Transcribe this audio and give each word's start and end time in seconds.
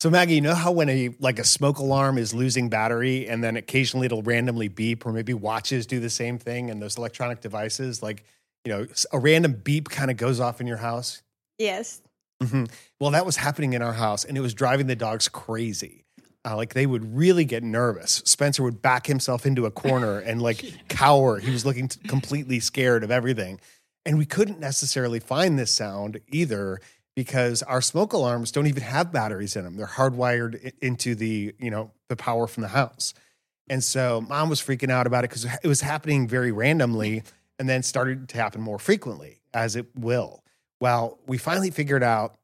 So 0.00 0.10
Maggie, 0.10 0.36
you 0.36 0.40
know 0.40 0.54
how 0.54 0.70
when 0.70 0.88
a 0.88 1.10
like 1.18 1.40
a 1.40 1.44
smoke 1.44 1.78
alarm 1.78 2.18
is 2.18 2.32
losing 2.32 2.68
battery 2.68 3.28
and 3.28 3.42
then 3.42 3.56
occasionally 3.56 4.06
it'll 4.06 4.22
randomly 4.22 4.68
beep 4.68 5.04
or 5.04 5.12
maybe 5.12 5.34
watches 5.34 5.86
do 5.86 5.98
the 5.98 6.10
same 6.10 6.38
thing 6.38 6.70
and 6.70 6.80
those 6.80 6.96
electronic 6.96 7.40
devices 7.40 8.00
like, 8.00 8.24
you 8.64 8.72
know, 8.72 8.86
a 9.12 9.18
random 9.18 9.60
beep 9.64 9.88
kind 9.88 10.10
of 10.10 10.16
goes 10.16 10.38
off 10.38 10.60
in 10.60 10.68
your 10.68 10.76
house? 10.76 11.22
Yes. 11.58 12.00
Mm-hmm. 12.40 12.66
Well, 13.00 13.10
that 13.10 13.26
was 13.26 13.36
happening 13.36 13.72
in 13.72 13.82
our 13.82 13.92
house 13.92 14.24
and 14.24 14.36
it 14.36 14.40
was 14.40 14.54
driving 14.54 14.86
the 14.86 14.94
dogs 14.94 15.26
crazy. 15.26 16.04
Uh, 16.44 16.54
like 16.54 16.74
they 16.74 16.86
would 16.86 17.16
really 17.16 17.44
get 17.44 17.64
nervous. 17.64 18.22
Spencer 18.24 18.62
would 18.62 18.80
back 18.80 19.08
himself 19.08 19.44
into 19.44 19.66
a 19.66 19.70
corner 19.72 20.20
and 20.20 20.40
like 20.40 20.64
cower. 20.88 21.40
He 21.40 21.50
was 21.50 21.66
looking 21.66 21.88
t- 21.88 21.98
completely 22.06 22.60
scared 22.60 23.02
of 23.02 23.10
everything. 23.10 23.58
And 24.06 24.16
we 24.16 24.24
couldn't 24.24 24.60
necessarily 24.60 25.18
find 25.18 25.58
this 25.58 25.72
sound 25.72 26.20
either 26.28 26.78
because 27.18 27.64
our 27.64 27.82
smoke 27.82 28.12
alarms 28.12 28.52
don't 28.52 28.68
even 28.68 28.84
have 28.84 29.10
batteries 29.10 29.56
in 29.56 29.64
them. 29.64 29.76
They're 29.76 29.88
hardwired 29.88 30.72
into 30.80 31.16
the, 31.16 31.52
you 31.58 31.68
know, 31.68 31.90
the 32.06 32.14
power 32.14 32.46
from 32.46 32.62
the 32.62 32.68
house. 32.68 33.12
And 33.68 33.82
so 33.82 34.20
mom 34.20 34.48
was 34.48 34.60
freaking 34.60 34.88
out 34.88 35.04
about 35.08 35.24
it 35.24 35.30
because 35.30 35.44
it 35.44 35.66
was 35.66 35.80
happening 35.80 36.28
very 36.28 36.52
randomly 36.52 37.24
and 37.58 37.68
then 37.68 37.82
started 37.82 38.28
to 38.28 38.36
happen 38.36 38.60
more 38.60 38.78
frequently 38.78 39.40
as 39.52 39.74
it 39.74 39.86
will. 39.96 40.44
Well, 40.80 41.18
we 41.26 41.38
finally 41.38 41.72
figured 41.72 42.04
out 42.04 42.38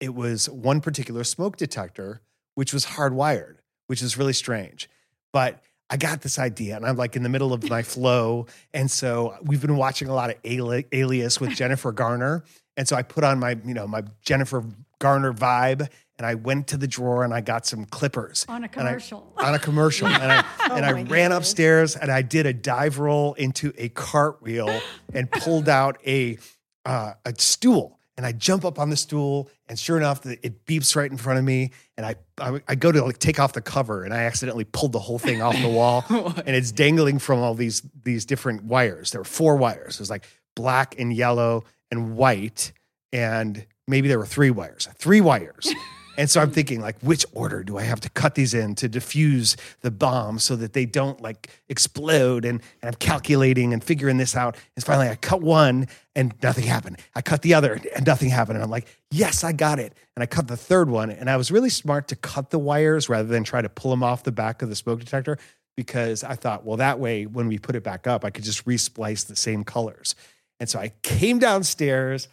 it 0.00 0.12
was 0.12 0.50
one 0.50 0.80
particular 0.80 1.22
smoke 1.22 1.56
detector, 1.56 2.20
which 2.56 2.72
was 2.72 2.84
hardwired, 2.84 3.58
which 3.86 4.02
is 4.02 4.18
really 4.18 4.32
strange. 4.32 4.90
But 5.32 5.62
I 5.88 5.98
got 5.98 6.22
this 6.22 6.36
idea 6.36 6.74
and 6.74 6.84
I'm 6.84 6.96
like 6.96 7.14
in 7.14 7.22
the 7.22 7.28
middle 7.28 7.52
of 7.52 7.70
my 7.70 7.82
flow. 7.94 8.46
And 8.74 8.90
so 8.90 9.36
we've 9.44 9.62
been 9.62 9.76
watching 9.76 10.08
a 10.08 10.14
lot 10.14 10.30
of 10.30 10.36
Alias 10.44 11.40
with 11.40 11.50
Jennifer 11.50 11.92
Garner. 11.92 12.42
And 12.76 12.86
so 12.86 12.96
I 12.96 13.02
put 13.02 13.24
on 13.24 13.38
my, 13.38 13.58
you 13.64 13.74
know, 13.74 13.86
my 13.86 14.02
Jennifer 14.22 14.64
Garner 14.98 15.32
vibe 15.32 15.88
and 16.18 16.26
I 16.26 16.34
went 16.34 16.68
to 16.68 16.76
the 16.76 16.86
drawer 16.86 17.24
and 17.24 17.34
I 17.34 17.40
got 17.40 17.66
some 17.66 17.84
clippers 17.84 18.46
on 18.48 18.64
a 18.64 18.68
commercial. 18.68 19.32
I, 19.36 19.48
on 19.48 19.54
a 19.54 19.58
commercial, 19.58 20.08
and 20.08 20.32
I 20.32 20.44
oh 20.70 20.74
I 20.74 20.92
ran 20.92 21.04
goodness. 21.06 21.36
upstairs 21.36 21.96
and 21.96 22.10
I 22.10 22.22
did 22.22 22.46
a 22.46 22.52
dive 22.52 22.98
roll 22.98 23.34
into 23.34 23.72
a 23.76 23.88
cartwheel 23.90 24.80
and 25.12 25.30
pulled 25.30 25.68
out 25.68 25.98
a 26.06 26.38
uh, 26.84 27.14
a 27.24 27.34
stool. 27.38 27.92
And 28.18 28.24
I 28.24 28.32
jump 28.32 28.64
up 28.64 28.78
on 28.78 28.88
the 28.88 28.96
stool, 28.96 29.50
and 29.68 29.78
sure 29.78 29.98
enough, 29.98 30.24
it 30.24 30.64
beeps 30.64 30.96
right 30.96 31.10
in 31.10 31.18
front 31.18 31.38
of 31.38 31.44
me. 31.44 31.72
And 31.98 32.06
I 32.06 32.14
I, 32.40 32.62
I 32.66 32.74
go 32.74 32.90
to 32.90 33.04
like 33.04 33.18
take 33.18 33.38
off 33.38 33.52
the 33.52 33.60
cover, 33.60 34.04
and 34.04 34.14
I 34.14 34.22
accidentally 34.22 34.64
pulled 34.64 34.92
the 34.92 34.98
whole 34.98 35.18
thing 35.18 35.42
off 35.42 35.54
the 35.60 35.68
wall, 35.68 36.02
and 36.08 36.56
it's 36.56 36.72
dangling 36.72 37.18
from 37.18 37.40
all 37.40 37.52
these 37.54 37.82
these 38.04 38.24
different 38.24 38.64
wires. 38.64 39.10
There 39.10 39.20
were 39.20 39.26
four 39.26 39.56
wires. 39.56 39.96
It 39.96 40.00
was 40.00 40.08
like 40.08 40.26
black 40.54 40.98
and 40.98 41.12
yellow 41.12 41.64
and 41.90 42.16
white, 42.16 42.72
and 43.12 43.66
maybe 43.86 44.08
there 44.08 44.18
were 44.18 44.26
three 44.26 44.50
wires, 44.50 44.88
three 44.96 45.20
wires. 45.20 45.72
And 46.16 46.30
so 46.30 46.40
I'm 46.40 46.50
thinking, 46.50 46.80
like, 46.80 46.98
which 47.00 47.26
order 47.32 47.62
do 47.62 47.76
I 47.76 47.82
have 47.82 48.00
to 48.00 48.10
cut 48.10 48.34
these 48.34 48.54
in 48.54 48.74
to 48.76 48.88
diffuse 48.88 49.56
the 49.82 49.90
bomb 49.90 50.38
so 50.38 50.56
that 50.56 50.72
they 50.72 50.86
don't 50.86 51.20
like 51.20 51.50
explode? 51.68 52.44
And, 52.44 52.62
and 52.80 52.88
I'm 52.88 52.94
calculating 52.94 53.72
and 53.72 53.84
figuring 53.84 54.16
this 54.16 54.34
out. 54.34 54.56
And 54.76 54.84
finally, 54.84 55.08
I 55.08 55.16
cut 55.16 55.42
one 55.42 55.86
and 56.14 56.34
nothing 56.42 56.64
happened. 56.64 56.98
I 57.14 57.22
cut 57.22 57.42
the 57.42 57.54
other 57.54 57.78
and 57.94 58.06
nothing 58.06 58.30
happened. 58.30 58.56
And 58.56 58.64
I'm 58.64 58.70
like, 58.70 58.86
yes, 59.10 59.44
I 59.44 59.52
got 59.52 59.78
it. 59.78 59.92
And 60.16 60.22
I 60.22 60.26
cut 60.26 60.48
the 60.48 60.56
third 60.56 60.88
one. 60.88 61.10
And 61.10 61.28
I 61.28 61.36
was 61.36 61.50
really 61.50 61.70
smart 61.70 62.08
to 62.08 62.16
cut 62.16 62.50
the 62.50 62.58
wires 62.58 63.08
rather 63.08 63.28
than 63.28 63.44
try 63.44 63.60
to 63.60 63.68
pull 63.68 63.90
them 63.90 64.02
off 64.02 64.22
the 64.22 64.32
back 64.32 64.62
of 64.62 64.68
the 64.68 64.76
smoke 64.76 65.00
detector 65.00 65.38
because 65.76 66.24
I 66.24 66.34
thought, 66.34 66.64
well, 66.64 66.78
that 66.78 66.98
way, 66.98 67.26
when 67.26 67.48
we 67.48 67.58
put 67.58 67.76
it 67.76 67.82
back 67.82 68.06
up, 68.06 68.24
I 68.24 68.30
could 68.30 68.44
just 68.44 68.66
resplice 68.66 69.24
the 69.24 69.36
same 69.36 69.62
colors. 69.62 70.14
And 70.60 70.68
so 70.68 70.78
I 70.78 70.92
came 71.02 71.38
downstairs, 71.38 72.28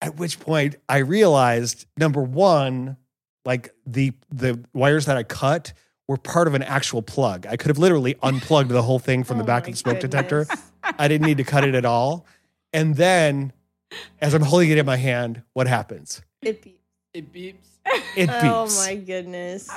at 0.00 0.16
which 0.16 0.40
point 0.40 0.76
I 0.88 0.98
realized 0.98 1.86
number 1.96 2.22
one, 2.22 2.96
like 3.44 3.74
the 3.86 4.12
the 4.30 4.64
wires 4.72 5.06
that 5.06 5.16
I 5.16 5.22
cut 5.22 5.72
were 6.08 6.16
part 6.16 6.48
of 6.48 6.54
an 6.54 6.62
actual 6.62 7.02
plug. 7.02 7.46
I 7.46 7.56
could 7.56 7.68
have 7.68 7.78
literally 7.78 8.16
unplugged 8.22 8.70
the 8.70 8.82
whole 8.82 8.98
thing 8.98 9.24
from 9.24 9.36
oh 9.38 9.40
the 9.40 9.44
back 9.44 9.66
of 9.66 9.72
the 9.72 9.76
smoke 9.76 10.00
goodness. 10.00 10.10
detector. 10.10 10.46
I 10.98 11.08
didn't 11.08 11.26
need 11.26 11.38
to 11.38 11.44
cut 11.44 11.64
it 11.64 11.74
at 11.74 11.84
all. 11.84 12.26
And 12.72 12.96
then 12.96 13.52
as 14.20 14.34
I'm 14.34 14.42
holding 14.42 14.70
it 14.70 14.78
in 14.78 14.86
my 14.86 14.96
hand, 14.96 15.42
what 15.52 15.66
happens? 15.66 16.22
It 16.42 16.62
beeps. 16.62 16.74
It 17.14 17.32
beeps. 17.32 17.54
It 18.16 18.28
oh 18.28 18.32
beeps. 18.32 18.82
Oh 18.82 18.84
my 18.84 18.94
goodness. 18.96 19.70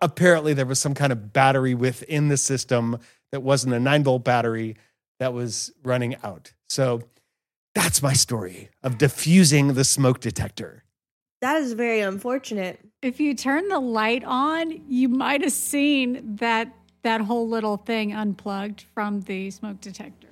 Apparently 0.00 0.54
there 0.54 0.66
was 0.66 0.78
some 0.78 0.94
kind 0.94 1.12
of 1.12 1.32
battery 1.32 1.74
within 1.74 2.28
the 2.28 2.36
system 2.36 2.98
that 3.32 3.40
wasn't 3.40 3.74
a 3.74 3.80
9 3.80 4.04
volt 4.04 4.24
battery 4.24 4.76
that 5.18 5.32
was 5.32 5.72
running 5.82 6.16
out. 6.22 6.52
So 6.68 7.02
that's 7.74 8.02
my 8.02 8.12
story 8.12 8.70
of 8.82 8.98
diffusing 8.98 9.74
the 9.74 9.84
smoke 9.84 10.20
detector. 10.20 10.84
That 11.40 11.56
is 11.56 11.74
very 11.74 12.00
unfortunate. 12.00 12.80
If 13.02 13.20
you 13.20 13.34
turn 13.34 13.68
the 13.68 13.80
light 13.80 14.24
on, 14.24 14.82
you 14.88 15.08
might 15.08 15.42
have 15.42 15.52
seen 15.52 16.36
that 16.36 16.72
that 17.02 17.20
whole 17.20 17.46
little 17.46 17.76
thing 17.76 18.14
unplugged 18.14 18.86
from 18.94 19.20
the 19.22 19.50
smoke 19.50 19.80
detector. 19.80 20.28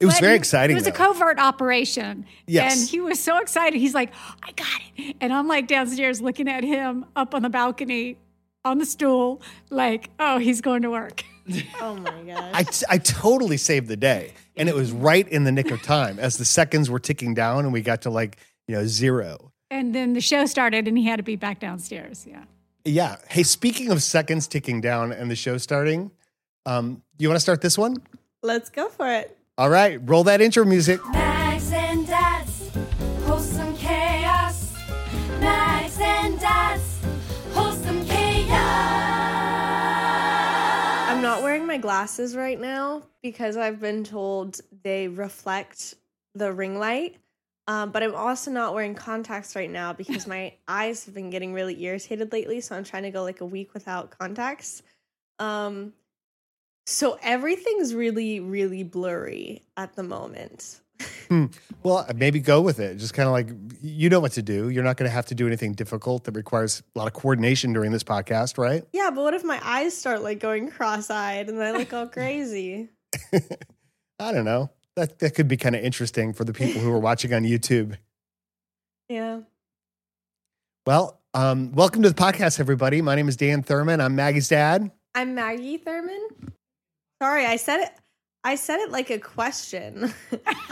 It 0.00 0.06
was 0.06 0.14
but 0.14 0.20
very 0.20 0.36
exciting. 0.36 0.76
It 0.76 0.78
was 0.78 0.84
though. 0.84 0.90
a 0.90 0.94
covert 0.94 1.40
operation. 1.40 2.24
Yes. 2.46 2.80
And 2.80 2.88
he 2.88 3.00
was 3.00 3.20
so 3.20 3.38
excited. 3.38 3.80
He's 3.80 3.94
like, 3.94 4.12
I 4.44 4.52
got 4.52 4.80
it. 4.96 5.16
And 5.20 5.32
I'm 5.32 5.48
like 5.48 5.66
downstairs 5.66 6.20
looking 6.20 6.48
at 6.48 6.62
him 6.62 7.04
up 7.16 7.34
on 7.34 7.42
the 7.42 7.50
balcony 7.50 8.16
on 8.64 8.78
the 8.78 8.86
stool, 8.86 9.42
like, 9.70 10.10
oh, 10.20 10.38
he's 10.38 10.60
going 10.60 10.82
to 10.82 10.90
work. 10.90 11.24
oh 11.80 11.96
my 11.96 12.22
gosh. 12.22 12.50
I, 12.54 12.62
t- 12.62 12.86
I 12.88 12.98
totally 12.98 13.56
saved 13.56 13.88
the 13.88 13.96
day. 13.96 14.34
And 14.58 14.68
it 14.68 14.74
was 14.74 14.92
right 14.92 15.26
in 15.28 15.44
the 15.44 15.52
nick 15.52 15.70
of 15.70 15.82
time 15.82 16.18
as 16.18 16.36
the 16.36 16.44
seconds 16.44 16.90
were 16.90 16.98
ticking 16.98 17.34
down 17.34 17.64
and 17.64 17.72
we 17.72 17.80
got 17.80 18.02
to 18.02 18.10
like, 18.10 18.38
you 18.66 18.74
know, 18.74 18.86
zero. 18.86 19.52
And 19.70 19.94
then 19.94 20.14
the 20.14 20.20
show 20.20 20.46
started 20.46 20.88
and 20.88 20.98
he 20.98 21.04
had 21.04 21.16
to 21.16 21.22
be 21.22 21.36
back 21.36 21.60
downstairs. 21.60 22.26
Yeah. 22.28 22.44
Yeah. 22.84 23.16
Hey, 23.28 23.42
speaking 23.42 23.90
of 23.90 24.02
seconds 24.02 24.46
ticking 24.46 24.80
down 24.80 25.12
and 25.12 25.30
the 25.30 25.36
show 25.36 25.58
starting, 25.58 26.10
um, 26.66 27.02
you 27.18 27.28
want 27.28 27.36
to 27.36 27.40
start 27.40 27.60
this 27.60 27.78
one? 27.78 27.96
Let's 28.42 28.70
go 28.70 28.88
for 28.88 29.10
it. 29.10 29.36
All 29.56 29.70
right. 29.70 30.00
Roll 30.08 30.24
that 30.24 30.40
intro 30.40 30.64
music. 30.64 31.00
My 41.68 41.78
glasses 41.78 42.34
right 42.34 42.58
now 42.58 43.02
because 43.22 43.56
I've 43.56 43.78
been 43.78 44.02
told 44.02 44.60
they 44.82 45.06
reflect 45.06 45.94
the 46.34 46.52
ring 46.52 46.78
light. 46.78 47.16
Um, 47.68 47.90
but 47.90 48.02
I'm 48.02 48.14
also 48.14 48.50
not 48.50 48.74
wearing 48.74 48.94
contacts 48.94 49.54
right 49.54 49.70
now 49.70 49.92
because 49.92 50.26
my 50.26 50.54
eyes 50.66 51.04
have 51.04 51.14
been 51.14 51.30
getting 51.30 51.52
really 51.52 51.80
irritated 51.84 52.32
lately. 52.32 52.60
So 52.62 52.74
I'm 52.74 52.84
trying 52.84 53.02
to 53.04 53.10
go 53.10 53.22
like 53.22 53.42
a 53.42 53.46
week 53.46 53.74
without 53.74 54.18
contacts. 54.18 54.82
Um, 55.38 55.92
so 56.86 57.18
everything's 57.22 57.94
really, 57.94 58.40
really 58.40 58.82
blurry 58.82 59.62
at 59.76 59.94
the 59.94 60.02
moment. 60.02 60.80
Hmm. 61.28 61.46
Well, 61.82 62.06
maybe 62.14 62.40
go 62.40 62.60
with 62.60 62.80
it. 62.80 62.96
Just 62.96 63.14
kind 63.14 63.26
of 63.26 63.32
like 63.32 63.48
you 63.82 64.08
know 64.08 64.20
what 64.20 64.32
to 64.32 64.42
do. 64.42 64.68
You're 64.68 64.84
not 64.84 64.96
going 64.96 65.08
to 65.08 65.14
have 65.14 65.26
to 65.26 65.34
do 65.34 65.46
anything 65.46 65.74
difficult 65.74 66.24
that 66.24 66.32
requires 66.32 66.82
a 66.94 66.98
lot 66.98 67.06
of 67.06 67.14
coordination 67.14 67.72
during 67.72 67.92
this 67.92 68.02
podcast, 68.04 68.58
right? 68.58 68.84
Yeah, 68.92 69.10
but 69.10 69.22
what 69.22 69.34
if 69.34 69.44
my 69.44 69.60
eyes 69.62 69.96
start 69.96 70.22
like 70.22 70.40
going 70.40 70.70
cross-eyed 70.70 71.48
and 71.48 71.62
I 71.62 71.72
look 71.72 71.92
all 71.92 72.06
crazy? 72.08 72.88
I 74.18 74.32
don't 74.32 74.44
know 74.44 74.70
that 74.98 75.20
that 75.20 75.34
could 75.34 75.48
be 75.48 75.56
kind 75.56 75.76
of 75.76 75.82
interesting 75.82 76.32
for 76.32 76.44
the 76.44 76.52
people 76.52 76.80
who 76.80 76.92
are 76.92 76.98
watching 76.98 77.32
on 77.32 77.44
YouTube. 77.44 77.96
Yeah. 79.08 79.40
Well, 80.86 81.20
um, 81.34 81.72
welcome 81.72 82.02
to 82.02 82.08
the 82.08 82.14
podcast, 82.14 82.58
everybody. 82.58 83.00
My 83.00 83.14
name 83.14 83.28
is 83.28 83.36
Dan 83.36 83.62
Thurman. 83.62 84.00
I'm 84.00 84.16
Maggie's 84.16 84.48
dad. 84.48 84.90
I'm 85.14 85.34
Maggie 85.34 85.76
Thurman. 85.76 86.28
Sorry, 87.22 87.46
I 87.46 87.56
said 87.56 87.80
it. 87.80 87.92
I 88.44 88.54
said 88.54 88.80
it 88.80 88.90
like 88.90 89.10
a 89.10 89.18
question. 89.18 90.12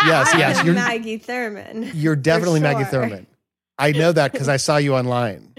Yes, 0.05 0.33
yes. 0.39 0.65
You're 0.65 0.75
Maggie 0.75 1.19
Thurman. 1.19 1.91
You're 1.93 2.15
definitely 2.15 2.61
sure. 2.61 2.73
Maggie 2.73 2.85
Thurman. 2.85 3.27
I 3.77 3.91
know 3.91 4.13
that 4.13 4.31
because 4.31 4.49
I 4.49 4.57
saw 4.57 4.77
you 4.77 4.95
online. 4.95 5.53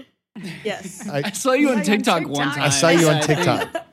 Yes. 0.64 1.06
I, 1.12 1.22
I 1.26 1.30
saw 1.32 1.52
you 1.52 1.68
on 1.68 1.82
TikTok, 1.82 2.20
TikTok, 2.20 2.28
one 2.34 2.48
time. 2.48 2.62
I 2.62 2.70
saw 2.70 2.88
you 2.88 3.10
on 3.10 3.20
TikTok. 3.20 3.86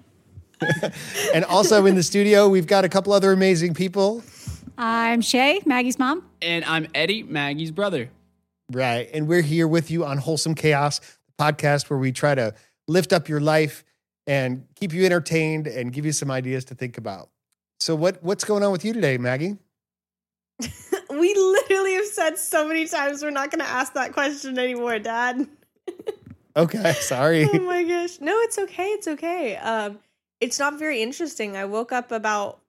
and 1.33 1.43
also 1.43 1.85
in 1.85 1.95
the 1.95 2.03
studio, 2.03 2.47
we've 2.47 2.67
got 2.67 2.85
a 2.85 2.89
couple 2.89 3.11
other 3.11 3.33
amazing 3.33 3.73
people. 3.73 4.23
I'm 4.77 5.19
Shay, 5.19 5.61
Maggie's 5.65 5.99
mom. 5.99 6.23
And 6.41 6.63
I'm 6.63 6.87
Eddie, 6.95 7.23
Maggie's 7.23 7.71
brother. 7.71 8.09
Right. 8.71 9.09
And 9.13 9.27
we're 9.27 9.41
here 9.41 9.67
with 9.67 9.91
you 9.91 10.05
on 10.05 10.19
Wholesome 10.19 10.55
Chaos, 10.55 11.01
podcast 11.37 11.89
where 11.89 11.99
we 11.99 12.13
try 12.13 12.33
to 12.33 12.53
lift 12.87 13.11
up 13.11 13.27
your 13.27 13.41
life 13.41 13.83
and 14.25 14.65
keep 14.75 14.93
you 14.93 15.05
entertained 15.05 15.67
and 15.67 15.91
give 15.91 16.05
you 16.05 16.13
some 16.13 16.31
ideas 16.31 16.63
to 16.65 16.75
think 16.75 16.97
about. 16.97 17.29
So 17.79 17.95
what 17.95 18.23
what's 18.23 18.43
going 18.43 18.63
on 18.63 18.71
with 18.71 18.85
you 18.85 18.93
today, 18.93 19.17
Maggie? 19.17 19.57
we 21.09 21.33
literally 21.33 21.93
have 21.95 22.05
said 22.05 22.37
so 22.37 22.67
many 22.67 22.87
times 22.87 23.21
we're 23.21 23.29
not 23.29 23.51
going 23.51 23.63
to 23.63 23.69
ask 23.69 23.93
that 23.93 24.13
question 24.13 24.57
anymore, 24.57 24.99
Dad. 24.99 25.47
Okay, 26.57 26.93
sorry. 26.93 27.49
oh 27.51 27.59
my 27.59 27.83
gosh. 27.83 28.21
No, 28.21 28.33
it's 28.39 28.57
okay. 28.57 28.87
It's 28.87 29.09
okay. 29.09 29.57
Um, 29.57 29.99
it's 30.39 30.57
not 30.57 30.79
very 30.79 31.01
interesting. 31.01 31.57
I 31.57 31.65
woke 31.65 31.91
up 31.91 32.13
about 32.13 32.61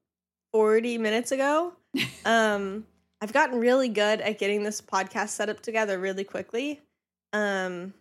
40 0.53 0.99
minutes 0.99 1.33
ago. 1.33 1.73
Um, 2.25 2.85
I've 3.23 3.33
gotten 3.33 3.61
really 3.61 3.89
good 3.89 4.21
at 4.21 4.39
getting 4.41 4.65
this 4.65 4.83
podcast 4.83 5.29
set 5.29 5.49
up 5.49 5.61
together 5.61 5.97
really 5.97 6.25
quickly. 6.25 6.81
Um, 7.33 7.95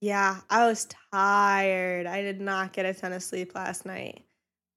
yeah, 0.00 0.38
I 0.48 0.66
was 0.66 0.88
tired. 1.12 2.06
I 2.06 2.22
did 2.22 2.40
not 2.40 2.72
get 2.72 2.86
a 2.86 2.94
ton 2.94 3.12
of 3.12 3.22
sleep 3.22 3.54
last 3.54 3.84
night. 3.84 4.24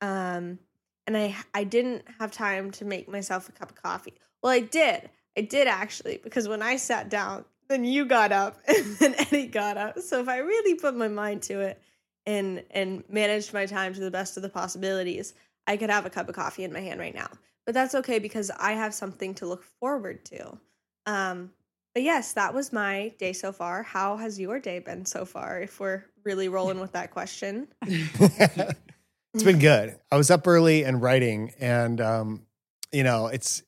Um, 0.02 0.60
and 1.07 1.16
I 1.16 1.36
I 1.54 1.63
didn't 1.63 2.04
have 2.19 2.31
time 2.31 2.72
to 2.72 2.86
make 2.86 3.07
myself 3.07 3.50
a 3.50 3.52
cup 3.52 3.72
of 3.72 3.81
coffee. 3.81 4.13
Well, 4.42 4.52
I 4.52 4.60
did. 4.60 5.10
I 5.38 5.42
did 5.42 5.68
actually 5.68 6.19
because 6.24 6.48
when 6.48 6.62
I 6.62 6.78
sat 6.78 7.10
down, 7.10 7.46
then 7.68 7.84
you 7.84 8.06
got 8.06 8.31
up 8.31 8.60
and 8.68 8.96
then 8.98 9.16
Eddie 9.18 9.48
got 9.48 9.78
up. 9.78 10.00
So 10.00 10.19
if 10.19 10.28
I 10.28 10.38
really 10.38 10.75
put 10.75 10.96
my 10.96 11.07
mind 11.07 11.42
to 11.44 11.62
it 11.62 11.81
and 12.25 12.63
and 12.72 13.04
managed 13.10 13.54
my 13.54 13.66
time 13.66 13.94
to 13.94 14.00
the 14.00 14.12
best 14.12 14.38
of 14.38 14.44
the 14.44 14.50
possibilities, 14.50 15.34
I 15.68 15.78
could 15.78 15.90
have 15.90 16.06
a 16.06 16.10
cup 16.10 16.30
of 16.30 16.36
coffee 16.36 16.63
in 16.63 16.74
my 16.74 16.81
hand 16.81 17.00
right 17.00 17.16
now. 17.16 17.30
But 17.66 17.74
that's 17.74 17.96
okay 17.96 18.19
because 18.19 18.52
I 18.52 18.74
have 18.74 18.94
something 18.94 19.34
to 19.36 19.48
look 19.48 19.63
forward 19.80 20.24
to. 20.25 20.57
Um, 21.07 21.52
but 21.96 22.04
yes, 22.04 22.34
that 22.34 22.54
was 22.54 22.74
my 22.74 23.13
day 23.18 23.34
so 23.34 23.52
far. 23.52 23.81
How 23.81 24.18
has 24.18 24.40
your 24.40 24.60
day 24.60 24.80
been 24.80 25.06
so 25.06 25.25
far? 25.25 25.62
If 25.62 25.80
we're 25.80 26.04
really 26.24 26.50
rolling 26.50 26.80
with 26.80 26.92
that 26.92 27.12
question. 27.12 27.68
it's 29.36 29.44
been 29.44 29.60
good. 29.60 30.00
I 30.10 30.16
was 30.16 30.32
up 30.32 30.48
early 30.48 30.84
and 30.84 31.02
writing, 31.02 31.52
and 31.60 32.00
um, 32.00 32.46
you 32.94 33.04
know, 33.04 33.28
it's 33.28 33.64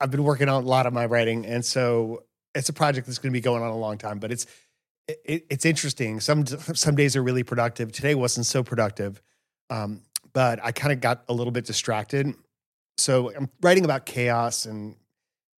I've 0.00 0.10
been 0.10 0.24
working 0.24 0.48
on 0.48 0.64
a 0.64 0.66
lot 0.66 0.86
of 0.86 0.94
my 0.94 1.04
writing, 1.04 1.44
and 1.44 1.62
so 1.62 2.24
it's 2.54 2.70
a 2.70 2.72
project 2.72 3.06
that's 3.06 3.18
going 3.18 3.30
to 3.30 3.36
be 3.36 3.42
going 3.42 3.62
on 3.62 3.68
a 3.68 3.76
long 3.76 3.98
time. 3.98 4.18
But 4.18 4.32
it's 4.32 4.46
it, 5.06 5.44
it's 5.50 5.66
interesting. 5.66 6.20
Some 6.20 6.46
some 6.74 6.94
days 6.94 7.16
are 7.16 7.22
really 7.22 7.42
productive. 7.42 7.92
Today 7.92 8.14
wasn't 8.14 8.46
so 8.46 8.62
productive, 8.62 9.20
um, 9.68 10.00
but 10.32 10.58
I 10.64 10.72
kind 10.72 10.90
of 10.90 11.00
got 11.00 11.22
a 11.28 11.34
little 11.34 11.52
bit 11.52 11.66
distracted. 11.66 12.34
So 12.96 13.30
I'm 13.34 13.50
writing 13.60 13.84
about 13.84 14.06
chaos 14.06 14.64
and 14.64 14.96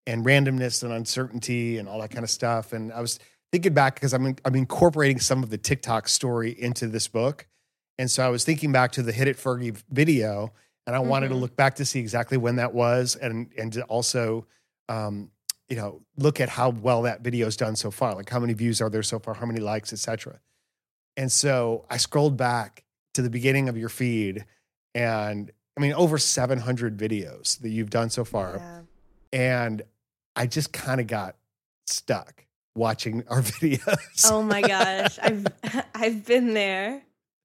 and 0.08 0.26
randomness 0.26 0.82
and 0.82 0.93
uncertainty 0.93 1.79
and 1.79 1.88
all 1.88 2.00
that 2.00 2.11
kind 2.11 2.25
of 2.25 2.31
stuff. 2.31 2.73
And 2.73 2.93
I 2.93 3.00
was 3.00 3.20
thinking 3.53 3.75
back 3.75 3.94
because 3.94 4.12
I'm 4.12 4.35
I'm 4.44 4.56
incorporating 4.56 5.20
some 5.20 5.44
of 5.44 5.50
the 5.50 5.58
TikTok 5.58 6.08
story 6.08 6.50
into 6.50 6.88
this 6.88 7.06
book. 7.06 7.47
And 8.02 8.10
so 8.10 8.26
I 8.26 8.31
was 8.31 8.43
thinking 8.43 8.72
back 8.72 8.90
to 8.93 9.02
the 9.04 9.12
Hit 9.12 9.28
It 9.28 9.37
Fergie 9.37 9.81
video, 9.88 10.52
and 10.88 10.96
I 10.96 10.99
wanted 10.99 11.28
to 11.28 11.37
Mhm. 11.37 11.40
look 11.40 11.54
back 11.54 11.76
to 11.76 11.84
see 11.84 12.00
exactly 12.00 12.37
when 12.37 12.56
that 12.56 12.75
was, 12.75 13.14
and 13.14 13.49
and 13.56 13.72
to 13.75 13.84
also, 13.84 14.44
um, 14.88 15.31
you 15.69 15.76
know, 15.76 16.02
look 16.16 16.40
at 16.40 16.49
how 16.49 16.70
well 16.70 17.02
that 17.02 17.20
video's 17.20 17.56
done 17.56 17.76
so 17.76 17.93
far. 17.93 18.16
Like 18.16 18.28
how 18.28 18.40
many 18.40 18.54
views 18.54 18.81
are 18.81 18.90
there 18.90 19.04
so 19.04 19.20
far, 19.20 19.34
how 19.34 19.46
many 19.46 19.60
likes, 19.60 19.93
etc. 19.93 20.40
And 21.16 21.31
so 21.31 21.87
I 21.88 21.96
scrolled 21.96 22.37
back 22.37 22.82
to 23.14 23.22
the 23.22 23.31
beginning 23.31 23.69
of 23.69 23.76
your 23.78 23.88
feed, 23.88 24.46
and 24.96 25.52
I 25.76 25.81
mean 25.81 25.93
over 25.93 26.19
700 26.19 26.96
videos 26.98 27.60
that 27.60 27.69
you've 27.69 27.90
done 27.90 28.10
so 28.10 28.25
far, 28.25 28.56
Yeah. 28.56 28.81
and 29.32 29.82
I 30.34 30.48
just 30.48 30.72
kind 30.72 31.00
of 31.00 31.06
got 31.06 31.37
stuck 31.87 32.46
watching 32.75 33.22
our 33.28 33.43
videos. 33.60 34.28
Oh 34.28 34.43
my 34.43 34.60
gosh, 34.60 35.20
I've 35.22 35.46
I've 35.94 36.26
been 36.26 36.52
there. 36.55 37.02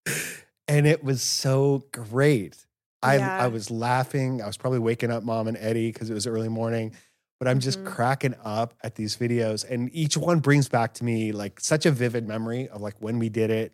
and 0.67 0.85
it 0.87 1.03
was 1.03 1.21
so 1.21 1.83
great. 1.91 2.65
I 3.03 3.17
Yeah. 3.17 3.37
I 3.43 3.47
was 3.47 3.69
laughing. 3.71 4.41
I 4.41 4.47
was 4.47 4.57
probably 4.57 4.79
waking 4.79 5.11
up 5.11 5.23
mom 5.23 5.47
and 5.47 5.57
Eddie 5.57 5.91
because 5.91 6.09
it 6.09 6.13
was 6.13 6.25
early 6.27 6.49
morning, 6.49 6.93
but 7.39 7.47
I'm 7.47 7.59
just 7.59 7.79
Mhm. 7.83 7.85
cracking 7.85 8.35
up 8.43 8.73
at 8.83 8.95
these 8.95 9.15
videos, 9.17 9.63
and 9.69 9.89
each 9.93 10.17
one 10.17 10.39
brings 10.39 10.67
back 10.67 10.93
to 10.95 11.03
me 11.03 11.31
like 11.31 11.59
such 11.59 11.85
a 11.85 11.91
vivid 11.91 12.27
memory 12.27 12.67
of 12.69 12.81
like 12.81 12.95
when 12.99 13.19
we 13.19 13.29
did 13.29 13.49
it 13.51 13.73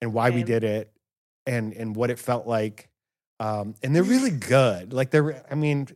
and 0.00 0.12
why 0.12 0.30
we 0.30 0.42
did 0.44 0.64
it, 0.64 0.92
and 1.46 1.72
and 1.72 1.96
what 1.96 2.10
it 2.10 2.18
felt 2.18 2.46
like. 2.46 2.88
Um, 3.40 3.74
and 3.82 3.94
they're 3.96 4.02
really 4.02 4.30
good. 4.56 4.92
Like 4.92 5.10
they're, 5.10 5.44
I 5.50 5.54
mean, 5.54 5.88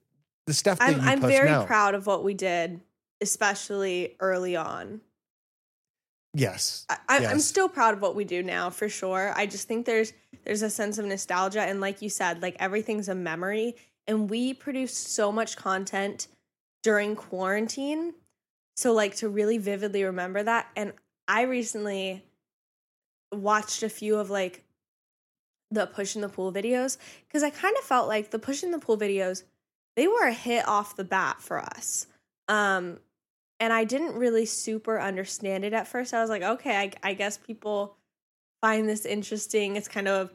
the 0.46 0.54
stuff 0.54 0.78
I'm 0.80 1.00
I'm 1.00 1.20
very 1.20 1.50
now. 1.50 1.66
proud 1.66 1.94
of 1.94 2.06
what 2.06 2.24
we 2.24 2.34
did, 2.34 2.80
especially 3.20 4.16
early 4.20 4.56
on. 4.56 5.00
Yes, 6.34 6.86
I, 6.88 7.20
Yes. 7.20 7.44
still 7.44 7.68
proud 7.68 7.94
of 7.94 8.00
what 8.00 8.14
we 8.14 8.24
do 8.24 8.42
now 8.42 8.70
for 8.70 8.88
sure. 8.88 9.32
I 9.36 9.46
just 9.46 9.68
think 9.68 9.84
there's 9.84 10.12
there's 10.44 10.62
a 10.62 10.70
sense 10.70 10.98
of 10.98 11.04
nostalgia, 11.04 11.60
and 11.60 11.80
like 11.80 12.00
you 12.02 12.08
said, 12.08 12.42
like 12.42 12.56
everything's 12.58 13.08
a 13.08 13.14
memory. 13.14 13.76
And 14.06 14.28
we 14.28 14.52
produced 14.54 15.14
so 15.14 15.30
much 15.30 15.56
content 15.56 16.26
during 16.82 17.14
quarantine, 17.14 18.14
so 18.76 18.92
like 18.92 19.14
to 19.16 19.28
really 19.28 19.58
vividly 19.58 20.04
remember 20.04 20.42
that. 20.42 20.68
And 20.74 20.92
I 21.28 21.42
recently 21.42 22.24
watched 23.30 23.82
a 23.82 23.88
few 23.88 24.16
of 24.16 24.30
like 24.30 24.64
the 25.70 25.86
push 25.86 26.16
in 26.16 26.22
the 26.22 26.28
pool 26.28 26.52
videos 26.52 26.98
because 27.26 27.42
I 27.42 27.50
kind 27.50 27.76
of 27.78 27.84
felt 27.84 28.08
like 28.08 28.30
the 28.30 28.38
push 28.38 28.62
in 28.62 28.70
the 28.72 28.78
pool 28.78 28.98
videos 28.98 29.44
they 29.96 30.08
were 30.08 30.26
a 30.26 30.32
hit 30.32 30.66
off 30.66 30.96
the 30.96 31.04
bat 31.04 31.40
for 31.40 31.58
us. 31.58 32.06
Um, 32.48 32.98
and 33.62 33.72
I 33.72 33.84
didn't 33.84 34.14
really 34.14 34.44
super 34.44 35.00
understand 35.00 35.64
it 35.64 35.72
at 35.72 35.86
first. 35.86 36.12
I 36.12 36.20
was 36.20 36.28
like, 36.28 36.42
okay, 36.42 36.76
I, 36.76 37.10
I 37.10 37.14
guess 37.14 37.36
people 37.38 37.96
find 38.60 38.88
this 38.88 39.06
interesting. 39.06 39.76
It's 39.76 39.86
kind 39.86 40.08
of 40.08 40.32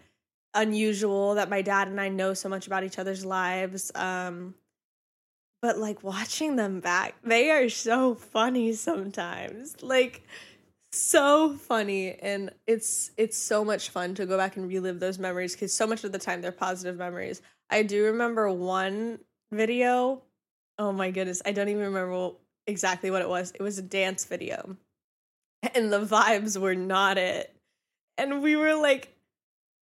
unusual 0.54 1.36
that 1.36 1.50
my 1.50 1.62
dad 1.62 1.90
and 1.90 2.00
I 2.00 2.08
know 2.08 2.34
so 2.34 2.48
much 2.48 2.68
about 2.68 2.86
each 2.86 2.98
other's 2.98 3.26
lives. 3.26 3.92
Um, 3.96 4.56
but 5.62 5.78
like 5.78 6.06
watching 6.06 6.56
them 6.56 6.80
back, 6.80 7.16
they 7.22 7.52
are 7.52 7.68
so 7.68 8.16
funny 8.16 8.72
sometimes. 8.72 9.76
Like 9.84 10.24
so 10.94 11.54
funny 11.54 12.14
and 12.14 12.50
it's 12.66 13.12
it's 13.18 13.38
so 13.38 13.66
much 13.66 13.90
fun 13.90 14.16
to 14.16 14.26
go 14.26 14.38
back 14.38 14.56
and 14.56 14.70
relive 14.70 15.02
those 15.02 15.20
memories 15.20 15.54
cuz 15.54 15.74
so 15.74 15.86
much 15.86 16.06
of 16.06 16.14
the 16.14 16.18
time 16.18 16.42
they're 16.42 16.54
positive 16.54 16.96
memories. 16.96 17.42
I 17.70 17.84
do 17.84 18.06
remember 18.06 18.50
one 18.50 19.20
video. 19.52 20.24
Oh 20.80 20.94
my 20.94 21.12
goodness, 21.12 21.42
I 21.46 21.52
don't 21.52 21.68
even 21.68 21.84
remember 21.84 22.38
exactly 22.68 23.10
what 23.10 23.22
it 23.22 23.30
was. 23.30 23.52
It 23.52 23.62
was 23.62 23.80
a 23.80 23.84
dance 23.84 24.26
video. 24.26 24.78
And 25.74 25.92
the 25.92 26.02
vibes 26.02 26.60
were 26.60 26.76
not 26.76 27.18
it. 27.18 27.54
And 28.18 28.42
we 28.42 28.56
were 28.56 28.76
like, 28.76 29.14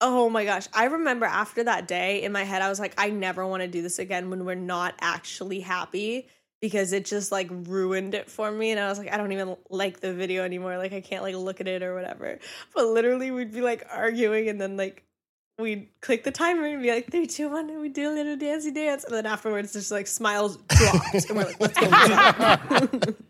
oh 0.01 0.29
my 0.29 0.45
gosh. 0.45 0.67
I 0.73 0.85
remember 0.85 1.27
after 1.27 1.65
that 1.65 1.89
day 1.89 2.23
in 2.23 2.33
my 2.33 2.45
head, 2.45 2.63
I 2.63 2.69
was 2.69 2.79
like, 2.79 2.95
I 2.99 3.11
never 3.11 3.47
want 3.47 3.63
to 3.63 3.69
do 3.69 3.83
this 3.83 3.99
again 3.99 4.31
when 4.31 4.45
we're 4.45 4.55
not 4.55 4.95
actually 5.01 5.61
happy 5.61 6.29
because 6.61 6.93
it 6.93 7.05
just 7.05 7.33
like 7.33 7.49
ruined 7.51 8.15
it 8.15 8.31
for 8.31 8.51
me. 8.51 8.71
And 8.71 8.81
I 8.81 8.89
was 8.89 8.99
like, 8.99 9.13
I 9.13 9.17
don't 9.17 9.33
even 9.33 9.57
like 9.71 10.01
the 10.01 10.15
video 10.15 10.45
anymore. 10.45 10.79
Like, 10.79 10.93
I 10.93 11.01
can't 11.01 11.23
like 11.23 11.35
look 11.35 11.61
at 11.61 11.69
it 11.69 11.83
or 11.83 11.95
whatever. 11.95 12.39
But 12.75 12.87
literally, 12.87 13.31
we'd 13.31 13.53
be 13.53 13.61
like 13.61 13.87
arguing 13.91 14.49
and 14.49 14.61
then 14.61 14.77
like, 14.77 15.05
we'd 15.59 15.89
click 16.01 16.25
the 16.25 16.31
timer 16.31 16.67
and 16.67 16.83
be 16.83 16.91
like 16.91 17.11
three, 17.11 17.27
two, 17.27 17.49
one, 17.49 17.71
and 17.71 17.81
we 17.81 17.89
do 17.89 18.11
a 18.11 18.13
little 18.13 18.37
dancey 18.37 18.71
dance, 18.71 19.05
and 19.05 19.15
then 19.15 19.27
afterwards, 19.27 19.73
just 19.73 19.91
like 19.91 20.07
smiles 20.07 20.57
dropped, 20.69 21.15
and 21.29 21.37
we're 21.39 21.45
like, 21.45 21.61
"Let's 21.61 21.79
go." 21.79 23.15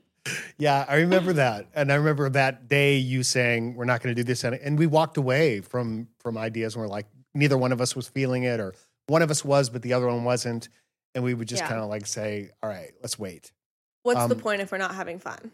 Yeah, 0.57 0.87
I 0.88 0.97
remember 0.97 1.35
that, 1.35 1.66
and 1.75 1.93
I 1.93 1.97
remember 1.97 2.31
that 2.31 2.66
day 2.66 2.97
you 2.97 3.23
saying 3.23 3.75
we're 3.75 3.85
not 3.85 4.02
going 4.02 4.14
to 4.14 4.23
do 4.23 4.25
this, 4.25 4.43
and, 4.43 4.54
and 4.54 4.78
we 4.78 4.87
walked 4.87 5.19
away 5.19 5.61
from 5.61 6.09
from 6.19 6.38
ideas, 6.38 6.75
and 6.75 6.83
we're 6.83 6.88
like, 6.88 7.07
neither 7.35 7.59
one 7.59 7.73
of 7.73 7.81
us 7.83 7.95
was 7.95 8.09
feeling 8.09 8.45
it, 8.45 8.59
or 8.59 8.73
one 9.07 9.21
of 9.21 9.31
us 9.31 9.45
was, 9.45 9.69
but 9.69 9.83
the 9.83 9.93
other 9.93 10.07
one 10.07 10.25
wasn't, 10.25 10.71
and 11.14 11.23
we 11.25 11.35
would 11.35 11.47
just 11.47 11.62
Yeah. 11.62 11.69
kind 11.69 11.81
of 11.81 11.90
like 11.90 12.07
say, 12.07 12.50
all 12.62 12.71
right, 12.71 12.93
let's 13.02 13.19
wait. 13.19 13.52
What's 14.02 14.26
the 14.28 14.35
Um, 14.35 14.40
point 14.40 14.62
if 14.62 14.73
we're 14.73 14.78
not 14.78 14.95
having 14.95 15.19
fun? 15.19 15.50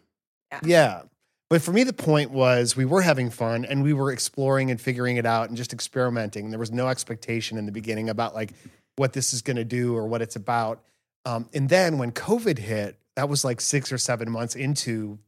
Yeah. 0.53 0.61
Yeah. 0.65 1.03
But 1.51 1.63
for 1.63 1.73
me, 1.73 1.83
the 1.83 1.93
point 1.93 2.31
was 2.31 2.77
we 2.77 2.85
were 2.85 3.03
having 3.03 3.29
fun 3.29 3.65
and 3.65 3.83
we 3.83 3.93
were 3.93 4.13
exploring 4.13 4.71
and 4.71 4.81
figuring 4.81 5.17
it 5.17 5.27
out 5.27 5.49
and 5.49 5.57
just 5.57 5.73
experimenting. 5.73 6.51
There 6.51 6.61
was 6.61 6.71
no 6.71 6.87
expectation 6.87 7.59
in 7.59 7.67
the 7.67 7.73
beginning 7.73 8.09
about 8.09 8.35
like 8.37 8.53
what 8.95 9.13
this 9.13 9.35
is 9.35 9.43
going 9.43 9.57
to 9.57 9.65
do 9.65 9.97
or 9.97 10.07
what 10.07 10.23
it's 10.23 10.37
about. 10.37 10.85
Um, 11.27 11.49
and 11.53 11.69
then 11.69 11.99
when 11.99 12.13
COVID 12.13 12.57
hit, 12.57 12.97
that 13.17 13.29
was 13.29 13.45
like 13.45 13.61
six 13.61 13.91
or 13.91 13.99
seven 13.99 14.31
months 14.31 14.55
into 14.55 15.19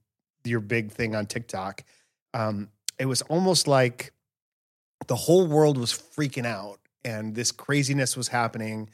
your 0.45 0.61
big 0.61 0.93
thing 0.93 1.17
on 1.17 1.26
TikTok. 1.26 1.83
Um, 2.35 2.69
it 3.00 3.07
was 3.07 3.23
almost 3.23 3.67
like 3.67 4.12
the 5.09 5.17
whole 5.17 5.49
world 5.49 5.76
was 5.76 5.93
freaking 5.93 6.47
out 6.47 6.79
and 7.05 7.35
this 7.35 7.50
craziness 7.50 8.17
was 8.17 8.29
happening. 8.29 8.91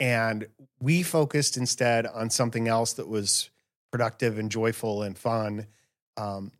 And 0.00 0.48
we 0.80 1.04
focused 1.04 1.56
instead 1.56 2.04
on 2.04 2.30
something 2.30 2.66
else 2.66 2.94
that 2.94 3.06
was 3.06 3.50
productive 3.92 4.38
and 4.38 4.50
joyful 4.50 5.04
and 5.04 5.16
fun. 5.16 5.68
Um, 6.16 6.50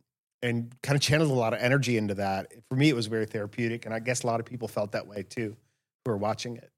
and 0.45 0.75
kind 0.83 0.95
of 0.95 1.01
channeled 1.01 1.31
a 1.31 1.35
lot 1.35 1.55
of 1.55 1.61
energy 1.61 1.97
into 1.97 2.15
that. 2.15 2.53
For 2.69 2.77
me, 2.77 2.91
it 2.91 2.95
was 2.95 3.07
very 3.07 3.25
therapeutic. 3.25 3.87
And 3.87 3.95
I 3.95 3.99
guess 3.99 4.23
a 4.23 4.27
lot 4.27 4.41
of 4.41 4.47
people 4.47 4.69
felt 4.69 4.93
that 4.93 5.07
way 5.07 5.23
too 5.23 5.57
who 6.05 6.11
were 6.11 6.19
watching 6.19 6.57
it. 6.59 6.71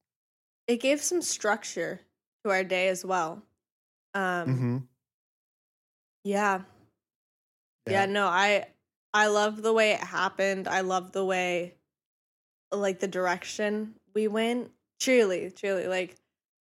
It 0.68 0.80
gave 0.80 1.02
some 1.02 1.20
structure 1.20 2.00
to 2.44 2.50
our 2.50 2.62
day 2.62 2.88
as 2.88 3.04
well. 3.04 3.42
Um, 4.14 4.56
hmm 4.56 4.78
yeah. 6.24 6.62
yeah, 7.88 8.06
no, 8.06 8.26
I 8.26 8.66
I 9.14 9.28
love 9.28 9.62
the 9.62 9.72
way 9.72 9.92
it 9.92 10.00
happened. 10.00 10.66
I 10.68 10.80
love 10.80 11.12
the 11.12 11.24
way, 11.24 11.74
like, 12.72 12.98
the 13.00 13.08
direction 13.08 13.94
we 14.14 14.28
went. 14.28 14.70
Truly, 14.98 15.50
truly. 15.50 15.86
Like, 15.86 16.16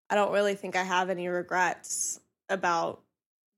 I 0.10 0.16
don't 0.16 0.32
really 0.32 0.56
think 0.56 0.76
I 0.76 0.84
have 0.84 1.10
any 1.10 1.28
regrets 1.28 2.20
about 2.50 3.02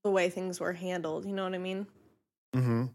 the 0.04 0.12
way 0.12 0.30
things 0.30 0.60
were 0.60 0.74
handled. 0.74 1.26
You 1.26 1.34
know 1.34 1.44
what 1.44 1.54
I 1.54 1.58
mean? 1.58 1.88
hmm 2.54 2.86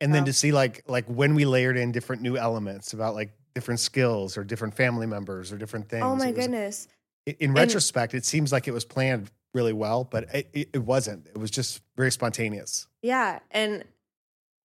And 0.00 0.14
then 0.14 0.26
to 0.26 0.32
see 0.32 0.52
like 0.52 0.84
like 0.86 1.06
when 1.06 1.34
we 1.34 1.44
layered 1.44 1.76
in 1.76 1.92
different 1.92 2.22
new 2.22 2.36
elements 2.36 2.92
about 2.92 3.14
like 3.14 3.32
different 3.54 3.80
skills 3.80 4.36
or 4.36 4.44
different 4.44 4.74
family 4.74 5.06
members 5.06 5.52
or 5.52 5.56
different 5.56 5.88
things. 5.88 6.04
oh 6.04 6.14
my 6.14 6.30
was- 6.30 6.36
goodness. 6.36 6.88
in 7.24 7.54
retrospect, 7.54 8.14
it 8.14 8.24
seems 8.24 8.52
like 8.52 8.68
it 8.68 8.72
was 8.72 8.84
planned 8.84 9.30
really 9.54 9.72
well, 9.72 10.04
but 10.04 10.24
it, 10.34 10.48
it, 10.52 10.68
it 10.74 10.78
wasn't. 10.84 11.26
It 11.26 11.38
was 11.38 11.50
just 11.50 11.80
very 11.96 12.12
spontaneous. 12.12 12.86
Yeah, 13.02 13.38
and 13.50 13.84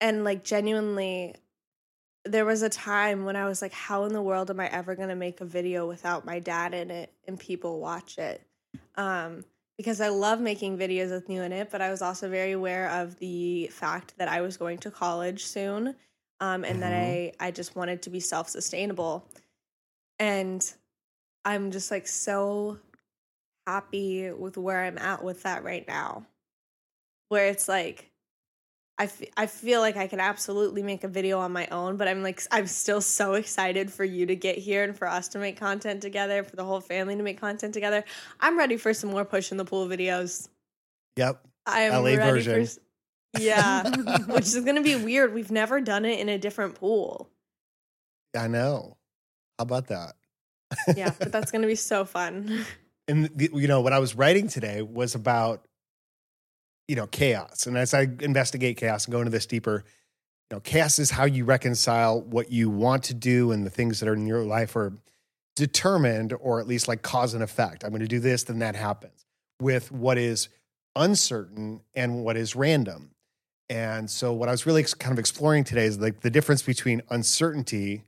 and 0.01 0.23
like 0.23 0.43
genuinely 0.43 1.35
there 2.25 2.45
was 2.45 2.61
a 2.61 2.69
time 2.69 3.25
when 3.25 3.35
I 3.35 3.45
was 3.45 3.61
like 3.61 3.73
how 3.73 4.03
in 4.03 4.13
the 4.13 4.21
world 4.21 4.51
am 4.51 4.59
I 4.59 4.67
ever 4.67 4.95
going 4.95 5.09
to 5.09 5.15
make 5.15 5.41
a 5.41 5.45
video 5.45 5.87
without 5.87 6.25
my 6.25 6.39
dad 6.39 6.73
in 6.73 6.91
it 6.91 7.11
and 7.27 7.39
people 7.39 7.79
watch 7.79 8.17
it? 8.17 8.45
Um 8.95 9.45
because 9.81 9.99
I 9.99 10.09
love 10.09 10.39
making 10.39 10.77
videos 10.77 11.09
with 11.09 11.27
you 11.27 11.41
in 11.41 11.51
it, 11.51 11.71
but 11.71 11.81
I 11.81 11.89
was 11.89 12.03
also 12.03 12.29
very 12.29 12.51
aware 12.51 12.87
of 12.89 13.17
the 13.17 13.65
fact 13.71 14.13
that 14.19 14.27
I 14.27 14.41
was 14.41 14.55
going 14.55 14.77
to 14.79 14.91
college 14.91 15.43
soon. 15.45 15.95
Um 16.39 16.63
and 16.63 16.83
that 16.83 16.93
I 16.93 17.33
I 17.39 17.49
just 17.49 17.75
wanted 17.75 18.03
to 18.03 18.11
be 18.11 18.19
self-sustainable. 18.19 19.25
And 20.19 20.61
I'm 21.45 21.71
just 21.71 21.89
like 21.89 22.07
so 22.07 22.77
happy 23.65 24.31
with 24.31 24.55
where 24.55 24.83
I'm 24.83 24.99
at 24.99 25.23
with 25.23 25.41
that 25.43 25.63
right 25.63 25.87
now. 25.87 26.27
Where 27.29 27.47
it's 27.47 27.67
like 27.67 28.10
I, 29.01 29.05
f- 29.05 29.21
I 29.35 29.47
feel 29.47 29.81
like 29.81 29.97
I 29.97 30.05
can 30.05 30.19
absolutely 30.19 30.83
make 30.83 31.03
a 31.03 31.07
video 31.07 31.39
on 31.39 31.51
my 31.51 31.65
own, 31.71 31.97
but 31.97 32.07
I'm 32.07 32.21
like, 32.21 32.39
I'm 32.51 32.67
still 32.67 33.01
so 33.01 33.33
excited 33.33 33.91
for 33.91 34.03
you 34.03 34.27
to 34.27 34.35
get 34.35 34.59
here 34.59 34.83
and 34.83 34.95
for 34.95 35.07
us 35.07 35.27
to 35.29 35.39
make 35.39 35.57
content 35.57 36.01
together, 36.03 36.43
for 36.43 36.55
the 36.55 36.63
whole 36.63 36.79
family 36.81 37.15
to 37.15 37.23
make 37.23 37.41
content 37.41 37.73
together. 37.73 38.03
I'm 38.39 38.57
ready 38.59 38.77
for 38.77 38.93
some 38.93 39.09
more 39.09 39.25
push 39.25 39.51
in 39.51 39.57
the 39.57 39.65
pool 39.65 39.87
videos. 39.87 40.49
Yep. 41.17 41.43
I 41.65 41.81
am 41.81 41.93
LA 42.03 42.09
ready 42.11 42.17
version. 42.31 42.53
for. 42.53 42.59
s- 42.59 42.79
Yeah, 43.39 43.89
which 44.27 44.45
is 44.45 44.59
going 44.59 44.75
to 44.75 44.83
be 44.83 44.95
weird. 44.95 45.33
We've 45.33 45.49
never 45.51 45.81
done 45.81 46.05
it 46.05 46.19
in 46.19 46.29
a 46.29 46.37
different 46.37 46.75
pool. 46.75 47.27
I 48.37 48.47
know. 48.47 48.97
How 49.57 49.63
about 49.63 49.87
that? 49.87 50.13
Yeah, 50.95 51.11
but 51.17 51.31
that's 51.31 51.49
going 51.51 51.63
to 51.63 51.67
be 51.67 51.73
so 51.75 52.05
fun. 52.05 52.65
and 53.07 53.25
the, 53.35 53.49
you 53.53 53.67
know 53.67 53.81
what 53.81 53.93
I 53.93 53.99
was 53.99 54.15
writing 54.15 54.47
today 54.47 54.83
was 54.83 55.15
about 55.15 55.65
you 56.91 56.97
know 56.97 57.07
chaos, 57.07 57.67
and 57.67 57.77
as 57.77 57.93
I 57.93 58.09
investigate 58.19 58.75
chaos 58.75 59.05
and 59.05 59.13
go 59.13 59.19
into 59.19 59.31
this 59.31 59.45
deeper, 59.45 59.85
you 60.49 60.57
know, 60.57 60.59
chaos 60.59 60.99
is 60.99 61.09
how 61.09 61.23
you 61.23 61.45
reconcile 61.45 62.19
what 62.19 62.51
you 62.51 62.69
want 62.69 63.03
to 63.03 63.13
do 63.13 63.53
and 63.53 63.65
the 63.65 63.69
things 63.69 64.01
that 64.01 64.09
are 64.09 64.13
in 64.13 64.27
your 64.27 64.43
life 64.43 64.75
are 64.75 64.91
determined, 65.55 66.33
or 66.41 66.59
at 66.59 66.67
least 66.67 66.89
like 66.89 67.01
cause 67.01 67.33
and 67.33 67.41
effect. 67.41 67.85
I'm 67.85 67.91
going 67.91 68.01
to 68.01 68.09
do 68.09 68.19
this, 68.19 68.43
then 68.43 68.59
that 68.59 68.75
happens 68.75 69.25
with 69.61 69.89
what 69.89 70.17
is 70.17 70.49
uncertain 70.97 71.79
and 71.95 72.25
what 72.25 72.35
is 72.35 72.57
random. 72.57 73.11
And 73.69 74.09
so, 74.09 74.33
what 74.33 74.49
I 74.49 74.51
was 74.51 74.65
really 74.65 74.83
kind 74.83 75.13
of 75.13 75.19
exploring 75.19 75.63
today 75.63 75.85
is 75.85 75.97
like 75.97 76.19
the 76.19 76.29
difference 76.29 76.61
between 76.61 77.03
uncertainty 77.09 78.03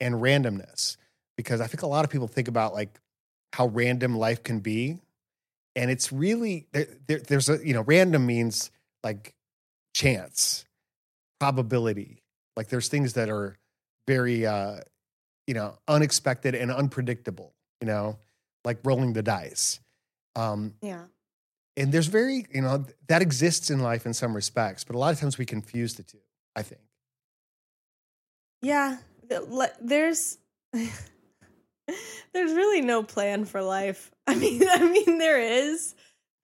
and 0.00 0.14
randomness, 0.14 0.96
because 1.36 1.60
I 1.60 1.66
think 1.66 1.82
a 1.82 1.86
lot 1.86 2.06
of 2.06 2.10
people 2.10 2.28
think 2.28 2.48
about 2.48 2.72
like 2.72 2.98
how 3.52 3.66
random 3.66 4.16
life 4.16 4.42
can 4.42 4.60
be 4.60 5.00
and 5.76 5.90
it's 5.90 6.12
really 6.12 6.66
there, 6.72 6.86
there, 7.06 7.18
there's 7.18 7.48
a 7.48 7.66
you 7.66 7.74
know 7.74 7.82
random 7.82 8.26
means 8.26 8.70
like 9.02 9.34
chance 9.94 10.64
probability. 11.40 12.22
Like 12.56 12.68
there's 12.68 12.88
things 12.88 13.14
that 13.14 13.28
are 13.28 13.56
very 14.06 14.46
uh 14.46 14.76
you 15.46 15.54
know 15.54 15.76
unexpected 15.88 16.54
and 16.54 16.70
unpredictable 16.70 17.54
you 17.80 17.86
know 17.86 18.18
like 18.64 18.78
rolling 18.84 19.12
the 19.12 19.22
dice. 19.22 19.80
Um 20.36 20.74
yeah. 20.80 21.04
and 21.76 21.92
there's 21.92 22.06
very 22.06 22.46
you 22.52 22.62
know 22.62 22.84
that 23.08 23.22
exists 23.22 23.70
in 23.70 23.80
life 23.80 24.06
in 24.06 24.14
some 24.14 24.34
respects 24.34 24.84
but 24.84 24.96
a 24.96 24.98
lot 24.98 25.12
of 25.12 25.20
times 25.20 25.36
we 25.36 25.44
confuse 25.44 25.94
the 25.94 26.02
two 26.02 26.18
i 26.56 26.62
think. 26.62 26.80
Yeah, 28.62 28.98
there's 29.80 30.38
there's 32.32 32.52
really 32.52 32.80
no 32.80 33.02
plan 33.02 33.44
for 33.44 33.62
life. 33.62 34.10
I 34.26 34.34
mean, 34.34 34.62
I 34.68 34.88
mean 34.88 35.18
there 35.18 35.40
is. 35.40 35.94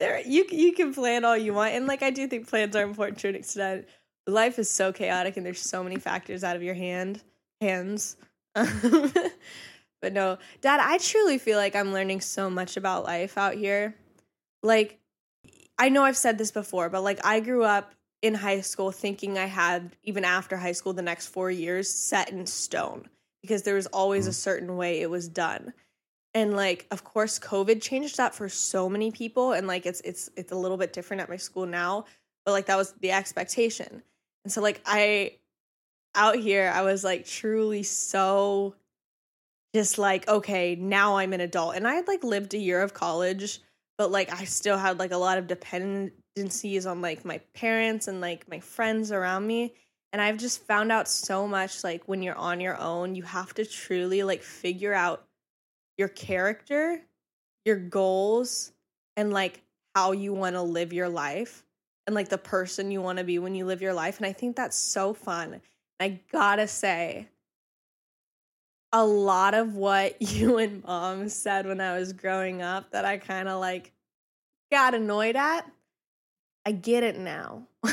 There 0.01 0.21
you 0.21 0.47
you 0.51 0.73
can 0.73 0.95
plan 0.95 1.25
all 1.25 1.37
you 1.37 1.53
want 1.53 1.75
and 1.75 1.89
like 1.89 2.03
I 2.03 2.11
do 2.11 2.29
think 2.29 2.49
plans 2.49 2.77
are 2.77 2.85
important 2.85 3.19
to 3.21 3.29
an 3.29 3.35
extent. 3.35 3.87
Life 4.27 4.59
is 4.59 4.71
so 4.71 4.93
chaotic 4.93 5.37
and 5.37 5.45
there's 5.45 5.61
so 5.61 5.83
many 5.83 5.97
factors 5.97 6.45
out 6.45 6.55
of 6.55 6.63
your 6.63 6.75
hand 6.75 7.21
hands. 7.61 8.17
but 8.55 10.13
no, 10.13 10.39
dad, 10.61 10.81
I 10.81 10.99
truly 10.99 11.39
feel 11.39 11.59
like 11.59 11.75
I'm 11.75 11.93
learning 11.93 12.21
so 12.21 12.49
much 12.49 12.77
about 12.77 13.05
life 13.05 13.37
out 13.37 13.55
here. 13.55 13.97
Like 14.63 15.01
I 15.79 15.89
know 15.89 16.05
I've 16.05 16.17
said 16.17 16.39
this 16.39 16.53
before, 16.53 16.89
but 16.91 17.03
like 17.03 17.25
I 17.25 17.41
grew 17.41 17.65
up 17.65 17.93
in 18.23 18.35
high 18.35 18.61
school 18.61 18.93
thinking 18.93 19.39
I 19.39 19.47
had, 19.47 19.97
even 20.03 20.25
after 20.25 20.57
high 20.57 20.73
school, 20.73 20.93
the 20.93 21.03
next 21.03 21.29
four 21.29 21.51
years 21.51 21.89
set 21.89 22.31
in 22.31 22.47
stone 22.47 23.09
because 23.43 23.63
there 23.63 23.75
was 23.75 23.87
always 23.87 24.27
a 24.27 24.31
mm. 24.31 24.35
certain 24.35 24.77
way 24.77 25.01
it 25.01 25.11
was 25.11 25.29
done. 25.29 25.73
And 26.35 26.55
like, 26.55 26.87
of 26.91 27.05
course, 27.05 27.39
COVID 27.39 27.81
changed 27.81 28.19
that 28.19 28.35
for 28.35 28.49
so 28.49 28.89
many 28.89 29.11
people, 29.11 29.53
and 29.53 29.67
like, 29.67 29.87
it's 29.87 30.01
it's 30.03 30.31
it's 30.37 30.53
a 30.53 30.57
little 30.57 30.77
bit 30.77 30.93
different 30.93 31.23
at 31.23 31.29
my 31.29 31.37
school 31.37 31.67
now, 31.67 32.05
but 32.45 32.53
like 32.53 32.67
that 32.67 32.77
was 32.77 32.93
the 33.01 33.13
expectation. 33.13 34.03
And 34.45 34.53
so, 34.53 34.61
like, 34.61 34.81
I 34.87 35.37
out 36.15 36.37
here, 36.37 36.71
I 36.75 36.83
was 36.83 37.03
like 37.05 37.27
truly 37.27 37.83
so 37.83 38.75
just 39.75 39.99
like, 39.99 40.29
okay, 40.29 40.75
now 40.77 41.17
I'm 41.17 41.33
an 41.33 41.41
adult, 41.41 41.77
and 41.77 41.89
I 41.89 41.95
had 41.95 42.09
like 42.09 42.25
lived 42.25 42.55
a 42.55 42.59
year 42.59 42.83
of 42.83 42.95
college, 42.95 43.61
but 43.97 44.11
like 44.11 44.33
I 44.33 44.45
still 44.45 44.77
had 44.79 44.99
like 44.99 45.13
a 45.13 45.17
lot 45.17 45.39
of 45.39 45.47
dependencies 45.47 46.87
on 46.87 47.01
like 47.03 47.25
my 47.25 47.39
parents 47.55 48.07
and 48.07 48.21
like 48.21 48.49
my 48.49 48.61
friends 48.61 49.13
around 49.13 49.47
me. 49.47 49.75
And 50.13 50.23
I've 50.23 50.39
just 50.39 50.63
found 50.63 50.91
out 50.91 51.09
so 51.09 51.47
much 51.47 51.85
like 51.85 52.03
when 52.07 52.23
you're 52.23 52.35
on 52.35 52.61
your 52.61 52.79
own, 52.79 53.15
you 53.15 53.23
have 53.25 53.55
to 53.55 53.65
truly 53.65 54.23
like 54.23 54.43
figure 54.43 54.95
out 54.95 55.25
your 55.99 56.09
character, 56.09 57.03
your 57.65 57.77
goals, 57.77 58.73
and 59.17 59.33
like 59.33 59.63
how 59.95 60.13
you 60.13 60.33
want 60.33 60.55
to 60.55 60.63
live 60.63 60.93
your 60.93 61.09
life 61.09 61.65
and 62.07 62.15
like 62.15 62.29
the 62.29 62.39
person 62.39 62.91
you 62.91 63.03
want 63.03 63.19
to 63.19 63.25
be 63.25 63.39
when 63.39 63.55
you 63.55 63.67
live 63.67 63.83
your 63.83 63.93
life. 63.93 64.17
And 64.17 64.27
I 64.27 64.33
think 64.33 64.57
that's 64.57 64.77
so 64.77 65.13
fun. 65.13 65.61
I 66.01 66.21
gotta 66.33 66.67
say, 66.69 67.29
a 68.93 69.05
lot 69.05 69.55
of 69.55 69.75
what 69.75 70.21
you 70.23 70.59
and 70.59 70.83
mom 70.85 71.29
said 71.29 71.67
when 71.67 71.81
I 71.81 71.99
was 71.99 72.13
growing 72.13 72.63
up 72.63 72.91
that 72.93 73.05
I 73.05 73.19
kind 73.19 73.49
of 73.49 73.61
like 73.61 73.93
got 74.71 74.95
annoyed 74.95 75.37
at, 75.37 75.71
I 76.65 76.73
get 76.73 77.03
it 77.03 77.19
now. 77.19 77.67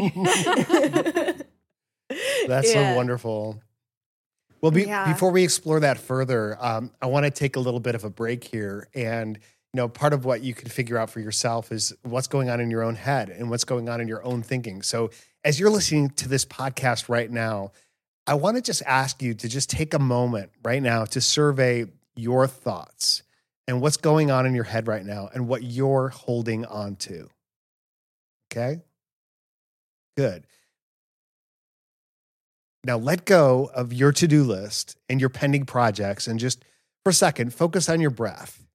That's 2.46 2.74
Yeah. 2.74 2.90
so 2.90 2.96
wonderful. 2.96 3.60
Well, 4.60 4.72
be, 4.72 4.82
Yeah. 4.84 5.12
before 5.12 5.30
we 5.30 5.42
explore 5.44 5.80
that 5.80 5.98
further, 5.98 6.56
um, 6.60 6.92
I 7.00 7.06
want 7.06 7.24
to 7.24 7.30
take 7.30 7.56
a 7.56 7.60
little 7.60 7.80
bit 7.80 7.94
of 7.94 8.04
a 8.04 8.10
break 8.10 8.44
here. 8.44 8.88
And, 8.94 9.36
you 9.36 9.76
know, 9.76 9.88
part 9.88 10.12
of 10.12 10.24
what 10.24 10.42
you 10.42 10.52
can 10.54 10.68
figure 10.68 10.98
out 10.98 11.10
for 11.10 11.20
yourself 11.20 11.72
is 11.72 11.92
what's 12.02 12.26
going 12.26 12.50
on 12.50 12.60
in 12.60 12.70
your 12.70 12.82
own 12.82 12.96
head 12.96 13.30
and 13.30 13.48
what's 13.48 13.64
going 13.64 13.88
on 13.88 14.00
in 14.00 14.08
your 14.08 14.24
own 14.24 14.42
thinking. 14.42 14.82
So, 14.82 15.10
as 15.44 15.58
you're 15.58 15.70
listening 15.70 16.10
to 16.10 16.28
this 16.28 16.44
podcast 16.44 17.08
right 17.08 17.30
now, 17.30 17.72
I 18.26 18.34
want 18.34 18.56
to 18.56 18.62
just 18.62 18.82
ask 18.84 19.22
you 19.22 19.32
to 19.34 19.48
just 19.48 19.70
take 19.70 19.94
a 19.94 19.98
moment 19.98 20.50
right 20.62 20.82
now 20.82 21.04
to 21.06 21.20
survey 21.20 21.86
your 22.14 22.46
thoughts 22.46 23.22
and 23.66 23.80
what's 23.80 23.96
going 23.96 24.30
on 24.30 24.44
in 24.44 24.54
your 24.54 24.64
head 24.64 24.86
right 24.88 25.04
now 25.04 25.30
and 25.32 25.48
what 25.48 25.62
you're 25.62 26.08
holding 26.08 26.66
on 26.66 26.96
to. 26.96 27.30
Okay? 28.52 28.82
Good. 30.20 30.46
Now 32.84 32.98
let 32.98 33.24
go 33.24 33.70
of 33.74 33.90
your 33.90 34.12
to 34.12 34.28
do 34.28 34.44
list 34.44 34.98
and 35.08 35.18
your 35.18 35.30
pending 35.30 35.64
projects 35.64 36.26
and 36.26 36.38
just 36.38 36.62
for 37.02 37.08
a 37.08 37.14
second 37.14 37.54
focus 37.54 37.88
on 37.88 38.02
your 38.02 38.10
breath. 38.10 38.66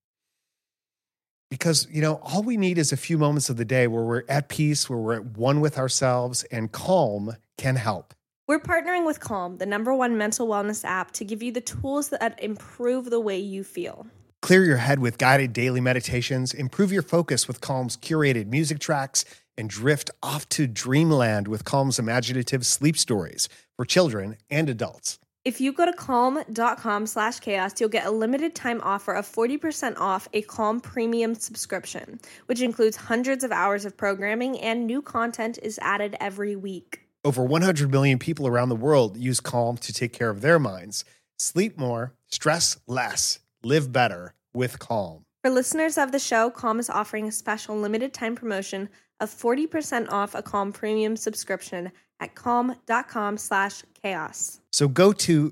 Because, 1.51 1.87
you 1.91 2.01
know, 2.01 2.15
all 2.23 2.41
we 2.41 2.57
need 2.57 2.79
is 2.79 2.91
a 2.91 2.97
few 2.97 3.19
moments 3.19 3.51
of 3.51 3.57
the 3.57 3.63
day 3.63 3.85
where 3.85 4.03
we're 4.03 4.23
at 4.27 4.49
peace, 4.49 4.89
where 4.89 4.97
we're 4.97 5.13
at 5.13 5.37
one 5.37 5.61
with 5.61 5.77
ourselves, 5.77 6.43
and 6.45 6.71
calm 6.71 7.35
can 7.59 7.75
help. 7.75 8.15
We're 8.47 8.59
partnering 8.59 9.05
with 9.05 9.19
Calm, 9.19 9.57
the 9.57 9.67
number 9.67 9.93
one 9.93 10.17
mental 10.17 10.47
wellness 10.47 10.83
app, 10.83 11.11
to 11.11 11.23
give 11.23 11.43
you 11.43 11.51
the 11.51 11.61
tools 11.61 12.09
that 12.09 12.41
improve 12.41 13.11
the 13.11 13.19
way 13.19 13.37
you 13.37 13.63
feel. 13.63 14.07
Clear 14.41 14.63
your 14.63 14.77
head 14.77 14.97
with 14.97 15.19
guided 15.19 15.53
daily 15.53 15.81
meditations, 15.81 16.55
improve 16.55 16.91
your 16.91 17.03
focus 17.03 17.47
with 17.47 17.61
Calm's 17.61 17.97
curated 17.97 18.47
music 18.47 18.79
tracks, 18.79 19.25
and 19.57 19.69
drift 19.69 20.09
off 20.21 20.47
to 20.49 20.67
dreamland 20.67 21.47
with 21.47 21.65
Calm's 21.65 21.99
imaginative 21.99 22.65
sleep 22.65 22.97
stories 22.97 23.49
for 23.75 23.85
children 23.85 24.37
and 24.49 24.69
adults. 24.69 25.19
If 25.45 25.61
you 25.61 25.73
go 25.73 25.85
to 25.85 25.93
calm.com 25.93 27.05
slash 27.05 27.39
chaos, 27.39 27.79
you'll 27.79 27.89
get 27.89 28.07
a 28.07 28.11
limited 28.11 28.55
time 28.55 28.81
offer 28.81 29.13
of 29.13 29.31
40% 29.31 29.95
off 29.99 30.27
a 30.33 30.41
Calm 30.41 30.81
premium 30.81 31.35
subscription, 31.35 32.19
which 32.47 32.61
includes 32.61 32.97
hundreds 32.97 33.43
of 33.43 33.51
hours 33.51 33.85
of 33.85 33.95
programming 33.95 34.59
and 34.59 34.87
new 34.87 35.03
content 35.03 35.59
is 35.61 35.77
added 35.83 36.15
every 36.19 36.55
week. 36.55 37.01
Over 37.23 37.43
100 37.43 37.91
million 37.91 38.17
people 38.17 38.47
around 38.47 38.69
the 38.69 38.75
world 38.75 39.17
use 39.17 39.39
Calm 39.39 39.77
to 39.77 39.93
take 39.93 40.13
care 40.13 40.31
of 40.31 40.41
their 40.41 40.57
minds. 40.57 41.05
Sleep 41.37 41.77
more, 41.77 42.13
stress 42.27 42.77
less, 42.87 43.39
live 43.63 43.91
better 43.91 44.33
with 44.51 44.79
Calm. 44.79 45.25
For 45.43 45.51
listeners 45.51 45.99
of 45.99 46.11
the 46.11 46.17
show, 46.17 46.49
Calm 46.49 46.79
is 46.79 46.89
offering 46.89 47.27
a 47.27 47.31
special 47.31 47.77
limited 47.77 48.15
time 48.15 48.35
promotion 48.35 48.89
of 49.19 49.29
40% 49.29 50.09
off 50.11 50.35
a 50.35 50.41
Calm 50.41 50.71
premium 50.71 51.15
subscription 51.15 51.91
at 52.19 52.35
calm.com 52.35 53.37
slash 53.37 53.83
chaos. 54.01 54.59
So 54.71 54.87
go 54.87 55.11
to 55.13 55.51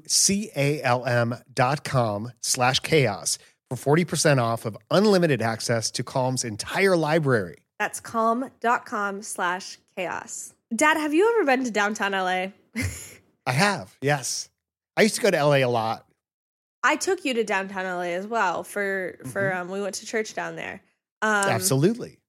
calm.com 0.83 2.31
slash 2.41 2.79
chaos 2.79 3.37
for 3.69 3.95
40% 3.97 4.41
off 4.41 4.65
of 4.65 4.77
unlimited 4.91 5.41
access 5.41 5.91
to 5.91 6.03
Calm's 6.03 6.43
entire 6.43 6.95
library. 6.97 7.57
That's 7.79 7.99
calm.com 7.99 9.21
slash 9.23 9.77
chaos. 9.95 10.53
Dad, 10.75 10.97
have 10.97 11.13
you 11.13 11.29
ever 11.35 11.45
been 11.45 11.63
to 11.65 11.71
downtown 11.71 12.13
LA? 12.13 12.47
I 13.45 13.51
have, 13.51 13.95
yes. 14.01 14.49
I 14.95 15.01
used 15.01 15.15
to 15.15 15.21
go 15.21 15.31
to 15.31 15.43
LA 15.43 15.57
a 15.57 15.65
lot. 15.65 16.05
I 16.83 16.95
took 16.97 17.23
you 17.25 17.33
to 17.35 17.43
downtown 17.43 17.85
LA 17.85 18.13
as 18.13 18.27
well 18.27 18.63
for 18.63 19.17
for 19.31 19.53
um 19.53 19.69
we 19.69 19.81
went 19.81 19.95
to 19.95 20.05
church 20.05 20.33
down 20.33 20.55
there. 20.55 20.81
Um 21.21 21.45
Absolutely. 21.49 22.19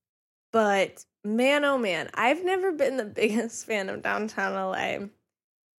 but 0.52 1.04
man 1.24 1.64
oh 1.64 1.78
man, 1.78 2.10
I've 2.14 2.44
never 2.44 2.72
been 2.72 2.96
the 2.96 3.04
biggest 3.20 3.66
fan 3.66 3.88
of 3.88 4.02
downtown 4.02 4.54
LA. 4.54 5.06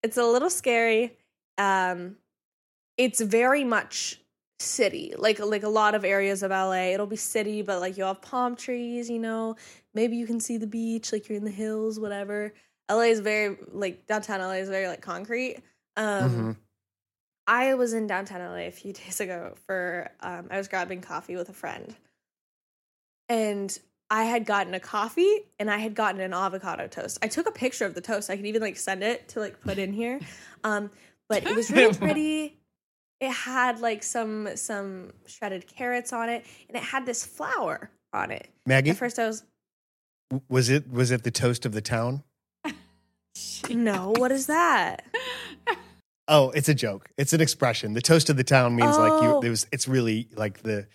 It's 0.03 0.17
a 0.17 0.25
little 0.25 0.51
scary. 0.51 1.17
Um 1.59 2.17
it's 2.97 3.21
very 3.21 3.65
much 3.65 4.21
city. 4.61 5.15
Like 5.17 5.39
like 5.41 5.63
a 5.63 5.69
lot 5.69 5.95
of 5.95 6.05
areas 6.05 6.43
of 6.43 6.51
LA, 6.51 6.93
it'll 6.95 7.07
be 7.07 7.17
city, 7.17 7.63
but 7.63 7.81
like 7.81 7.97
you'll 7.97 8.09
have 8.09 8.23
palm 8.23 8.57
trees, 8.57 9.11
you 9.11 9.19
know. 9.19 9.57
Maybe 9.95 10.17
you 10.17 10.27
can 10.27 10.41
see 10.41 10.57
the 10.59 10.67
beach, 10.67 11.13
like 11.13 11.29
you're 11.29 11.39
in 11.39 11.45
the 11.45 11.51
hills, 11.51 12.01
whatever. 12.01 12.53
LA 12.91 13.03
is 13.05 13.21
very 13.21 13.57
like 13.73 14.07
downtown 14.07 14.41
LA 14.41 14.55
is 14.55 14.69
very 14.69 14.89
like 14.89 15.01
concrete. 15.03 15.59
Um 15.97 16.55
Mhm. 16.55 16.57
I 17.47 17.75
was 17.75 17.93
in 17.93 18.07
downtown 18.07 18.41
LA 18.41 18.67
a 18.69 18.71
few 18.71 18.93
days 19.01 19.21
ago 19.21 19.55
for 19.67 20.11
um, 20.21 20.49
I 20.51 20.59
was 20.59 20.69
grabbing 20.69 21.01
coffee 21.03 21.37
with 21.37 21.49
a 21.49 21.53
friend, 21.53 21.95
and 23.29 23.77
I 24.11 24.25
had 24.25 24.45
gotten 24.47 24.75
a 24.75 24.81
coffee 24.81 25.41
and 25.59 25.71
I 25.71 25.79
had 25.79 25.95
gotten 25.95 26.21
an 26.21 26.33
avocado 26.35 26.87
toast. 26.87 27.19
I 27.23 27.29
took 27.29 27.49
a 27.49 27.53
picture 27.53 27.85
of 27.87 27.95
the 27.95 28.01
toast. 28.01 28.31
I 28.31 28.37
could 28.37 28.47
even 28.47 28.63
like 28.63 28.77
send 28.77 29.03
it 29.03 29.29
to 29.29 29.41
like 29.41 29.61
put 29.61 29.79
in 29.79 29.93
here, 29.93 30.21
um, 30.63 30.91
but 31.29 31.45
it 31.47 31.55
was 31.55 31.71
really 31.71 31.95
pretty. 31.99 32.59
It 33.21 33.31
had 33.33 33.81
like 33.81 34.03
some 34.03 34.57
some 34.57 35.13
shredded 35.27 35.67
carrots 35.67 36.13
on 36.13 36.29
it, 36.29 36.45
and 36.69 36.77
it 36.77 36.83
had 36.83 37.07
this 37.07 37.25
flower 37.25 37.91
on 38.13 38.31
it. 38.31 38.49
Maggie, 38.67 38.91
At 38.91 38.97
first, 38.97 39.19
I 39.19 39.27
was 39.27 39.45
was 40.49 40.69
it 40.69 40.91
was 40.93 41.11
it 41.11 41.23
the 41.23 41.31
toast 41.31 41.65
of 41.65 41.73
the 41.73 41.81
town? 41.81 42.23
no. 43.71 44.13
What 44.17 44.31
is 44.33 44.47
that? 44.47 45.05
Oh, 46.29 46.51
it's 46.51 46.69
a 46.69 46.75
joke. 46.75 47.11
It's 47.19 47.33
an 47.33 47.41
expression. 47.41 47.93
The 47.95 48.01
toast 48.01 48.31
of 48.31 48.37
the 48.37 48.45
town 48.45 48.77
means 48.77 48.97
like 48.97 49.13
Oh. 49.13 49.41
you. 49.43 49.47
It 49.47 49.51
was. 49.51 49.67
It's 49.73 49.89
really 49.89 50.29
like 50.35 50.63
the. 50.63 50.87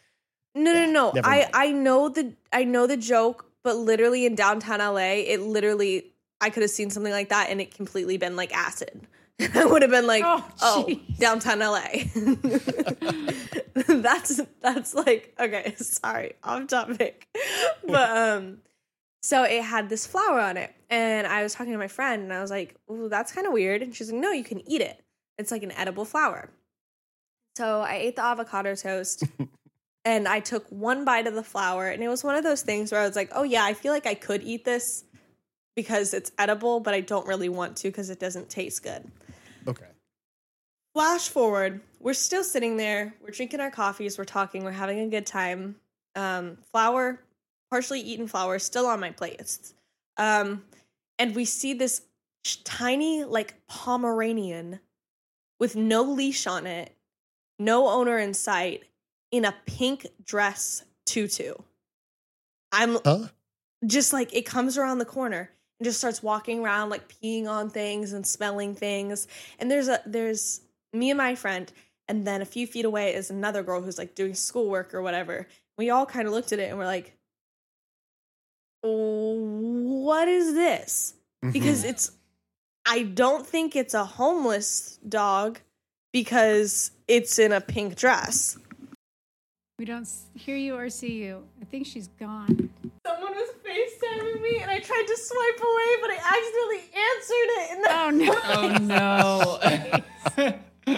No, 0.56 0.74
no, 0.74 1.12
no. 1.12 1.22
I. 1.24 1.50
I 1.54 1.72
know 1.72 2.10
the 2.10 2.34
I 2.52 2.64
know 2.64 2.88
the 2.88 2.98
joke, 2.98 3.46
but 3.64 3.76
literally 3.78 4.26
in 4.26 4.36
downtown 4.36 4.80
LA, 4.80 5.22
it 5.28 5.42
literally 5.42 6.12
I 6.42 6.50
could 6.50 6.64
have 6.64 6.72
seen 6.72 6.90
something 6.90 7.12
like 7.12 7.30
that 7.30 7.50
and 7.50 7.62
it 7.62 7.74
completely 7.74 8.18
been 8.18 8.36
like 8.36 8.56
acid. 8.56 9.08
I 9.54 9.66
would 9.66 9.82
have 9.82 9.92
been 9.92 10.08
like, 10.08 10.24
Oh, 10.26 10.46
oh, 10.62 10.90
downtown 11.18 11.60
LA. 11.60 11.82
that's 14.02 14.42
that's 14.62 14.94
like 14.94 15.34
okay, 15.40 15.76
sorry, 15.78 16.34
off 16.44 16.68
topic. 16.68 17.28
But 17.86 18.10
um 18.10 18.58
so 19.22 19.44
it 19.44 19.64
had 19.64 19.90
this 19.90 20.08
flower 20.08 20.40
on 20.40 20.58
it. 20.58 20.74
And 20.90 21.28
I 21.28 21.44
was 21.44 21.54
talking 21.54 21.74
to 21.74 21.78
my 21.78 21.88
friend 21.90 22.24
and 22.24 22.34
I 22.34 22.42
was 22.42 22.50
like, 22.52 22.76
Ooh, 22.90 23.10
that's 23.10 23.32
kind 23.32 23.46
of 23.46 23.54
weird. 23.54 23.82
And 23.82 23.96
she's 23.96 24.12
like, 24.12 24.22
No, 24.22 24.32
you 24.32 24.44
can 24.44 24.68
eat 24.70 24.82
it. 24.82 25.04
It's 25.38 25.52
like 25.52 25.64
an 25.64 25.72
edible 25.72 26.06
flower." 26.06 26.50
So 27.58 27.82
I 27.82 27.96
ate 27.96 28.16
the 28.16 28.24
avocado 28.24 28.74
toast 28.76 29.24
and 30.06 30.28
I 30.28 30.40
took 30.40 30.66
one 30.70 31.06
bite 31.06 31.28
of 31.28 31.34
the 31.34 31.44
flower, 31.44 31.90
and 31.90 32.04
it 32.04 32.08
was 32.08 32.24
one 32.24 32.36
of 32.36 32.44
those 32.44 32.62
things 32.62 32.92
where 32.92 33.02
I 33.02 33.08
was 33.08 33.16
like, 33.16 33.32
"Oh 33.34 33.44
yeah, 33.44 33.64
I 33.64 33.74
feel 33.74 33.94
like 33.94 34.06
I 34.06 34.14
could 34.14 34.44
eat 34.44 34.66
this 34.66 35.04
because 35.76 36.14
it's 36.14 36.32
edible, 36.38 36.80
but 36.80 36.94
I 36.94 37.02
don't 37.02 37.28
really 37.28 37.50
want 37.50 37.78
to 37.78 37.90
because 37.90 38.10
it 38.10 38.20
doesn't 38.20 38.50
taste 38.50 38.84
good." 38.84 39.10
Okay. 39.68 39.86
Flash 40.94 41.30
forward, 41.30 41.82
we're 42.00 42.14
still 42.14 42.44
sitting 42.44 42.78
there, 42.78 43.14
we're 43.22 43.30
drinking 43.30 43.60
our 43.60 43.70
coffees, 43.70 44.18
we're 44.18 44.26
talking, 44.26 44.64
we're 44.64 44.72
having 44.72 45.00
a 45.00 45.08
good 45.08 45.26
time. 45.26 45.76
Um, 46.16 46.58
flower, 46.72 47.22
partially 47.70 48.02
eaten 48.02 48.28
flower, 48.28 48.58
still 48.58 48.88
on 48.88 49.00
my 49.00 49.12
plate. 49.12 49.60
Um, 50.18 50.64
and 51.20 51.36
we 51.36 51.46
see 51.46 51.74
this 51.74 52.02
tiny, 52.64 53.24
like 53.24 53.56
Pomeranian 53.68 54.80
with 55.60 55.76
no 55.76 56.02
leash 56.02 56.48
on 56.48 56.66
it, 56.66 56.96
no 57.60 57.88
owner 57.88 58.18
in 58.18 58.34
sight, 58.34 58.84
in 59.32 59.46
a 59.46 59.54
pink 59.66 60.08
dress 60.24 60.84
tutu. 61.06 61.54
I'm 62.72 62.98
Huh? 63.06 63.28
just 63.86 64.14
like 64.14 64.34
it 64.36 64.46
comes 64.46 64.78
around 64.78 64.98
the 65.00 65.06
corner 65.06 65.50
and 65.80 65.86
just 65.86 65.98
starts 66.00 66.22
walking 66.22 66.60
around 66.60 66.90
like 66.90 67.08
peeing 67.08 67.48
on 67.48 67.70
things 67.70 68.12
and 68.14 68.28
smelling 68.28 68.76
things 68.76 69.28
and 69.58 69.72
there's 69.72 69.88
a 69.88 70.02
there's 70.06 70.60
me 70.92 71.10
and 71.10 71.18
my 71.18 71.34
friend 71.34 71.72
and 72.10 72.28
then 72.28 72.42
a 72.42 72.46
few 72.46 72.68
feet 72.68 72.84
away 72.84 73.14
is 73.16 73.30
another 73.30 73.64
girl 73.64 73.82
who's 73.82 73.98
like 73.98 74.16
doing 74.16 74.34
schoolwork 74.34 74.94
or 74.94 75.02
whatever 75.02 75.48
we 75.78 75.90
all 75.90 76.06
kind 76.06 76.28
of 76.28 76.34
looked 76.34 76.52
at 76.52 76.60
it 76.60 76.70
and 76.70 76.78
we're 76.78 76.86
like 76.86 77.16
what 78.82 80.28
is 80.28 80.54
this 80.54 81.14
Mm-hmm. 81.42 81.54
because 81.54 81.86
it's 81.86 82.12
i 82.86 83.04
don't 83.04 83.48
think 83.48 83.74
it's 83.78 83.94
a 83.94 84.04
homeless 84.04 85.00
dog 85.08 85.58
because 86.12 86.92
it's 87.08 87.40
in 87.40 87.54
a 87.54 87.62
pink 87.62 87.96
dress 87.96 88.58
We 89.80 89.86
don't 89.86 90.10
hear 90.36 90.58
you 90.58 90.76
or 90.76 90.90
see 90.90 91.24
you. 91.24 91.42
I 91.62 91.64
think 91.64 91.88
she's 91.88 92.10
gone. 92.20 92.70
Someone 93.08 93.32
was 93.32 93.50
FaceTiming 93.66 94.42
me 94.42 94.60
and 94.60 94.70
I 94.70 94.78
tried 94.80 95.06
to 95.08 95.18
swipe 95.18 95.58
away, 95.58 95.96
but 96.02 96.10
I 96.12 96.18
accidentally 96.36 96.84
answered 97.08 97.50
it. 97.56 97.72
And 97.72 97.86
Oh 97.88 98.78
then 98.78 98.88
no. 98.88 100.60
Oh, 100.86 100.98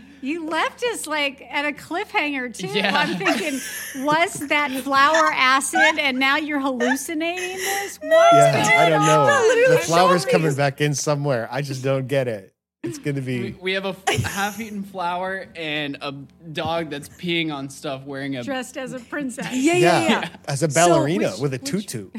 you 0.20 0.46
left 0.46 0.84
us 0.84 1.06
like 1.06 1.40
at 1.50 1.64
a 1.64 1.72
cliffhanger 1.72 2.54
too. 2.54 2.66
Yeah. 2.66 2.94
I'm 2.94 3.16
thinking, 3.16 3.58
was 4.04 4.34
that 4.48 4.70
flower 4.82 5.32
acid 5.32 5.98
and 5.98 6.18
now 6.18 6.36
you're 6.36 6.60
hallucinating 6.60 7.56
this? 7.56 7.96
What? 7.96 8.34
Yeah, 8.34 8.74
I 8.78 8.90
don't 8.90 9.06
know. 9.06 9.74
The 9.74 9.84
flower's 9.84 10.26
coming 10.26 10.54
back 10.54 10.82
in 10.82 10.94
somewhere. 10.94 11.48
I 11.50 11.62
just 11.62 11.82
don't 11.82 12.08
get 12.08 12.28
it. 12.28 12.54
It's 12.82 12.98
going 12.98 13.14
to 13.14 13.22
be. 13.22 13.52
we 13.60 13.72
have 13.74 13.84
a 13.84 13.94
f- 14.08 14.24
half-eaten 14.24 14.82
flower 14.82 15.46
and 15.54 15.96
a 16.00 16.10
dog 16.52 16.90
that's 16.90 17.08
peeing 17.08 17.54
on 17.54 17.70
stuff 17.70 18.04
wearing 18.04 18.34
a. 18.36 18.42
Dressed 18.42 18.76
as 18.76 18.92
a 18.92 18.98
princess. 18.98 19.46
yeah, 19.52 19.74
yeah, 19.74 19.78
Yeah, 20.02 20.08
yeah. 20.08 20.28
as 20.48 20.64
a 20.64 20.68
ballerina 20.68 21.30
which- 21.30 21.40
with 21.40 21.54
a 21.54 21.58
which- 21.58 21.86
tutu. 21.86 22.10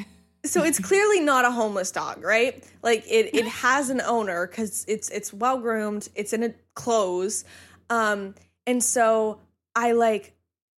So 0.45 0.63
it's 0.63 0.79
clearly 0.79 1.21
not 1.21 1.45
a 1.45 1.51
homeless 1.51 1.89
dog, 1.91 2.21
right? 2.23 2.63
Like 2.81 3.05
it, 3.09 3.33
it 3.33 3.45
has 3.63 3.89
an 3.89 4.01
owner 4.01 4.45
because 4.47 4.83
it's 4.89 5.09
it's 5.09 5.31
well 5.33 5.57
groomed. 5.57 6.07
It's 6.15 6.33
in 6.33 6.43
a 6.43 6.53
clothes, 6.75 7.45
um, 7.89 8.35
and 8.67 8.83
so 8.83 9.39
I 9.73 9.93
like 9.93 10.33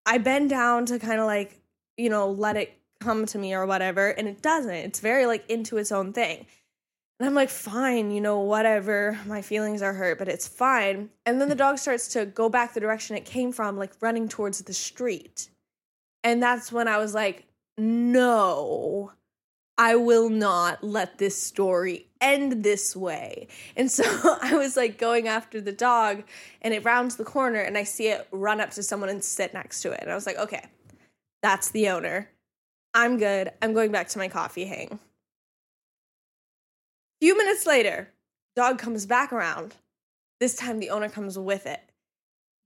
I 0.06 0.20
bend 0.20 0.52
down 0.52 0.86
to 0.88 1.00
kind 1.00 1.20
of 1.20 1.26
like 1.26 1.60
you 1.98 2.10
know 2.12 2.30
let 2.30 2.58
it 2.58 2.74
come 3.00 3.26
to 3.28 3.40
me 3.40 3.56
or 3.56 3.66
whatever, 3.66 4.10
and 4.10 4.28
it 4.28 4.42
doesn't. 4.44 4.72
It's 4.72 5.00
very 5.00 5.26
like 5.26 5.50
into 5.50 5.78
its 5.78 5.92
own 5.92 6.14
thing. 6.14 6.46
And 7.20 7.28
I'm 7.28 7.36
like, 7.36 7.50
fine, 7.50 8.12
you 8.12 8.20
know, 8.20 8.40
whatever. 8.40 9.18
My 9.26 9.42
feelings 9.42 9.82
are 9.82 9.94
hurt, 9.94 10.20
but 10.20 10.28
it's 10.28 10.48
fine. 10.48 11.10
And 11.26 11.40
then 11.40 11.48
the 11.48 11.56
dog 11.56 11.78
starts 11.78 12.10
to 12.10 12.26
go 12.26 12.50
back 12.50 12.74
the 12.74 12.82
direction 12.82 13.16
it 13.16 13.24
came 13.24 13.54
from, 13.54 13.78
like 13.78 13.94
running 14.02 14.28
towards 14.28 14.62
the 14.62 14.74
street. 14.74 15.50
And 16.24 16.44
that's 16.44 16.72
when 16.72 16.88
I 16.88 16.98
was 16.98 17.14
like, 17.14 17.46
no, 17.78 19.14
I 19.78 19.96
will 19.96 20.30
not 20.30 20.84
let 20.84 21.18
this 21.18 21.42
story 21.42 22.08
end 22.20 22.64
this 22.64 22.96
way. 22.96 23.48
And 23.76 23.90
so 23.90 24.04
I 24.42 24.56
was 24.56 24.76
like 24.76 24.98
going 24.98 25.28
after 25.28 25.62
the 25.62 25.72
dog, 25.72 26.24
and 26.62 26.74
it 26.74 26.84
rounds 26.84 27.16
the 27.16 27.24
corner, 27.24 27.60
and 27.60 27.78
I 27.78 27.84
see 27.84 28.08
it 28.08 28.28
run 28.32 28.60
up 28.60 28.72
to 28.72 28.84
someone 28.84 29.10
and 29.10 29.24
sit 29.24 29.54
next 29.54 29.82
to 29.82 29.92
it. 29.92 30.02
And 30.02 30.12
I 30.12 30.16
was 30.16 30.26
like, 30.26 30.38
okay, 30.38 30.66
that's 31.42 31.70
the 31.70 31.90
owner. 31.90 32.30
I'm 32.94 33.18
good. 33.18 33.52
I'm 33.62 33.74
going 33.74 33.92
back 33.92 34.10
to 34.10 34.18
my 34.18 34.28
coffee 34.28 34.66
hang. 34.66 35.00
Few 37.26 37.36
minutes 37.36 37.66
later, 37.66 38.10
dog 38.56 38.78
comes 38.78 39.08
back 39.08 39.34
around. 39.34 39.74
This 40.40 40.56
time 40.56 40.78
the 40.78 40.92
owner 40.92 41.10
comes 41.10 41.40
with 41.40 41.66
it. 41.66 41.82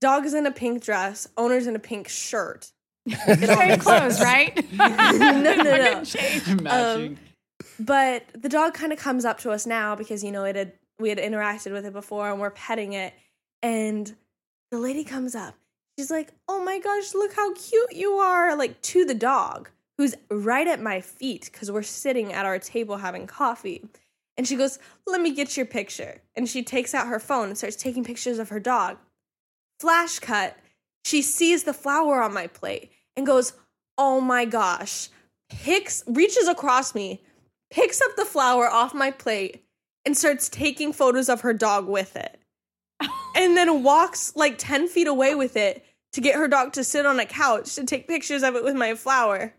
Dog 0.01 0.25
is 0.25 0.33
in 0.33 0.45
a 0.45 0.51
pink 0.51 0.83
dress, 0.83 1.29
owner's 1.37 1.65
in 1.65 1.77
a 1.77 1.79
pink 1.79 2.09
shirt. 2.09 2.73
Same 3.25 3.79
clothes, 3.79 4.19
right? 4.19 4.69
no, 4.73 5.39
no, 5.39 5.53
no. 5.53 6.03
matching. 6.61 6.67
Um, 6.67 7.17
but 7.79 8.25
the 8.33 8.49
dog 8.49 8.73
kind 8.73 8.91
of 8.91 8.99
comes 8.99 9.23
up 9.23 9.39
to 9.39 9.51
us 9.51 9.65
now 9.65 9.95
because 9.95 10.25
you 10.25 10.31
know 10.33 10.43
it 10.43 10.57
had 10.57 10.73
we 10.99 11.07
had 11.07 11.19
interacted 11.19 11.71
with 11.71 11.85
it 11.85 11.93
before 11.93 12.29
and 12.29 12.41
we're 12.41 12.49
petting 12.49 12.91
it. 12.91 13.13
And 13.63 14.13
the 14.71 14.77
lady 14.77 15.05
comes 15.05 15.35
up. 15.35 15.55
She's 15.97 16.11
like, 16.11 16.33
"Oh 16.49 16.61
my 16.65 16.79
gosh, 16.79 17.13
look 17.13 17.31
how 17.31 17.53
cute 17.53 17.95
you 17.95 18.15
are!" 18.15 18.57
Like 18.57 18.81
to 18.81 19.05
the 19.05 19.15
dog 19.15 19.69
who's 19.97 20.15
right 20.29 20.67
at 20.67 20.81
my 20.81 20.99
feet 20.99 21.49
because 21.49 21.71
we're 21.71 21.81
sitting 21.81 22.33
at 22.33 22.45
our 22.45 22.59
table 22.59 22.97
having 22.97 23.25
coffee. 23.25 23.87
And 24.39 24.47
she 24.47 24.55
goes, 24.55 24.79
Let 25.05 25.19
me 25.19 25.35
get 25.35 25.57
your 25.57 25.65
picture. 25.65 26.21
And 26.33 26.47
she 26.47 26.63
takes 26.63 26.95
out 26.95 27.07
her 27.07 27.19
phone 27.19 27.49
and 27.49 27.57
starts 27.57 27.75
taking 27.75 28.05
pictures 28.05 28.39
of 28.39 28.47
her 28.47 28.59
dog. 28.61 28.95
Flash 29.81 30.19
cut, 30.19 30.55
she 31.03 31.21
sees 31.21 31.65
the 31.65 31.73
flower 31.73 32.23
on 32.23 32.33
my 32.33 32.47
plate 32.47 32.89
and 33.17 33.25
goes, 33.25 33.51
Oh 33.97 34.21
my 34.21 34.45
gosh. 34.45 35.09
Picks, 35.49 36.05
reaches 36.07 36.47
across 36.47 36.95
me, 36.95 37.21
picks 37.69 37.99
up 37.99 38.15
the 38.15 38.23
flower 38.23 38.69
off 38.69 38.93
my 38.93 39.11
plate, 39.11 39.65
and 40.05 40.15
starts 40.15 40.47
taking 40.47 40.93
photos 40.93 41.27
of 41.27 41.41
her 41.41 41.53
dog 41.53 41.89
with 41.89 42.15
it. 42.15 42.39
and 43.35 43.57
then 43.57 43.83
walks 43.83 44.37
like 44.37 44.57
10 44.57 44.87
feet 44.87 45.07
away 45.07 45.35
with 45.35 45.57
it 45.57 45.83
to 46.13 46.21
get 46.21 46.35
her 46.35 46.47
dog 46.47 46.71
to 46.73 46.85
sit 46.85 47.05
on 47.05 47.19
a 47.19 47.25
couch 47.25 47.75
to 47.75 47.83
take 47.83 48.07
pictures 48.07 48.43
of 48.43 48.55
it 48.55 48.63
with 48.63 48.75
my 48.75 48.95
flower. 48.95 49.53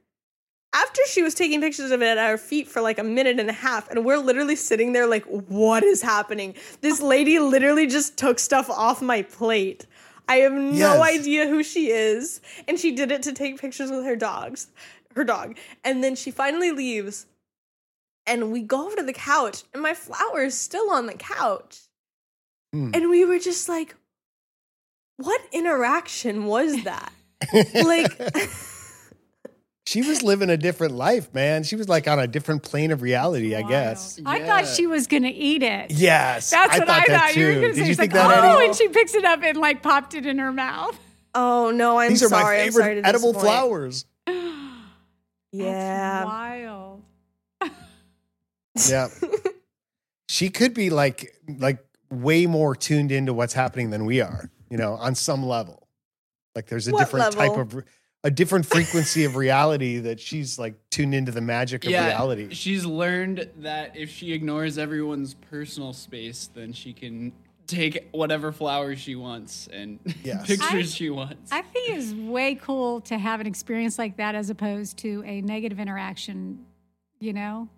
After 0.73 1.01
she 1.09 1.23
was 1.23 1.35
taking 1.35 1.61
pictures 1.61 1.91
of 1.91 2.01
it 2.01 2.07
at 2.07 2.19
our 2.19 2.39
feet 2.39 2.69
for 2.69 2.81
like 2.81 2.99
a 2.99 3.03
minute 3.05 3.41
and 3.41 3.51
a 3.51 3.55
half, 3.55 3.91
and 3.91 4.05
we're 4.05 4.19
literally 4.19 4.55
sitting 4.57 4.93
there 4.93 5.07
like, 5.07 5.25
what 5.25 5.83
is 5.83 6.01
happening? 6.03 6.55
This 6.81 7.01
lady 7.15 7.39
literally 7.41 7.87
just 7.89 8.17
took 8.17 8.39
stuff 8.39 8.71
off 8.71 9.03
my 9.03 9.23
plate. 9.23 9.87
I 10.29 10.37
have 10.37 10.53
no 10.53 10.71
Yes. 11.03 11.19
idea 11.19 11.49
who 11.49 11.65
she 11.65 11.91
is. 11.91 12.41
And 12.69 12.79
she 12.79 12.93
did 12.93 13.11
it 13.11 13.23
to 13.25 13.33
take 13.33 13.61
pictures 13.61 13.91
with 13.91 14.05
her 14.05 14.15
dogs, 14.15 14.69
her 15.17 15.25
dog. 15.25 15.57
And 15.83 16.05
then 16.05 16.15
she 16.15 16.31
finally 16.31 16.71
leaves. 16.71 17.27
And 18.27 18.53
we 18.53 18.63
go 18.63 18.87
over 18.87 18.95
to 18.97 19.03
the 19.03 19.13
couch, 19.13 19.65
and 19.75 19.83
my 19.83 19.95
flower 19.95 20.45
is 20.45 20.57
still 20.57 20.89
on 20.93 21.07
the 21.07 21.15
couch. 21.15 21.81
Hmm. 22.73 22.91
And 22.95 23.11
we 23.11 23.25
were 23.25 23.41
just 23.41 23.69
like, 23.69 23.97
what 25.17 25.41
interaction 25.51 26.45
was 26.45 26.85
that? 26.85 27.13
like, 27.75 28.17
She 29.91 30.03
was 30.03 30.23
living 30.23 30.51
a 30.51 30.57
different 30.57 30.95
life, 30.95 31.35
man. 31.35 31.65
She 31.65 31.75
was 31.75 31.89
like 31.89 32.07
on 32.07 32.21
a 32.21 32.29
different 32.29 32.63
plane 32.63 32.93
of 32.93 33.03
reality, 33.03 33.57
I 33.57 33.63
guess. 33.63 34.21
I 34.25 34.39
thought 34.47 34.69
she 34.69 34.87
was 34.87 35.09
going 35.09 35.25
to 35.25 35.31
eat 35.31 35.65
it. 35.65 35.91
Yes, 35.91 36.51
That's 36.51 36.77
I 36.77 36.79
what 36.79 36.87
thought 36.87 37.03
I 37.03 37.07
that 37.09 37.21
thought 37.31 37.37
you 37.37 37.47
were 37.47 37.55
too. 37.55 37.61
going 37.61 37.73
to 37.73 37.75
say. 37.75 37.81
Did 37.81 37.89
you 37.89 37.95
think 37.97 38.13
like, 38.13 38.29
that, 38.29 38.45
oh, 38.45 38.57
Eddie? 38.59 38.67
and 38.67 38.77
she 38.77 38.87
picks 38.87 39.15
it 39.17 39.25
up 39.25 39.43
and 39.43 39.59
like 39.59 39.83
popped 39.83 40.15
it 40.15 40.27
in 40.27 40.39
her 40.39 40.53
mouth. 40.53 40.97
oh 41.35 41.73
no, 41.73 41.99
I'm 41.99 42.11
These 42.11 42.23
are 42.23 42.29
sorry. 42.29 42.59
my 42.59 42.65
favorite 42.65 43.05
edible 43.05 43.33
disappoint. 43.33 43.41
flowers. 43.43 44.05
Yeah. 45.53 46.25
Wild. 46.25 47.03
Yeah. 48.89 49.09
she 50.29 50.49
could 50.51 50.73
be 50.75 50.91
like 50.91 51.35
like 51.59 51.85
way 52.11 52.47
more 52.47 52.77
tuned 52.77 53.11
into 53.11 53.35
what's 53.35 53.53
happening 53.55 53.91
than 53.91 54.05
we 54.05 54.21
are, 54.21 54.49
you 54.71 54.77
know, 54.79 54.93
on 54.95 55.17
some 55.17 55.45
level. 55.45 55.89
Like 56.55 56.67
there's 56.67 56.87
a 56.87 56.93
What 56.93 57.01
different 57.01 57.33
type 57.33 57.57
level? 57.57 57.63
of 57.63 57.85
a 58.23 58.31
different 58.31 58.67
frequency 58.67 59.25
of 59.25 59.37
reality 59.37 59.99
that 59.99 60.21
she's 60.21 60.59
like 60.59 60.75
tuned 60.91 61.15
into 61.15 61.33
the 61.33 61.41
magic 61.41 61.85
of 61.85 61.91
yeah, 61.91 62.07
reality. 62.07 62.53
she's 62.53 62.85
learned 62.85 63.49
that 63.59 63.97
if 63.97 64.11
she 64.11 64.33
ignores 64.33 64.77
everyone's 64.77 65.35
personal 65.35 65.93
space, 65.93 66.51
then 66.53 66.73
she 66.73 66.93
can 66.93 67.33
take 67.67 68.09
whatever 68.13 68.51
flowers 68.53 68.99
she 68.99 69.15
wants 69.15 69.69
and 69.73 69.99
Yes. 70.25 70.47
pictures 70.47 70.93
I- 70.93 70.97
she 70.97 71.09
wants. 71.09 71.51
I 71.53 71.63
think 71.63 71.97
it's 71.97 72.13
way 72.13 72.57
cool 72.57 73.01
to 73.03 73.17
have 73.17 73.41
an 73.41 73.47
experience 73.47 73.99
like 73.99 74.17
that 74.19 74.35
as 74.35 74.51
opposed 74.51 74.99
to 74.99 75.23
a 75.25 75.41
negative 75.41 75.81
interaction, 75.81 76.67
you 77.21 77.33
know? 77.33 77.69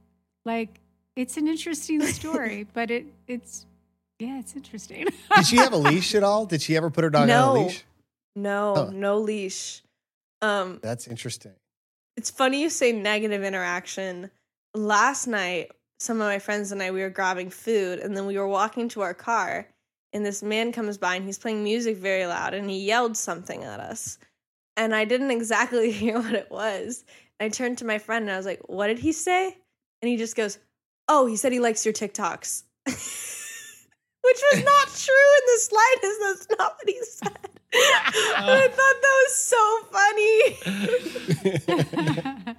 Like 0.45 0.81
it's 1.15 1.37
an 1.37 1.47
interesting 1.47 2.05
story, 2.07 2.67
but 2.73 2.91
it 2.91 3.07
it's 3.29 3.67
yeah, 4.19 4.39
it's 4.41 4.57
interesting. 4.57 5.07
Did 5.37 5.47
she 5.47 5.57
have 5.57 5.73
a 5.73 5.77
leash 5.77 6.15
at 6.17 6.23
all? 6.25 6.47
Did 6.47 6.63
she 6.63 6.77
ever 6.77 6.91
put 6.91 7.05
her 7.05 7.11
dog 7.11 7.29
on 7.29 7.57
a 7.57 7.63
leash? 7.65 7.85
No, 8.35 8.75
Huh. 8.75 8.91
no 8.93 9.19
leash. 9.19 9.82
Um, 10.43 10.81
That's 10.83 11.07
interesting. 11.07 11.53
it's 12.17 12.31
funny 12.31 12.61
you 12.61 12.69
say 12.69 12.93
negative 12.93 13.43
interaction. 13.43 14.31
Last 14.75 15.27
night, 15.27 15.71
some 16.01 16.21
of 16.21 16.27
my 16.27 16.39
friends 16.41 16.73
and 16.73 16.83
I 16.83 16.91
we 16.91 17.01
were 17.01 17.11
grabbing 17.11 17.49
food, 17.51 18.01
and 18.01 18.17
then 18.17 18.27
we 18.27 18.37
were 18.37 18.49
walking 18.49 18.89
to 18.91 19.03
our 19.03 19.15
car, 19.15 19.69
and 20.13 20.27
this 20.27 20.43
man 20.43 20.73
comes 20.73 20.99
by 20.99 21.15
and 21.15 21.25
he's 21.25 21.39
playing 21.39 21.63
music 21.63 21.97
very 21.97 22.27
loud, 22.27 22.55
and 22.55 22.69
he 22.69 22.85
yelled 22.85 23.17
something 23.17 23.63
at 23.65 23.81
us, 23.81 24.19
and 24.77 24.95
I 24.95 25.05
didn't 25.05 25.31
exactly 25.31 25.91
hear 26.03 26.19
what 26.19 26.35
it 26.35 26.51
was. 26.51 27.05
I 27.39 27.49
turned 27.49 27.79
to 27.79 27.85
my 27.85 27.99
friend 27.99 28.25
and 28.25 28.33
I 28.33 28.37
was 28.37 28.47
like, 28.47 28.61
"What 28.69 28.89
did 28.89 28.99
he 28.99 29.13
say?" 29.13 29.57
And 30.01 30.09
he 30.09 30.17
just 30.17 30.37
goes, 30.37 30.59
"Oh, 31.09 31.27
he 31.27 31.37
said 31.37 31.53
he 31.53 31.61
likes 31.61 31.85
your 31.85 31.95
TikToks." 31.95 32.65
Which 32.87 34.41
was 34.53 34.65
not 34.65 34.89
true 34.97 35.31
in 35.39 35.45
the 35.47 35.61
slightest. 35.61 36.21
That's 36.21 36.59
not 36.59 36.77
what 36.77 36.89
he 36.89 37.03
said. 37.05 37.52
And 37.75 38.51
I 38.51 38.69
thought 38.69 39.03
that 39.03 39.17
was 39.25 39.35
so 39.37 39.81
funny. 39.91 40.41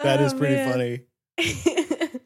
That 0.00 0.20
is 0.20 0.32
Oh, 0.34 0.38
pretty 0.38 0.56
man. 0.56 0.72
funny. 0.72 1.00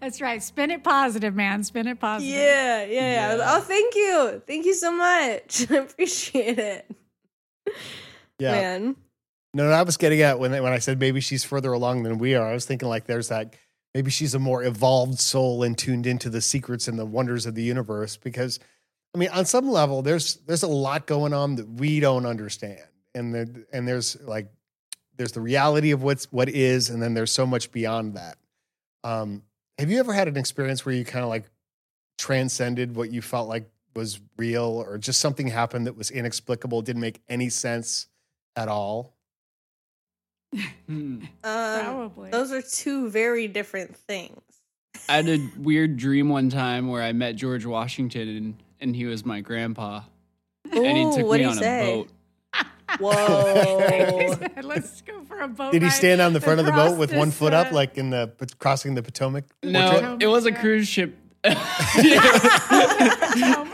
That's 0.00 0.20
right. 0.20 0.42
Spin 0.42 0.70
it 0.70 0.84
positive, 0.84 1.34
man. 1.34 1.62
Spin 1.64 1.86
it 1.88 1.98
positive. 2.00 2.34
yeah, 2.34 2.84
yeah, 2.84 3.14
yeah. 3.14 3.26
I 3.26 3.28
was 3.32 3.38
like, 3.38 3.48
Yeah. 3.48 3.56
oh, 3.56 3.60
thank 3.60 3.94
you. 3.94 4.42
Thank 4.46 4.66
you 4.66 4.74
so 4.74 4.92
much. 4.92 5.66
I 5.70 5.76
appreciate 5.76 6.58
it. 6.58 6.90
Yeah. 8.38 8.52
Man. 8.52 8.96
No, 9.54 9.64
no, 9.68 9.72
I 9.72 9.82
was 9.82 9.96
getting 9.96 10.20
at 10.22 10.38
when 10.38 10.50
when 10.52 10.72
I 10.72 10.78
said 10.78 10.98
maybe 10.98 11.20
she's 11.20 11.44
further 11.44 11.72
along 11.72 12.02
than 12.02 12.18
we 12.18 12.34
are. 12.34 12.46
I 12.48 12.52
was 12.54 12.66
thinking 12.66 12.88
like 12.88 13.06
there's 13.06 13.28
that 13.28 13.54
maybe 13.94 14.10
she's 14.10 14.34
a 14.34 14.38
more 14.38 14.62
evolved 14.64 15.20
soul 15.20 15.62
and 15.62 15.78
tuned 15.78 16.06
into 16.06 16.28
the 16.28 16.40
secrets 16.40 16.88
and 16.88 16.98
the 16.98 17.06
wonders 17.06 17.46
of 17.46 17.54
the 17.54 17.62
universe. 17.62 18.16
Because 18.16 18.58
I 19.14 19.18
mean, 19.18 19.28
on 19.30 19.44
some 19.44 19.68
level, 19.68 20.02
there's 20.02 20.36
there's 20.46 20.64
a 20.64 20.68
lot 20.68 21.06
going 21.06 21.32
on 21.32 21.56
that 21.56 21.68
we 21.68 22.00
don't 22.00 22.26
understand, 22.26 22.82
and 23.14 23.34
there, 23.34 23.46
and 23.72 23.86
there's 23.86 24.20
like 24.22 24.48
there's 25.16 25.32
the 25.32 25.40
reality 25.40 25.92
of 25.92 26.02
what's 26.02 26.30
what 26.32 26.48
is, 26.48 26.90
and 26.90 27.00
then 27.00 27.14
there's 27.14 27.30
so 27.30 27.46
much 27.46 27.70
beyond 27.70 28.14
that. 28.16 28.36
Um, 29.04 29.42
have 29.78 29.90
you 29.90 30.00
ever 30.00 30.12
had 30.12 30.28
an 30.28 30.36
experience 30.36 30.84
where 30.84 30.94
you 30.94 31.04
kind 31.04 31.22
of 31.22 31.28
like 31.28 31.44
transcended 32.18 32.96
what 32.96 33.12
you 33.12 33.22
felt 33.22 33.48
like 33.48 33.70
was 33.94 34.18
real, 34.36 34.84
or 34.84 34.98
just 34.98 35.20
something 35.20 35.46
happened 35.46 35.86
that 35.86 35.96
was 35.96 36.10
inexplicable, 36.10 36.82
didn't 36.82 37.02
make 37.02 37.22
any 37.28 37.48
sense 37.48 38.08
at 38.56 38.68
all? 38.68 39.14
Hmm. 40.86 41.20
Um, 41.44 41.84
Probably. 41.84 42.30
those 42.30 42.52
are 42.52 42.62
two 42.62 43.10
very 43.10 43.48
different 43.48 43.96
things. 43.96 44.40
I 45.08 45.16
had 45.16 45.28
a 45.28 45.50
weird 45.58 45.96
dream 45.96 46.28
one 46.28 46.48
time 46.48 46.88
where 46.88 47.02
I 47.02 47.12
met 47.12 47.36
George 47.36 47.66
Washington 47.66 48.28
and, 48.28 48.54
and 48.84 48.94
he 48.94 49.06
was 49.06 49.24
my 49.24 49.40
grandpa. 49.40 50.02
and 50.70 50.96
he 50.96 51.04
took 51.16 51.26
what'd 51.26 51.44
me 51.44 51.50
on 51.50 51.56
say? 51.56 51.90
a 51.92 51.96
boat. 51.96 52.08
Whoa. 53.00 54.34
said, 54.38 54.64
Let's 54.64 55.00
go 55.00 55.24
for 55.24 55.40
a 55.40 55.48
boat. 55.48 55.72
Did 55.72 55.82
he 55.82 55.88
ride 55.88 55.94
stand 55.94 56.20
on 56.20 56.32
the 56.34 56.40
front 56.46 56.60
of 56.60 56.66
the 56.66 56.72
across 56.72 56.90
boat 56.90 56.98
with 56.98 57.12
one 57.12 57.28
this, 57.28 57.38
foot 57.38 57.54
up, 57.54 57.72
uh, 57.72 57.74
like 57.74 57.96
in 57.98 58.10
the 58.10 58.30
crossing 58.58 58.94
the 58.94 59.02
Potomac? 59.02 59.44
No, 59.64 59.90
portrait? 59.90 60.22
it 60.22 60.26
was 60.26 60.46
a 60.46 60.52
cruise 60.52 60.86
ship. 60.86 61.16
oh 61.46 61.54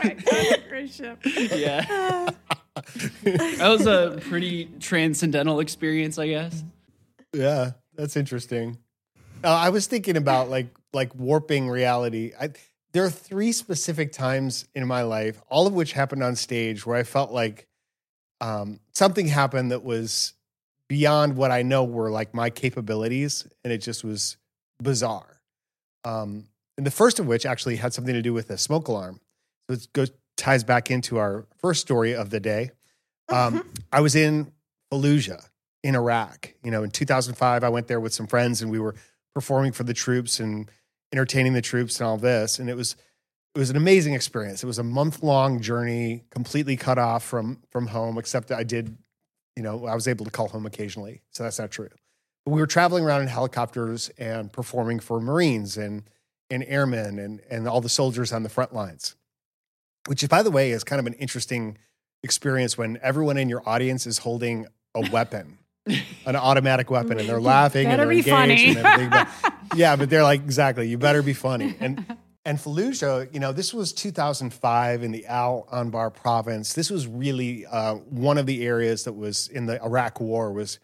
my 0.03 0.17
god, 0.25 0.63
cruise 0.67 0.95
ship. 0.95 1.19
yeah. 1.25 2.29
that 3.23 3.67
was 3.69 3.85
a 3.85 4.17
pretty 4.29 4.69
transcendental 4.79 5.59
experience, 5.59 6.17
I 6.17 6.27
guess. 6.27 6.63
Yeah, 7.33 7.71
that's 7.95 8.17
interesting. 8.17 8.77
Uh, 9.43 9.49
I 9.49 9.69
was 9.69 9.87
thinking 9.87 10.17
about 10.17 10.49
like 10.49 10.67
like 10.93 11.15
warping 11.15 11.69
reality. 11.69 12.31
I, 12.39 12.49
there 12.93 13.03
are 13.03 13.09
three 13.09 13.51
specific 13.51 14.11
times 14.11 14.67
in 14.75 14.87
my 14.87 15.03
life, 15.03 15.41
all 15.49 15.67
of 15.67 15.73
which 15.73 15.93
happened 15.93 16.23
on 16.23 16.35
stage, 16.35 16.85
where 16.85 16.97
I 16.97 17.03
felt 17.03 17.31
like 17.31 17.67
um, 18.41 18.79
something 18.91 19.27
happened 19.27 19.71
that 19.71 19.83
was 19.83 20.33
beyond 20.89 21.37
what 21.37 21.51
I 21.51 21.61
know 21.61 21.83
were 21.83 22.11
like 22.11 22.33
my 22.33 22.49
capabilities, 22.49 23.47
and 23.63 23.71
it 23.71 23.77
just 23.77 24.03
was 24.03 24.37
bizarre. 24.81 25.41
Um, 26.03 26.47
and 26.77 26.85
the 26.85 26.91
first 26.91 27.19
of 27.19 27.27
which 27.27 27.45
actually 27.45 27.77
had 27.77 27.93
something 27.93 28.13
to 28.13 28.21
do 28.21 28.33
with 28.33 28.49
a 28.49 28.57
smoke 28.57 28.87
alarm. 28.87 29.21
So 29.67 29.75
it 29.75 29.87
goes 29.93 30.11
ties 30.37 30.63
back 30.63 30.89
into 30.89 31.17
our 31.17 31.45
first 31.57 31.81
story 31.81 32.15
of 32.15 32.31
the 32.31 32.39
day. 32.39 32.71
Um, 33.29 33.63
I 33.91 34.01
was 34.01 34.15
in 34.15 34.51
Fallujah 34.91 35.47
in 35.83 35.95
Iraq. 35.95 36.53
You 36.63 36.71
know, 36.71 36.83
in 36.83 36.89
2005, 36.89 37.63
I 37.63 37.69
went 37.69 37.87
there 37.87 37.99
with 37.99 38.13
some 38.13 38.27
friends, 38.27 38.61
and 38.61 38.71
we 38.71 38.79
were 38.79 38.95
performing 39.33 39.71
for 39.71 39.83
the 39.83 39.93
troops 39.93 40.39
and 40.39 40.69
entertaining 41.11 41.53
the 41.53 41.61
troops 41.61 41.99
and 41.99 42.07
all 42.07 42.17
this. 42.17 42.59
And 42.59 42.69
it 42.69 42.75
was 42.75 42.95
it 43.53 43.59
was 43.59 43.69
an 43.69 43.75
amazing 43.75 44.13
experience. 44.13 44.63
It 44.63 44.67
was 44.67 44.79
a 44.79 44.83
month 44.83 45.23
long 45.23 45.61
journey, 45.61 46.23
completely 46.29 46.77
cut 46.77 46.97
off 46.97 47.23
from 47.23 47.61
from 47.69 47.87
home, 47.87 48.17
except 48.17 48.47
that 48.47 48.57
I 48.57 48.63
did, 48.63 48.97
you 49.55 49.63
know, 49.63 49.85
I 49.85 49.95
was 49.95 50.07
able 50.07 50.25
to 50.25 50.31
call 50.31 50.47
home 50.47 50.65
occasionally. 50.65 51.21
So 51.31 51.43
that's 51.43 51.59
not 51.59 51.71
true. 51.71 51.89
But 52.45 52.51
we 52.51 52.61
were 52.61 52.67
traveling 52.67 53.03
around 53.03 53.21
in 53.21 53.27
helicopters 53.27 54.09
and 54.17 54.51
performing 54.51 54.99
for 54.99 55.19
Marines 55.19 55.77
and 55.77 56.03
and 56.49 56.63
airmen 56.67 57.19
and 57.19 57.41
and 57.49 57.67
all 57.67 57.81
the 57.81 57.89
soldiers 57.89 58.31
on 58.31 58.43
the 58.43 58.49
front 58.49 58.73
lines. 58.73 59.15
Which, 60.07 60.27
by 60.27 60.41
the 60.41 60.49
way, 60.49 60.71
is 60.71 60.83
kind 60.83 60.99
of 60.99 61.05
an 61.05 61.13
interesting 61.13 61.77
experience 62.23 62.77
when 62.77 62.99
everyone 63.03 63.37
in 63.37 63.49
your 63.49 63.67
audience 63.67 64.07
is 64.07 64.19
holding 64.19 64.65
a 64.95 65.07
weapon, 65.11 65.59
an 66.25 66.35
automatic 66.35 66.89
weapon, 66.89 67.19
and 67.19 67.29
they're 67.29 67.41
laughing 67.55 67.85
and 67.85 67.99
they're 67.99 68.11
engaged 68.11 68.77
and 68.77 69.27
yeah, 69.75 69.95
but 69.95 70.09
they're 70.09 70.23
like, 70.23 70.41
exactly, 70.41 70.87
you 70.87 70.97
better 70.97 71.21
be 71.21 71.33
funny. 71.33 71.75
And 71.81 72.05
and 72.43 72.57
Fallujah, 72.57 73.31
you 73.31 73.39
know, 73.39 73.51
this 73.51 73.71
was 73.71 73.93
2005 73.93 75.03
in 75.03 75.11
the 75.11 75.27
Al 75.27 75.67
Anbar 75.71 76.11
province. 76.11 76.73
This 76.73 76.89
was 76.89 77.05
really 77.05 77.67
uh, 77.67 77.95
one 77.95 78.39
of 78.39 78.47
the 78.47 78.65
areas 78.65 79.03
that 79.03 79.13
was 79.13 79.47
in 79.47 79.67
the 79.67 79.81
Iraq 79.83 80.19
War 80.19 80.51
was 80.51 80.79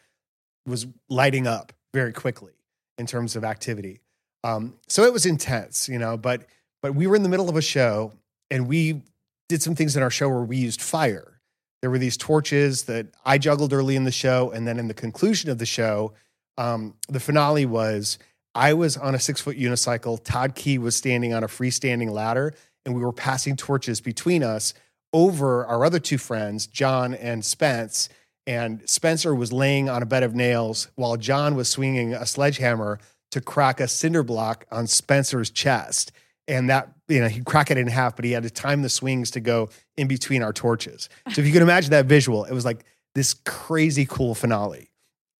was 0.67 0.85
lighting 1.09 1.47
up 1.47 1.73
very 1.93 2.13
quickly 2.13 2.53
in 2.97 3.07
terms 3.07 3.35
of 3.35 3.43
activity. 3.43 4.01
Um, 4.43 4.75
so 4.87 5.03
it 5.03 5.13
was 5.13 5.25
intense, 5.25 5.89
you 5.89 5.97
know, 5.97 6.15
but 6.15 6.45
but 6.81 6.93
we 6.93 7.07
were 7.07 7.15
in 7.15 7.23
the 7.23 7.29
middle 7.29 7.49
of 7.49 7.55
a 7.55 7.61
show 7.61 8.13
and 8.51 8.67
we 8.67 9.01
did 9.49 9.63
some 9.63 9.75
things 9.75 9.95
in 9.95 10.03
our 10.03 10.11
show 10.11 10.29
where 10.29 10.43
we 10.43 10.57
used 10.57 10.81
fire. 10.81 11.39
There 11.81 11.89
were 11.89 11.99
these 11.99 12.17
torches 12.17 12.83
that 12.83 13.07
I 13.25 13.37
juggled 13.37 13.73
early 13.73 13.95
in 13.95 14.03
the 14.03 14.11
show, 14.11 14.51
and 14.51 14.67
then 14.67 14.79
in 14.79 14.87
the 14.87 14.93
conclusion 14.93 15.49
of 15.49 15.57
the 15.57 15.65
show, 15.65 16.13
um, 16.57 16.95
the 17.07 17.19
finale 17.19 17.65
was 17.65 18.17
I 18.57 18.73
was 18.73 18.97
on 18.97 19.13
a 19.13 19.19
six 19.19 19.39
foot 19.39 19.55
unicycle. 19.55 20.19
Todd 20.23 20.55
Key 20.55 20.79
was 20.79 20.95
standing 20.95 21.31
on 21.31 21.43
a 21.43 21.47
freestanding 21.47 22.09
ladder, 22.09 22.55
and 22.85 22.95
we 22.95 23.01
were 23.01 23.13
passing 23.13 23.55
torches 23.55 24.01
between 24.01 24.41
us 24.41 24.73
over 25.13 25.63
our 25.65 25.85
other 25.85 25.99
two 25.99 26.17
friends, 26.17 26.65
John 26.65 27.13
and 27.13 27.45
Spence. 27.45 28.09
And 28.47 28.81
Spencer 28.89 29.35
was 29.35 29.53
laying 29.53 29.89
on 29.89 30.01
a 30.01 30.07
bed 30.07 30.23
of 30.23 30.33
nails 30.33 30.87
while 30.95 31.17
John 31.17 31.53
was 31.53 31.69
swinging 31.69 32.15
a 32.15 32.25
sledgehammer 32.25 32.97
to 33.29 33.41
crack 33.41 33.79
a 33.79 33.87
cinder 33.87 34.23
block 34.23 34.65
on 34.71 34.87
Spencer's 34.87 35.51
chest. 35.51 36.11
And 36.47 36.67
that, 36.71 36.89
you 37.07 37.21
know, 37.21 37.27
he'd 37.27 37.45
crack 37.45 37.69
it 37.69 37.77
in 37.77 37.87
half, 37.87 38.15
but 38.15 38.25
he 38.25 38.31
had 38.31 38.41
to 38.41 38.49
time 38.49 38.81
the 38.81 38.89
swings 38.89 39.29
to 39.31 39.39
go 39.39 39.69
in 39.97 40.07
between 40.07 40.41
our 40.41 40.53
torches. 40.53 41.09
So 41.31 41.41
if 41.41 41.45
you 41.45 41.53
can 41.53 41.61
imagine 41.61 41.91
that 41.91 42.07
visual, 42.07 42.45
it 42.45 42.53
was 42.53 42.65
like 42.65 42.85
this 43.13 43.35
crazy 43.45 44.07
cool 44.07 44.33
finale. 44.33 44.89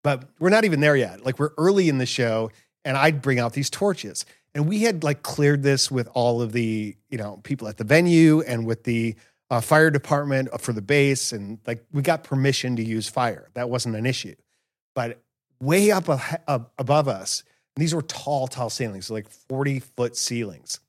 But 0.04 0.28
we're 0.38 0.50
not 0.50 0.64
even 0.64 0.78
there 0.80 0.96
yet. 0.96 1.24
Like 1.24 1.40
we're 1.40 1.54
early 1.58 1.88
in 1.88 1.98
the 1.98 2.06
show, 2.06 2.50
and 2.88 2.96
I'd 2.96 3.20
bring 3.20 3.38
out 3.38 3.52
these 3.52 3.68
torches. 3.68 4.24
And 4.54 4.66
we 4.66 4.80
had 4.80 5.04
like 5.04 5.22
cleared 5.22 5.62
this 5.62 5.90
with 5.90 6.08
all 6.14 6.40
of 6.40 6.52
the, 6.52 6.96
you 7.10 7.18
know, 7.18 7.38
people 7.42 7.68
at 7.68 7.76
the 7.76 7.84
venue 7.84 8.40
and 8.40 8.64
with 8.66 8.84
the 8.84 9.14
uh, 9.50 9.60
fire 9.60 9.90
department 9.90 10.48
for 10.58 10.72
the 10.72 10.80
base. 10.80 11.32
And 11.32 11.58
like 11.66 11.84
we 11.92 12.00
got 12.00 12.24
permission 12.24 12.76
to 12.76 12.82
use 12.82 13.06
fire. 13.06 13.50
That 13.52 13.68
wasn't 13.68 13.94
an 13.94 14.06
issue. 14.06 14.34
But 14.94 15.20
way 15.60 15.90
up, 15.90 16.08
a, 16.08 16.40
up 16.48 16.72
above 16.78 17.08
us, 17.08 17.44
these 17.76 17.94
were 17.94 18.00
tall, 18.00 18.48
tall 18.48 18.70
ceilings, 18.70 19.10
like 19.10 19.28
40 19.28 19.80
foot 19.80 20.16
ceilings. 20.16 20.80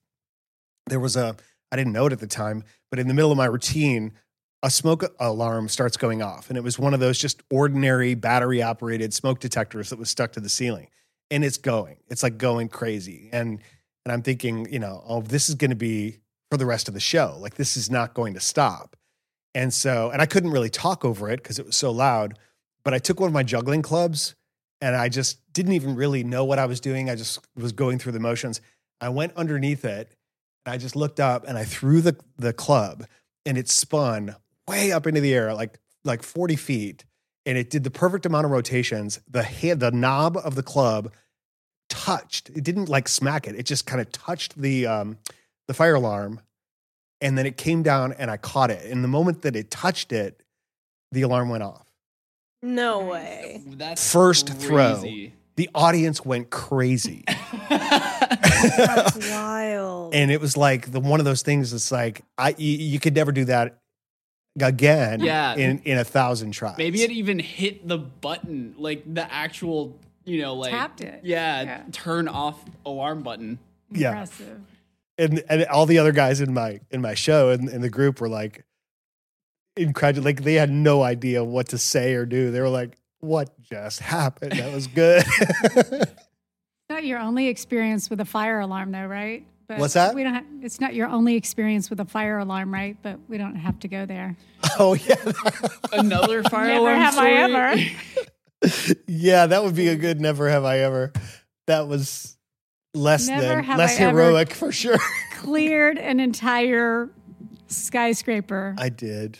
There 0.87 1.01
was 1.01 1.17
a, 1.17 1.35
I 1.69 1.75
didn't 1.75 1.91
know 1.91 2.05
it 2.05 2.13
at 2.13 2.19
the 2.19 2.27
time, 2.27 2.63
but 2.89 2.99
in 2.99 3.09
the 3.09 3.13
middle 3.13 3.31
of 3.31 3.37
my 3.37 3.45
routine, 3.45 4.13
a 4.63 4.69
smoke 4.69 5.03
alarm 5.19 5.67
starts 5.67 5.97
going 5.97 6.21
off. 6.21 6.47
And 6.47 6.57
it 6.57 6.63
was 6.63 6.79
one 6.79 6.93
of 6.93 7.01
those 7.01 7.19
just 7.19 7.43
ordinary 7.51 8.15
battery 8.15 8.61
operated 8.61 9.13
smoke 9.13 9.41
detectors 9.41 9.89
that 9.89 9.99
was 9.99 10.09
stuck 10.09 10.31
to 10.31 10.39
the 10.39 10.49
ceiling. 10.49 10.87
And 11.31 11.43
it's 11.43 11.57
going, 11.57 11.97
it's 12.07 12.23
like 12.23 12.37
going 12.37 12.69
crazy. 12.69 13.29
And, 13.31 13.59
and 14.05 14.11
I'm 14.11 14.21
thinking, 14.21 14.71
you 14.71 14.79
know, 14.79 15.03
oh, 15.05 15.21
this 15.21 15.49
is 15.49 15.55
going 15.55 15.69
to 15.69 15.75
be 15.75 16.19
for 16.49 16.57
the 16.57 16.65
rest 16.65 16.87
of 16.87 16.93
the 16.93 16.99
show. 16.99 17.37
Like 17.39 17.55
this 17.55 17.77
is 17.77 17.91
not 17.91 18.13
going 18.13 18.33
to 18.33 18.39
stop. 18.39 18.95
And 19.55 19.73
so, 19.73 20.09
and 20.09 20.21
I 20.21 20.25
couldn't 20.25 20.51
really 20.51 20.69
talk 20.69 21.03
over 21.03 21.29
it 21.29 21.41
because 21.41 21.59
it 21.59 21.65
was 21.65 21.75
so 21.75 21.91
loud, 21.91 22.37
but 22.83 22.93
I 22.93 22.99
took 22.99 23.19
one 23.19 23.27
of 23.27 23.33
my 23.33 23.43
juggling 23.43 23.81
clubs 23.81 24.35
and 24.81 24.95
I 24.95 25.09
just 25.09 25.39
didn't 25.53 25.73
even 25.73 25.95
really 25.95 26.23
know 26.23 26.45
what 26.45 26.59
I 26.59 26.65
was 26.65 26.79
doing. 26.79 27.09
I 27.09 27.15
just 27.15 27.39
was 27.55 27.71
going 27.71 27.99
through 27.99 28.13
the 28.13 28.19
motions. 28.19 28.61
I 29.01 29.09
went 29.09 29.33
underneath 29.35 29.85
it 29.85 30.15
and 30.65 30.73
I 30.73 30.77
just 30.77 30.95
looked 30.95 31.19
up 31.19 31.45
and 31.47 31.57
I 31.57 31.63
threw 31.63 32.01
the, 32.01 32.15
the 32.37 32.53
club 32.53 33.05
and 33.45 33.57
it 33.57 33.69
spun 33.69 34.35
way 34.67 34.91
up 34.91 35.07
into 35.07 35.21
the 35.21 35.33
air, 35.33 35.53
like, 35.53 35.79
like 36.03 36.23
40 36.23 36.55
feet. 36.55 37.05
And 37.45 37.57
it 37.57 37.69
did 37.69 37.83
the 37.83 37.91
perfect 37.91 38.25
amount 38.25 38.45
of 38.45 38.51
rotations. 38.51 39.19
The 39.29 39.43
head, 39.43 39.79
the 39.79 39.91
knob 39.91 40.37
of 40.37 40.55
the 40.55 40.63
club 40.63 41.11
touched. 41.89 42.49
It 42.49 42.63
didn't 42.63 42.89
like 42.89 43.07
smack 43.07 43.47
it. 43.47 43.55
It 43.55 43.65
just 43.65 43.85
kind 43.85 44.01
of 44.01 44.11
touched 44.11 44.57
the, 44.57 44.85
um, 44.87 45.17
the 45.67 45.73
fire 45.73 45.95
alarm 45.95 46.41
and 47.21 47.37
then 47.37 47.45
it 47.45 47.57
came 47.57 47.83
down 47.83 48.13
and 48.13 48.29
I 48.29 48.37
caught 48.37 48.71
it. 48.71 48.85
And 48.91 49.03
the 49.03 49.07
moment 49.07 49.41
that 49.41 49.55
it 49.55 49.71
touched 49.71 50.11
it, 50.11 50.43
the 51.11 51.23
alarm 51.23 51.49
went 51.49 51.63
off. 51.63 51.85
No 52.61 52.99
way. 53.05 53.63
That's 53.65 54.11
First 54.11 54.49
throw. 54.49 55.01
The 55.55 55.69
audience 55.73 56.23
went 56.23 56.49
crazy. 56.49 57.23
That's 57.69 59.17
wild. 59.31 60.13
and 60.13 60.31
it 60.31 60.39
was 60.39 60.55
like 60.55 60.91
the 60.91 60.99
one 60.99 61.19
of 61.19 61.25
those 61.25 61.41
things 61.41 61.73
It's 61.73 61.91
like 61.91 62.21
I 62.37 62.55
you, 62.57 62.77
you 62.77 62.99
could 62.99 63.15
never 63.15 63.31
do 63.31 63.45
that 63.45 63.78
again 64.61 65.19
Yeah. 65.21 65.55
in 65.55 65.79
in 65.79 65.97
a 65.97 66.03
thousand 66.03 66.51
tries. 66.51 66.77
Maybe 66.77 67.01
it 67.03 67.11
even 67.11 67.39
hit 67.39 67.87
the 67.87 67.97
button, 67.97 68.75
like 68.77 69.03
the 69.13 69.31
actual, 69.31 69.97
you 70.25 70.41
know, 70.41 70.55
like 70.55 70.71
Tapped 70.71 71.01
it. 71.01 71.21
Yeah, 71.23 71.61
Yeah. 71.61 71.83
turn 71.91 72.27
off 72.27 72.63
alarm 72.85 73.23
button. 73.23 73.59
Yeah. 73.91 74.09
Impressive. 74.11 74.61
and 75.17 75.43
and 75.49 75.65
all 75.65 75.85
the 75.85 75.97
other 75.99 76.11
guys 76.11 76.41
in 76.41 76.53
my 76.53 76.79
in 76.91 77.01
my 77.01 77.13
show 77.13 77.49
and 77.49 77.67
in 77.69 77.81
the 77.81 77.89
group 77.89 78.21
were 78.21 78.29
like 78.29 78.63
incredible 79.75 80.25
like 80.25 80.43
they 80.43 80.55
had 80.55 80.69
no 80.69 81.03
idea 81.03 81.43
what 81.43 81.69
to 81.69 81.77
say 81.77 82.13
or 82.13 82.25
do. 82.25 82.51
They 82.51 82.59
were 82.61 82.69
like, 82.69 82.97
what 83.19 83.49
just 83.61 83.99
happened? 83.99 84.53
That 84.53 84.73
was 84.73 84.87
good. 84.87 85.23
Not 86.89 87.05
your 87.05 87.19
only 87.19 87.47
experience 87.47 88.09
with 88.09 88.19
a 88.19 88.25
fire 88.25 88.59
alarm, 88.59 88.91
though, 88.91 89.05
right? 89.05 89.45
But 89.69 89.77
What's 89.77 89.93
that? 89.93 90.15
We 90.15 90.23
don't. 90.23 90.33
Have, 90.33 90.45
it's 90.63 90.81
not 90.81 90.95
your 90.95 91.07
only 91.07 91.35
experience 91.35 91.91
with 91.91 91.99
a 91.99 92.05
fire 92.05 92.39
alarm, 92.39 92.73
right? 92.73 92.97
But 93.03 93.19
we 93.27 93.37
don't 93.37 93.55
have 93.55 93.77
to 93.81 93.87
go 93.87 94.03
there. 94.07 94.35
oh 94.79 94.95
yeah. 94.95 95.15
Another 95.93 96.41
fire 96.49 96.69
Never 96.69 96.79
alarm 96.79 96.99
Never 96.99 97.05
have 97.05 97.17
I 97.19 97.31
ever. 98.63 98.93
yeah, 99.07 99.45
that 99.45 99.63
would 99.63 99.75
be 99.75 99.89
a 99.89 99.95
good 99.95 100.19
never 100.19 100.49
have 100.49 100.65
I 100.65 100.79
ever. 100.79 101.13
That 101.67 101.87
was 101.87 102.35
less 102.95 103.27
Never 103.27 103.61
than 103.61 103.77
less 103.77 103.99
I 103.99 104.09
heroic 104.09 104.53
for 104.53 104.71
sure. 104.71 104.97
Cleared 105.35 105.99
an 105.99 106.19
entire 106.19 107.11
skyscraper. 107.67 108.73
I 108.75 108.89
did. 108.89 109.37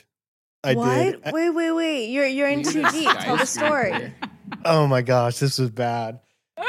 I 0.64 0.76
what? 0.76 0.94
did. 0.94 1.22
I- 1.26 1.32
Wait, 1.32 1.50
wait, 1.50 1.72
wait. 1.72 2.06
You're 2.12 2.28
you're 2.28 2.50
in 2.50 2.62
too 2.62 2.88
deep. 2.92 3.10
Tell 3.18 3.36
the 3.36 3.48
story. 3.48 4.14
oh 4.64 4.86
my 4.86 5.02
gosh, 5.02 5.40
this 5.40 5.58
was 5.58 5.72
bad. 5.72 6.20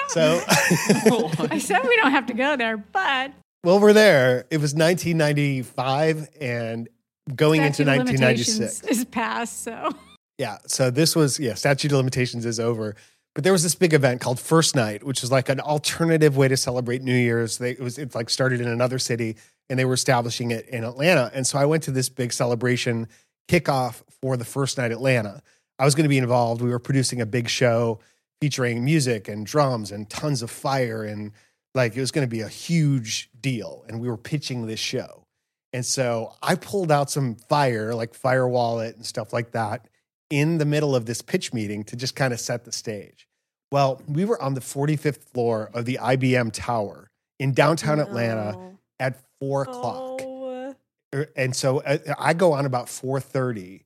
So 0.08 0.40
I 0.48 1.58
said 1.58 1.82
we 1.86 1.96
don't 1.96 2.12
have 2.12 2.26
to 2.26 2.34
go 2.34 2.56
there, 2.56 2.78
but 2.78 3.32
well, 3.64 3.80
we're 3.80 3.92
there. 3.92 4.46
It 4.50 4.58
was 4.58 4.74
1995 4.74 6.28
and 6.40 6.88
going 7.34 7.62
into 7.62 7.84
statute 7.84 7.92
of 7.92 8.06
1996. 8.06 8.58
limitations 8.58 8.98
is 8.98 9.04
past. 9.06 9.62
So 9.62 9.94
Yeah. 10.38 10.58
So 10.66 10.90
this 10.90 11.14
was, 11.14 11.38
yeah, 11.38 11.54
statute 11.54 11.92
of 11.92 11.98
limitations 11.98 12.46
is 12.46 12.58
over. 12.58 12.96
But 13.34 13.44
there 13.44 13.52
was 13.52 13.62
this 13.62 13.74
big 13.74 13.94
event 13.94 14.20
called 14.20 14.40
First 14.40 14.74
Night, 14.74 15.04
which 15.04 15.20
was 15.22 15.30
like 15.30 15.48
an 15.48 15.60
alternative 15.60 16.36
way 16.36 16.48
to 16.48 16.56
celebrate 16.56 17.02
New 17.02 17.14
Year's. 17.14 17.58
They, 17.58 17.72
it 17.72 17.80
was 17.80 17.98
it 17.98 18.14
like 18.14 18.28
started 18.28 18.60
in 18.60 18.68
another 18.68 18.98
city 18.98 19.36
and 19.68 19.78
they 19.78 19.84
were 19.84 19.94
establishing 19.94 20.50
it 20.50 20.68
in 20.68 20.82
Atlanta. 20.82 21.30
And 21.32 21.46
so 21.46 21.58
I 21.58 21.64
went 21.64 21.84
to 21.84 21.92
this 21.92 22.08
big 22.08 22.32
celebration 22.32 23.06
kickoff 23.48 24.02
for 24.20 24.36
the 24.36 24.44
First 24.44 24.78
Night 24.78 24.90
Atlanta. 24.90 25.42
I 25.78 25.84
was 25.84 25.94
going 25.94 26.04
to 26.04 26.08
be 26.08 26.18
involved. 26.18 26.60
We 26.60 26.70
were 26.70 26.78
producing 26.78 27.20
a 27.20 27.26
big 27.26 27.48
show 27.48 28.00
featuring 28.40 28.84
music 28.84 29.28
and 29.28 29.46
drums 29.46 29.92
and 29.92 30.08
tons 30.10 30.42
of 30.42 30.50
fire 30.50 31.04
and 31.04 31.32
like 31.74 31.96
it 31.96 32.00
was 32.00 32.10
going 32.10 32.26
to 32.26 32.30
be 32.30 32.40
a 32.40 32.48
huge 32.48 33.30
deal 33.40 33.84
and 33.88 34.00
we 34.00 34.08
were 34.08 34.16
pitching 34.16 34.66
this 34.66 34.80
show. 34.80 35.24
And 35.72 35.86
so 35.86 36.34
I 36.42 36.56
pulled 36.56 36.90
out 36.90 37.10
some 37.10 37.36
fire, 37.36 37.94
like 37.94 38.14
Fire 38.14 38.48
Wallet 38.48 38.96
and 38.96 39.06
stuff 39.06 39.32
like 39.32 39.52
that, 39.52 39.86
in 40.28 40.58
the 40.58 40.64
middle 40.64 40.96
of 40.96 41.06
this 41.06 41.22
pitch 41.22 41.52
meeting 41.52 41.84
to 41.84 41.96
just 41.96 42.16
kind 42.16 42.32
of 42.32 42.40
set 42.40 42.64
the 42.64 42.72
stage. 42.72 43.28
Well, 43.70 44.02
we 44.08 44.24
were 44.24 44.40
on 44.42 44.54
the 44.54 44.60
45th 44.60 45.22
floor 45.32 45.70
of 45.72 45.84
the 45.84 45.98
IBM 46.02 46.50
Tower 46.52 47.10
in 47.38 47.52
downtown 47.52 48.00
Atlanta 48.00 48.76
at 48.98 49.20
four 49.40 49.62
o'clock. 49.62 50.20
Oh. 50.22 50.74
Er, 51.14 51.28
And 51.36 51.54
so 51.54 51.82
I, 51.84 52.00
I 52.18 52.34
go 52.34 52.52
on 52.52 52.66
about 52.66 52.86
4:30 52.86 53.82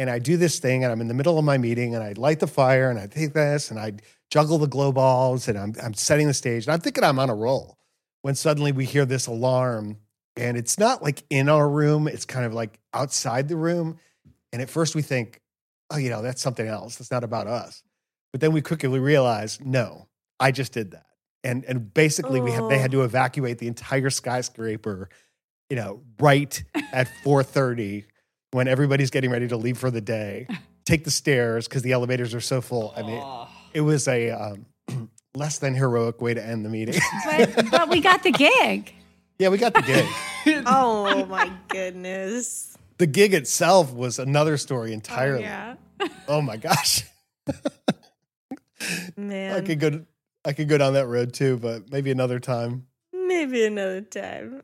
and 0.00 0.08
I 0.08 0.18
do 0.18 0.38
this 0.38 0.60
thing 0.60 0.82
and 0.82 0.90
I'm 0.90 1.02
in 1.02 1.08
the 1.08 1.14
middle 1.14 1.38
of 1.38 1.44
my 1.44 1.58
meeting 1.58 1.94
and 1.94 2.02
I 2.02 2.14
light 2.16 2.40
the 2.40 2.46
fire 2.46 2.88
and 2.88 2.98
I 2.98 3.06
take 3.06 3.34
this 3.34 3.70
and 3.70 3.78
I 3.78 3.92
juggle 4.30 4.56
the 4.56 4.66
glow 4.66 4.92
balls 4.92 5.46
and 5.46 5.58
I'm, 5.58 5.74
I'm 5.82 5.92
setting 5.92 6.26
the 6.26 6.32
stage 6.32 6.64
and 6.64 6.72
I'm 6.72 6.80
thinking 6.80 7.04
I'm 7.04 7.18
on 7.18 7.28
a 7.28 7.34
roll 7.34 7.76
when 8.22 8.34
suddenly 8.34 8.72
we 8.72 8.86
hear 8.86 9.04
this 9.04 9.26
alarm 9.26 9.98
and 10.36 10.56
it's 10.56 10.78
not 10.78 11.02
like 11.02 11.22
in 11.28 11.50
our 11.50 11.68
room, 11.68 12.08
it's 12.08 12.24
kind 12.24 12.46
of 12.46 12.54
like 12.54 12.80
outside 12.94 13.48
the 13.48 13.56
room. 13.56 13.98
And 14.54 14.62
at 14.62 14.70
first 14.70 14.94
we 14.94 15.02
think, 15.02 15.42
oh, 15.90 15.98
you 15.98 16.08
know, 16.08 16.22
that's 16.22 16.40
something 16.40 16.66
else. 16.66 16.96
That's 16.96 17.10
not 17.10 17.22
about 17.22 17.46
us. 17.46 17.82
But 18.32 18.40
then 18.40 18.52
we 18.52 18.62
quickly 18.62 19.00
realize, 19.00 19.60
no, 19.60 20.08
I 20.38 20.50
just 20.50 20.72
did 20.72 20.92
that. 20.92 21.04
And 21.44 21.62
and 21.66 21.92
basically 21.92 22.40
we 22.40 22.52
had, 22.52 22.70
they 22.70 22.78
had 22.78 22.92
to 22.92 23.02
oh. 23.02 23.04
evacuate 23.04 23.58
the 23.58 23.68
entire 23.68 24.08
skyscraper, 24.08 25.10
you 25.68 25.76
know, 25.76 26.00
right 26.18 26.62
at 26.90 27.06
4:30 27.22 28.04
when 28.52 28.68
everybody's 28.68 29.10
getting 29.10 29.30
ready 29.30 29.48
to 29.48 29.56
leave 29.56 29.78
for 29.78 29.90
the 29.90 30.00
day. 30.00 30.46
Take 30.84 31.04
the 31.04 31.10
stairs 31.10 31.68
because 31.68 31.82
the 31.82 31.92
elevators 31.92 32.34
are 32.34 32.40
so 32.40 32.60
full. 32.60 32.92
I 32.96 33.02
mean, 33.02 33.20
Oh. 33.22 33.48
it 33.74 33.82
was 33.82 34.08
a 34.08 34.30
um, 34.30 34.66
less 35.34 35.58
than 35.58 35.74
heroic 35.74 36.20
way 36.20 36.34
to 36.34 36.44
end 36.44 36.64
the 36.64 36.68
meeting. 36.70 37.00
but, 37.24 37.70
but 37.70 37.88
we 37.88 38.00
got 38.00 38.22
the 38.22 38.32
gig. 38.32 38.92
yeah, 39.38 39.48
we 39.50 39.58
got 39.58 39.74
the 39.74 39.82
gig. 39.82 40.06
Oh 40.66 41.26
my 41.26 41.52
goodness. 41.68 42.74
the 42.96 43.06
gig 43.06 43.34
itself 43.34 43.92
was 43.92 44.18
another 44.18 44.56
story 44.56 44.92
entirely. 44.94 45.42
Yeah. 45.42 45.74
Oh 46.26 46.40
my 46.40 46.56
gosh. 46.56 47.02
Man. 49.16 49.54
I 49.56 49.60
could 49.60 49.78
go 49.78 50.04
I 50.44 50.54
could 50.54 50.68
go 50.68 50.78
down 50.78 50.94
that 50.94 51.06
road 51.06 51.34
too, 51.34 51.58
but 51.58 51.90
maybe 51.92 52.10
another 52.10 52.38
time. 52.40 52.86
Maybe 53.12 53.66
another 53.66 54.00
time. 54.00 54.62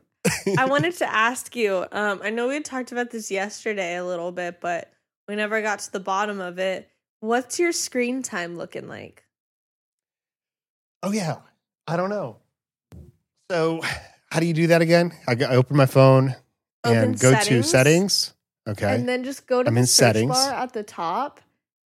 I 0.57 0.65
wanted 0.69 0.95
to 0.97 1.05
ask 1.11 1.55
you. 1.55 1.85
Um, 1.91 2.21
I 2.23 2.29
know 2.29 2.47
we 2.47 2.55
had 2.55 2.65
talked 2.65 2.91
about 2.91 3.09
this 3.11 3.29
yesterday 3.31 3.95
a 3.97 4.05
little 4.05 4.31
bit, 4.31 4.59
but 4.61 4.91
we 5.27 5.35
never 5.35 5.61
got 5.61 5.79
to 5.79 5.91
the 5.91 5.99
bottom 5.99 6.39
of 6.39 6.59
it. 6.59 6.89
What's 7.19 7.59
your 7.59 7.71
screen 7.71 8.21
time 8.23 8.57
looking 8.57 8.87
like? 8.87 9.23
Oh 11.03 11.11
yeah. 11.11 11.37
I 11.87 11.95
don't 11.97 12.09
know. 12.09 12.37
So, 13.49 13.81
how 14.29 14.39
do 14.39 14.45
you 14.45 14.53
do 14.53 14.67
that 14.67 14.81
again? 14.81 15.13
I, 15.27 15.35
go- 15.35 15.45
I 15.45 15.55
open 15.55 15.77
my 15.77 15.85
phone 15.85 16.35
Open 16.83 16.97
and 16.97 17.19
go 17.19 17.31
to 17.31 17.37
settings. 17.63 17.69
settings. 17.69 18.33
Okay. 18.67 18.93
And 18.95 19.07
then 19.07 19.23
just 19.23 19.47
go 19.47 19.63
to 19.63 19.69
I'm 19.69 19.75
the 19.75 19.81
in 19.81 19.85
search 19.87 19.95
settings. 20.15 20.31
bar 20.31 20.53
at 20.53 20.73
the 20.73 20.83
top 20.83 21.39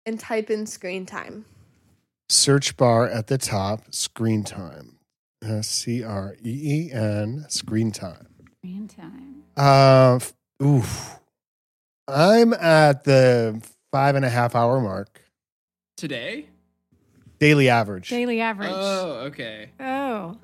and 0.04 0.18
type 0.18 0.50
in 0.50 0.66
screen 0.66 1.06
time. 1.06 1.44
Search 2.28 2.76
bar 2.76 3.06
at 3.08 3.28
the 3.28 3.38
top, 3.38 3.94
screen 3.94 4.42
time. 4.42 4.98
Uh, 5.44 5.62
C 5.62 6.02
R 6.02 6.34
E 6.44 6.88
E 6.88 6.92
N, 6.92 7.44
screen 7.48 7.92
time. 7.92 8.26
Screen 8.64 8.86
time. 8.86 9.42
Uh, 9.56 10.16
f- 10.20 10.32
oof. 10.62 11.18
I'm 12.06 12.52
at 12.54 13.02
the 13.02 13.60
five 13.90 14.14
and 14.14 14.24
a 14.24 14.28
half 14.28 14.54
hour 14.54 14.80
mark, 14.80 15.20
Today? 15.96 16.46
daily 17.40 17.68
average. 17.68 18.08
Daily 18.08 18.40
average. 18.40 18.70
Oh, 18.72 19.24
okay. 19.26 19.70
Oh, 19.80 20.38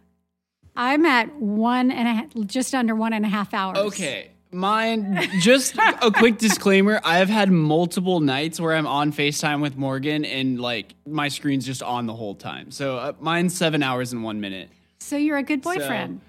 I'm 0.74 1.06
at 1.06 1.32
one 1.36 1.92
and 1.92 2.08
a 2.08 2.12
half, 2.12 2.34
just 2.46 2.74
under 2.74 2.96
one 2.96 3.12
and 3.12 3.24
a 3.24 3.28
half 3.28 3.54
hours. 3.54 3.78
Okay. 3.78 4.30
Mine, 4.50 5.28
just 5.38 5.76
a 6.02 6.10
quick 6.10 6.38
disclaimer. 6.38 7.00
I 7.04 7.18
have 7.18 7.28
had 7.28 7.52
multiple 7.52 8.18
nights 8.18 8.58
where 8.58 8.74
I'm 8.74 8.88
on 8.88 9.12
FaceTime 9.12 9.62
with 9.62 9.76
Morgan 9.76 10.24
and 10.24 10.60
like 10.60 10.92
my 11.06 11.28
screen's 11.28 11.64
just 11.64 11.84
on 11.84 12.06
the 12.06 12.14
whole 12.14 12.34
time. 12.34 12.72
So 12.72 12.96
uh, 12.96 13.12
mine's 13.20 13.56
seven 13.56 13.84
hours 13.84 14.12
and 14.12 14.24
one 14.24 14.40
minute. 14.40 14.70
So 14.98 15.16
you're 15.16 15.38
a 15.38 15.44
good 15.44 15.62
boyfriend. 15.62 16.20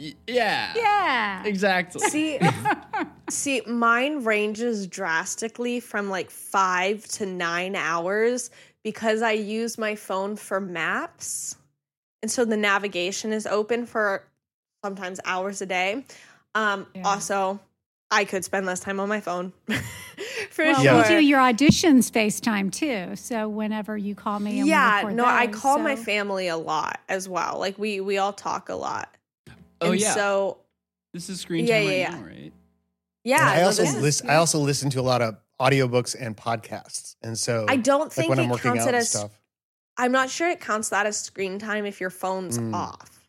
Y- 0.00 0.14
yeah. 0.26 0.72
yeah. 0.76 1.44
Exactly. 1.44 2.00
See, 2.08 2.38
see, 3.30 3.60
mine 3.66 4.24
ranges 4.24 4.86
drastically 4.86 5.78
from 5.80 6.08
like 6.08 6.30
five 6.30 7.04
to 7.08 7.26
nine 7.26 7.76
hours 7.76 8.50
because 8.82 9.20
I 9.22 9.32
use 9.32 9.76
my 9.76 9.94
phone 9.94 10.36
for 10.36 10.58
maps. 10.60 11.56
And 12.22 12.30
so 12.30 12.44
the 12.44 12.56
navigation 12.56 13.32
is 13.32 13.46
open 13.46 13.84
for 13.86 14.24
sometimes 14.84 15.20
hours 15.24 15.60
a 15.60 15.66
day. 15.66 16.04
Um, 16.54 16.86
Yeah. 16.94 17.02
Also, 17.04 17.60
I 18.10 18.24
could 18.24 18.44
spend 18.44 18.66
less 18.66 18.80
time 18.80 18.98
on 19.00 19.08
my 19.08 19.20
phone 19.20 19.52
for 20.50 20.64
Well, 20.64 20.82
Yeah. 20.82 21.02
we 21.02 21.08
do 21.08 21.20
your 21.24 21.38
auditions 21.38 22.10
FaceTime 22.10 22.72
too. 22.72 23.16
So 23.16 23.48
whenever 23.48 23.96
you 23.98 24.14
call 24.14 24.40
me, 24.40 24.60
and 24.60 24.68
Yeah, 24.68 24.96
record 24.96 25.14
no, 25.16 25.24
I 25.26 25.46
those, 25.46 25.60
call 25.60 25.78
my 25.78 25.94
family 25.96 26.48
a 26.48 26.56
lot 26.56 27.00
as 27.08 27.28
well. 27.28 27.58
Like 27.58 27.78
we 27.78 28.00
we 28.00 28.16
all 28.18 28.32
talk 28.32 28.68
a 28.70 28.74
lot. 28.74 29.14
Oh, 29.80 29.92
and 29.92 30.00
yeah. 30.00 30.14
So 30.14 30.58
this 31.12 31.28
is 31.28 31.40
screen 31.40 31.66
Yeah, 31.66 31.78
time 31.78 31.84
yeah, 31.84 31.90
right 31.90 31.98
yeah. 31.98 32.10
now, 32.10 32.22
right? 32.26 32.52
yeah, 33.24 33.40
And 33.52 33.60
I 33.60 33.62
also 33.64 33.82
this 33.82 33.94
is- 33.94 34.02
listen. 34.02 34.30
I 34.30 34.34
also 34.36 34.58
listen 34.58 34.90
to 34.90 35.00
a 35.00 35.02
lot 35.02 35.22
of 35.22 35.36
audiobooks 35.60 36.16
and 36.18 36.36
podcasts, 36.36 37.16
and 37.22 37.38
so 37.38 37.66
I 37.68 37.76
don't 37.76 38.00
like 38.04 38.12
think 38.12 38.28
when 38.30 38.38
it 38.38 38.44
I'm 38.44 38.48
working 38.50 38.70
counts 38.72 38.82
out 38.86 38.94
it 38.94 38.96
as 38.96 39.10
stuff. 39.10 39.32
I'm 39.96 40.12
not 40.12 40.30
sure 40.30 40.48
it 40.48 40.60
counts 40.60 40.88
that 40.90 41.04
as 41.06 41.18
screen 41.18 41.58
time 41.58 41.84
if 41.84 42.00
your 42.00 42.10
phone's 42.10 42.58
Mm. 42.58 42.72
off. 42.74 43.20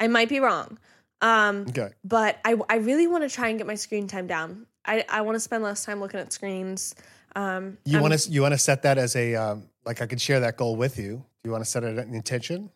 I 0.00 0.06
might 0.08 0.28
be 0.28 0.40
wrong. 0.40 0.78
Um, 1.20 1.66
Okay. 1.68 1.90
but 2.04 2.38
I, 2.44 2.56
I 2.70 2.76
really 2.76 3.06
want 3.08 3.24
to 3.24 3.28
try 3.34 3.48
and 3.48 3.58
get 3.58 3.66
my 3.66 3.74
screen 3.74 4.06
time 4.06 4.26
down. 4.28 4.66
I, 4.86 5.04
I 5.08 5.20
want 5.22 5.34
to 5.34 5.40
spend 5.40 5.64
less 5.64 5.84
time 5.84 6.00
looking 6.00 6.20
at 6.20 6.32
screens. 6.32 6.94
Um, 7.36 7.76
You 7.84 8.00
want 8.00 8.14
to 8.18 8.30
you 8.30 8.40
want 8.40 8.54
to 8.54 8.58
set 8.58 8.82
that 8.82 8.96
as 8.96 9.14
a 9.16 9.34
um, 9.34 9.68
like 9.84 10.00
I 10.00 10.06
could 10.06 10.20
share 10.20 10.40
that 10.40 10.56
goal 10.56 10.76
with 10.76 10.96
you. 10.96 11.16
Do 11.16 11.24
you 11.44 11.50
want 11.50 11.62
to 11.64 11.68
set 11.70 11.82
it 11.84 11.98
an 11.98 12.14
intention? 12.14 12.70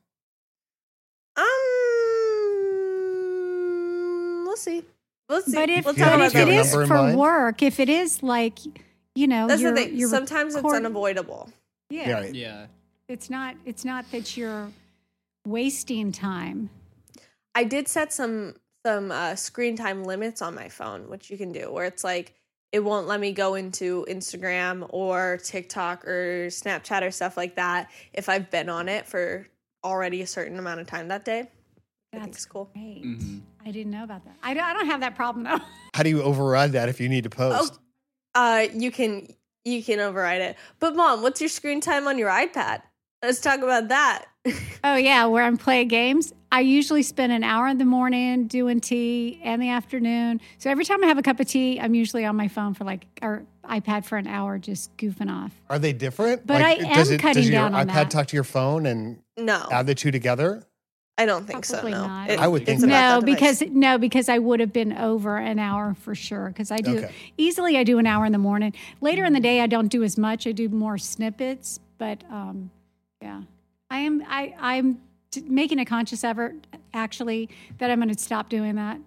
Um, 1.36 1.44
we'll 4.44 4.51
see. 4.62 4.84
We'll 5.28 5.42
see. 5.42 5.54
But 5.54 5.70
if, 5.70 5.84
we'll 5.84 5.94
talk 5.94 6.06
but 6.06 6.14
about 6.16 6.26
if 6.26 6.32
have 6.34 6.48
it 6.48 6.52
a 6.52 6.54
that. 6.56 6.60
is 6.60 6.70
number 6.72 6.82
in 6.82 6.88
for 6.88 6.94
mind? 6.94 7.18
work, 7.18 7.62
if 7.62 7.80
it 7.80 7.88
is 7.88 8.22
like, 8.22 8.58
you 9.14 9.26
know, 9.26 9.46
That's 9.46 9.60
you're, 9.60 9.74
the 9.74 9.82
thing. 9.82 9.96
you're 9.96 10.08
Sometimes 10.08 10.54
it's 10.54 10.64
unavoidable. 10.64 11.50
Yeah, 11.90 12.08
Yeah, 12.08 12.14
right. 12.20 12.34
Yeah. 12.34 12.66
it's 13.08 13.28
not. 13.30 13.56
It's 13.64 13.84
not 13.84 14.10
that 14.12 14.36
you're 14.36 14.70
wasting 15.46 16.12
time. 16.12 16.70
I 17.54 17.64
did 17.64 17.88
set 17.88 18.12
some 18.12 18.54
some 18.84 19.12
uh, 19.12 19.36
screen 19.36 19.76
time 19.76 20.04
limits 20.04 20.42
on 20.42 20.54
my 20.54 20.68
phone, 20.68 21.08
which 21.08 21.30
you 21.30 21.36
can 21.38 21.52
do, 21.52 21.70
where 21.70 21.84
it's 21.84 22.02
like 22.04 22.34
it 22.72 22.80
won't 22.80 23.06
let 23.06 23.20
me 23.20 23.32
go 23.32 23.54
into 23.54 24.06
Instagram 24.08 24.86
or 24.90 25.38
TikTok 25.44 26.06
or 26.06 26.46
Snapchat 26.46 27.02
or 27.02 27.10
stuff 27.10 27.36
like 27.36 27.56
that 27.56 27.90
if 28.14 28.28
I've 28.30 28.50
been 28.50 28.70
on 28.70 28.88
it 28.88 29.06
for 29.06 29.46
already 29.84 30.22
a 30.22 30.26
certain 30.26 30.58
amount 30.58 30.80
of 30.80 30.86
time 30.86 31.08
that 31.08 31.24
day. 31.24 31.48
I 32.12 32.18
think 32.18 32.32
That's 32.32 32.44
cool. 32.44 32.70
Great. 32.74 33.02
Mhm. 33.04 33.40
I 33.64 33.70
didn't 33.70 33.90
know 33.92 34.04
about 34.04 34.24
that. 34.24 34.34
I 34.42 34.52
don't, 34.54 34.64
I 34.64 34.72
don't 34.74 34.86
have 34.86 35.00
that 35.00 35.14
problem 35.14 35.44
though. 35.44 35.60
How 35.94 36.02
do 36.02 36.10
you 36.10 36.22
override 36.22 36.72
that 36.72 36.88
if 36.88 37.00
you 37.00 37.08
need 37.08 37.24
to 37.24 37.30
Oh, 37.38 37.58
post? 37.58 37.78
uh, 38.34 38.66
you 38.74 38.90
can 38.90 39.28
you 39.64 39.82
can 39.82 39.98
override 40.00 40.40
it. 40.42 40.56
But 40.78 40.94
mom, 40.96 41.22
what's 41.22 41.40
your 41.40 41.48
screen 41.48 41.80
time 41.80 42.06
on 42.08 42.18
your 42.18 42.28
iPad? 42.28 42.82
Let's 43.22 43.40
talk 43.40 43.60
about 43.60 43.88
that. 43.88 44.26
Oh 44.84 44.96
yeah, 44.96 45.26
where 45.26 45.44
I'm 45.44 45.56
playing 45.56 45.86
games. 45.86 46.32
I 46.50 46.58
usually 46.62 47.04
spend 47.04 47.30
an 47.32 47.44
hour 47.44 47.68
in 47.68 47.78
the 47.78 47.84
morning 47.84 48.48
doing 48.48 48.80
tea 48.80 49.40
and 49.44 49.62
the 49.62 49.68
afternoon. 49.68 50.40
So 50.58 50.70
every 50.70 50.84
time 50.84 51.04
I 51.04 51.06
have 51.06 51.18
a 51.18 51.22
cup 51.22 51.38
of 51.38 51.46
tea, 51.46 51.78
I'm 51.80 51.94
usually 51.94 52.24
on 52.24 52.34
my 52.34 52.48
phone 52.48 52.74
for 52.74 52.82
like 52.82 53.06
or 53.22 53.44
iPad 53.64 54.04
for 54.04 54.18
an 54.18 54.26
hour, 54.26 54.58
just 54.58 54.94
goofing 54.96 55.30
off. 55.30 55.52
Are 55.70 55.78
they 55.78 55.92
different? 55.92 56.44
But 56.48 56.62
I 56.62 56.74
does 56.78 57.10
am 57.10 57.14
it, 57.14 57.18
cutting 57.20 57.42
does 57.42 57.50
your 57.50 57.60
down 57.60 57.74
on 57.76 57.86
iPad 57.86 57.92
that. 57.92 58.10
talk 58.10 58.26
to 58.26 58.36
your 58.36 58.42
phone 58.42 58.86
and 58.86 59.20
no, 59.38 59.68
add 59.70 59.86
the 59.86 59.94
two 59.94 60.10
together? 60.10 60.64
I 61.18 61.26
don't 61.26 61.46
think 61.46 61.66
Probably 61.68 61.92
so. 61.92 61.98
No, 61.98 62.06
not. 62.06 62.30
I 62.30 62.48
would 62.48 62.64
think 62.64 62.78
it's 62.78 62.86
No, 62.86 63.20
because 63.20 63.62
no, 63.62 63.98
because 63.98 64.28
I 64.28 64.38
would 64.38 64.60
have 64.60 64.72
been 64.72 64.92
over 64.94 65.36
an 65.36 65.58
hour 65.58 65.94
for 65.94 66.14
sure. 66.14 66.48
Because 66.48 66.70
I 66.70 66.78
do 66.78 66.98
Okay. 66.98 67.12
easily, 67.36 67.76
I 67.76 67.84
do 67.84 67.98
an 67.98 68.06
hour 68.06 68.24
in 68.24 68.32
the 68.32 68.38
morning. 68.38 68.72
Later 69.00 69.24
in 69.24 69.34
the 69.34 69.40
day, 69.40 69.60
I 69.60 69.66
don't 69.66 69.88
do 69.88 70.02
as 70.02 70.16
much. 70.16 70.46
I 70.46 70.52
do 70.52 70.68
more 70.68 70.96
snippets. 70.96 71.80
But 71.98 72.24
um, 72.30 72.70
yeah, 73.20 73.42
I 73.90 73.98
am. 73.98 74.22
I 74.26 74.54
I'm 74.58 75.00
t- 75.30 75.42
making 75.46 75.78
a 75.78 75.84
conscious 75.84 76.24
effort 76.24 76.54
actually 76.94 77.50
that 77.78 77.90
I'm 77.90 77.98
going 78.00 78.12
to 78.12 78.18
stop 78.18 78.48
doing 78.48 78.76
that 78.76 78.98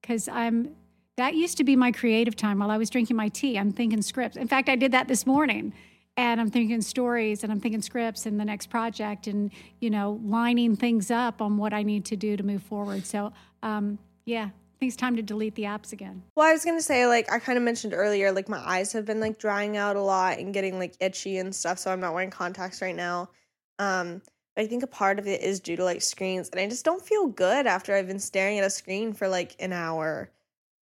because 0.00 0.28
I'm. 0.28 0.74
That 1.16 1.34
used 1.34 1.58
to 1.58 1.64
be 1.64 1.76
my 1.76 1.92
creative 1.92 2.34
time 2.34 2.60
while 2.60 2.70
I 2.70 2.78
was 2.78 2.88
drinking 2.88 3.16
my 3.16 3.28
tea. 3.28 3.58
I'm 3.58 3.72
thinking 3.72 4.00
scripts. 4.00 4.38
In 4.38 4.48
fact, 4.48 4.70
I 4.70 4.76
did 4.76 4.92
that 4.92 5.06
this 5.06 5.26
morning. 5.26 5.74
And 6.16 6.40
I'm 6.40 6.50
thinking 6.50 6.82
stories 6.82 7.42
and 7.44 7.52
I'm 7.52 7.60
thinking 7.60 7.80
scripts 7.82 8.26
and 8.26 8.38
the 8.38 8.44
next 8.44 8.68
project 8.68 9.26
and, 9.26 9.50
you 9.80 9.90
know, 9.90 10.20
lining 10.24 10.76
things 10.76 11.10
up 11.10 11.40
on 11.40 11.56
what 11.56 11.72
I 11.72 11.82
need 11.82 12.04
to 12.06 12.16
do 12.16 12.36
to 12.36 12.42
move 12.42 12.62
forward. 12.62 13.06
So, 13.06 13.32
um, 13.62 13.98
yeah, 14.26 14.44
I 14.44 14.76
think 14.78 14.90
it's 14.90 14.96
time 14.96 15.16
to 15.16 15.22
delete 15.22 15.54
the 15.56 15.64
apps 15.64 15.92
again. 15.92 16.22
Well, 16.36 16.48
I 16.48 16.52
was 16.52 16.64
gonna 16.64 16.80
say, 16.80 17.06
like 17.06 17.30
I 17.30 17.38
kind 17.38 17.58
of 17.58 17.64
mentioned 17.64 17.92
earlier, 17.92 18.32
like 18.32 18.48
my 18.48 18.58
eyes 18.66 18.92
have 18.92 19.04
been 19.04 19.20
like 19.20 19.38
drying 19.38 19.76
out 19.76 19.96
a 19.96 20.00
lot 20.00 20.38
and 20.38 20.54
getting 20.54 20.78
like 20.78 20.94
itchy 21.00 21.38
and 21.38 21.54
stuff. 21.54 21.78
So 21.78 21.90
I'm 21.90 22.00
not 22.00 22.14
wearing 22.14 22.30
contacts 22.30 22.80
right 22.80 22.96
now. 22.96 23.30
Um, 23.78 24.22
but 24.54 24.64
I 24.64 24.66
think 24.66 24.82
a 24.82 24.86
part 24.86 25.18
of 25.18 25.26
it 25.26 25.42
is 25.42 25.60
due 25.60 25.76
to 25.76 25.84
like 25.84 26.02
screens, 26.02 26.48
and 26.48 26.60
I 26.60 26.66
just 26.66 26.84
don't 26.84 27.04
feel 27.04 27.26
good 27.26 27.66
after 27.66 27.94
I've 27.94 28.06
been 28.06 28.18
staring 28.18 28.58
at 28.58 28.64
a 28.64 28.70
screen 28.70 29.12
for 29.12 29.28
like 29.28 29.54
an 29.58 29.72
hour. 29.72 30.30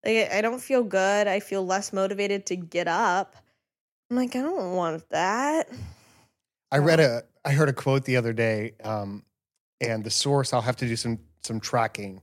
Like 0.05 0.33
I 0.33 0.43
don't 0.43 0.61
feel 0.61 0.85
good. 0.85 1.27
I 1.27 1.41
feel 1.41 1.67
less 1.67 1.93
motivated 1.93 2.47
to 2.47 2.57
get 2.57 2.87
up. 2.87 3.35
I'm 4.11 4.17
like, 4.17 4.35
I 4.35 4.41
don't 4.41 4.73
want 4.73 5.09
that. 5.11 5.69
I 6.71 6.79
read 6.79 7.01
a, 7.01 7.23
I 7.45 7.53
heard 7.53 7.69
a 7.69 7.73
quote 7.73 8.05
the 8.05 8.17
other 8.17 8.33
day, 8.33 8.73
um, 8.85 9.25
and 9.81 10.03
the 10.03 10.11
source. 10.11 10.53
I'll 10.53 10.63
have 10.63 10.77
to 10.77 10.87
do 10.87 10.97
some 10.97 11.19
some 11.43 11.61
tracking 11.61 12.23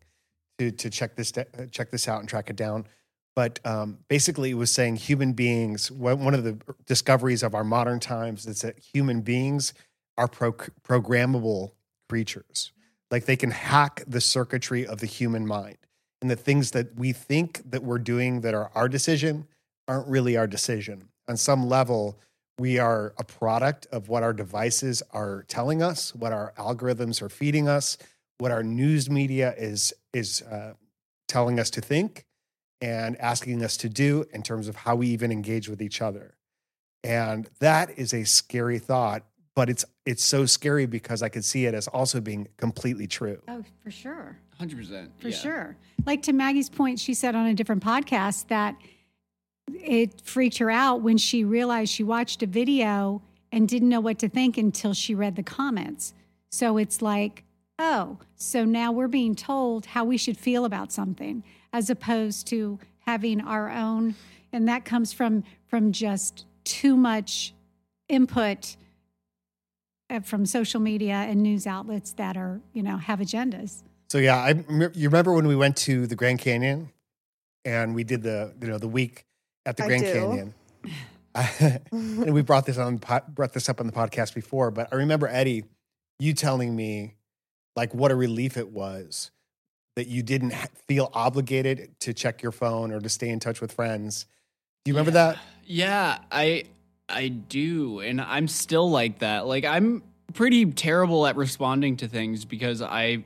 to 0.57 0.71
to 0.71 0.89
check 0.89 1.15
this 1.15 1.31
uh, 1.37 1.65
check 1.71 1.91
this 1.91 2.07
out 2.07 2.19
and 2.19 2.29
track 2.29 2.49
it 2.49 2.55
down. 2.55 2.87
But 3.35 3.59
um, 3.65 3.99
basically, 4.07 4.51
it 4.51 4.55
was 4.55 4.71
saying 4.71 4.97
human 4.97 5.33
beings. 5.33 5.91
One 5.91 6.23
one 6.23 6.33
of 6.33 6.43
the 6.43 6.57
discoveries 6.85 7.43
of 7.43 7.53
our 7.53 7.63
modern 7.63 7.99
times 7.99 8.45
is 8.45 8.61
that 8.61 8.79
human 8.79 9.21
beings 9.21 9.73
are 10.17 10.27
pro- 10.27 10.53
programmable 10.53 11.71
creatures. 12.09 12.71
Like 13.11 13.25
they 13.25 13.35
can 13.35 13.51
hack 13.51 14.03
the 14.07 14.21
circuitry 14.21 14.87
of 14.87 14.99
the 14.99 15.05
human 15.05 15.45
mind, 15.45 15.77
and 16.21 16.31
the 16.31 16.35
things 16.35 16.71
that 16.71 16.95
we 16.95 17.13
think 17.13 17.61
that 17.69 17.83
we're 17.83 17.99
doing 17.99 18.41
that 18.41 18.53
are 18.53 18.71
our 18.73 18.89
decision 18.89 19.47
aren't 19.87 20.07
really 20.07 20.35
our 20.35 20.47
decision. 20.47 21.09
On 21.27 21.37
some 21.37 21.67
level, 21.67 22.19
we 22.57 22.79
are 22.79 23.13
a 23.17 23.23
product 23.23 23.87
of 23.91 24.07
what 24.09 24.23
our 24.23 24.33
devices 24.33 25.03
are 25.11 25.43
telling 25.47 25.81
us, 25.81 26.15
what 26.15 26.31
our 26.31 26.53
algorithms 26.57 27.21
are 27.21 27.29
feeding 27.29 27.67
us, 27.67 27.97
what 28.37 28.51
our 28.51 28.63
news 28.63 29.09
media 29.09 29.53
is 29.57 29.93
is 30.13 30.41
uh, 30.43 30.73
telling 31.27 31.59
us 31.59 31.69
to 31.71 31.81
think 31.81 32.25
and 32.81 33.17
asking 33.19 33.63
us 33.63 33.77
to 33.77 33.89
do 33.89 34.25
in 34.33 34.43
terms 34.43 34.67
of 34.67 34.75
how 34.75 34.95
we 34.95 35.07
even 35.07 35.31
engage 35.31 35.67
with 35.69 35.81
each 35.81 36.01
other. 36.01 36.35
And 37.03 37.49
that 37.59 37.97
is 37.97 38.13
a 38.13 38.23
scary 38.23 38.79
thought, 38.79 39.23
but 39.55 39.69
it's 39.69 39.85
it's 40.05 40.23
so 40.23 40.45
scary 40.45 40.85
because 40.85 41.23
I 41.23 41.29
could 41.29 41.45
see 41.45 41.65
it 41.65 41.73
as 41.73 41.87
also 41.87 42.21
being 42.21 42.47
completely 42.57 43.07
true. 43.07 43.41
Oh, 43.47 43.63
for 43.83 43.91
sure. 43.91 44.37
100%. 44.59 45.09
For 45.19 45.29
yeah. 45.29 45.35
sure. 45.35 45.77
Like 46.05 46.21
to 46.23 46.33
Maggie's 46.33 46.69
point, 46.69 46.99
she 46.99 47.13
said 47.13 47.35
on 47.35 47.47
a 47.47 47.53
different 47.53 47.83
podcast 47.83 48.47
that 48.47 48.75
it 49.73 50.21
freaked 50.21 50.57
her 50.57 50.71
out 50.71 51.01
when 51.01 51.17
she 51.17 51.43
realized 51.43 51.91
she 51.91 52.03
watched 52.03 52.41
a 52.43 52.47
video 52.47 53.21
and 53.51 53.67
didn't 53.67 53.89
know 53.89 53.99
what 53.99 54.19
to 54.19 54.29
think 54.29 54.57
until 54.57 54.93
she 54.93 55.15
read 55.15 55.35
the 55.35 55.43
comments. 55.43 56.13
So 56.49 56.77
it's 56.77 57.01
like, 57.01 57.43
oh, 57.79 58.17
so 58.35 58.65
now 58.65 58.91
we're 58.91 59.07
being 59.07 59.35
told 59.35 59.87
how 59.87 60.05
we 60.05 60.17
should 60.17 60.37
feel 60.37 60.65
about 60.65 60.91
something 60.91 61.43
as 61.73 61.89
opposed 61.89 62.47
to 62.47 62.79
having 62.99 63.41
our 63.41 63.69
own 63.69 64.15
and 64.55 64.69
that 64.69 64.85
comes 64.85 65.11
from 65.11 65.43
from 65.67 65.91
just 65.91 66.45
too 66.63 66.95
much 66.95 67.53
input 68.07 68.77
uh, 70.09 70.21
from 70.21 70.45
social 70.45 70.79
media 70.79 71.13
and 71.13 71.43
news 71.43 71.67
outlets 71.67 72.13
that 72.13 72.37
are, 72.37 72.61
you 72.73 72.81
know, 72.81 72.97
have 72.97 73.19
agendas. 73.19 73.83
So 74.09 74.17
yeah, 74.17 74.37
I 74.37 74.51
you 74.93 75.09
remember 75.09 75.33
when 75.33 75.47
we 75.47 75.55
went 75.55 75.75
to 75.77 76.07
the 76.07 76.15
Grand 76.15 76.39
Canyon 76.39 76.89
and 77.65 77.93
we 77.93 78.05
did 78.05 78.23
the 78.23 78.53
you 78.61 78.67
know 78.67 78.77
the 78.77 78.87
week 78.87 79.25
at 79.65 79.77
the 79.77 79.83
I 79.83 79.87
Grand 79.87 80.03
do. 80.03 80.13
Canyon. 80.13 80.53
and 81.91 82.33
we 82.33 82.41
brought 82.41 82.65
this 82.65 82.77
on 82.77 82.97
brought 83.29 83.53
this 83.53 83.69
up 83.69 83.79
on 83.79 83.87
the 83.87 83.93
podcast 83.93 84.33
before, 84.33 84.71
but 84.71 84.89
I 84.91 84.95
remember 84.95 85.27
Eddie, 85.27 85.65
you 86.19 86.33
telling 86.33 86.75
me 86.75 87.15
like 87.75 87.93
what 87.93 88.11
a 88.11 88.15
relief 88.15 88.57
it 88.57 88.71
was 88.71 89.31
that 89.95 90.07
you 90.07 90.21
didn't 90.23 90.53
feel 90.87 91.09
obligated 91.13 91.97
to 92.01 92.13
check 92.13 92.41
your 92.41 92.51
phone 92.51 92.91
or 92.91 92.99
to 92.99 93.09
stay 93.09 93.29
in 93.29 93.39
touch 93.39 93.61
with 93.61 93.71
friends. 93.71 94.25
Do 94.83 94.91
you 94.91 94.95
remember 94.95 95.11
that? 95.11 95.37
Yeah, 95.65 96.19
I 96.31 96.65
I 97.09 97.29
do, 97.29 97.99
and 97.99 98.21
I'm 98.21 98.47
still 98.47 98.89
like 98.89 99.19
that. 99.19 99.47
Like 99.47 99.65
I'm 99.65 100.03
pretty 100.33 100.65
terrible 100.65 101.25
at 101.27 101.35
responding 101.35 101.97
to 101.97 102.07
things 102.07 102.45
because 102.45 102.81
I 102.81 103.23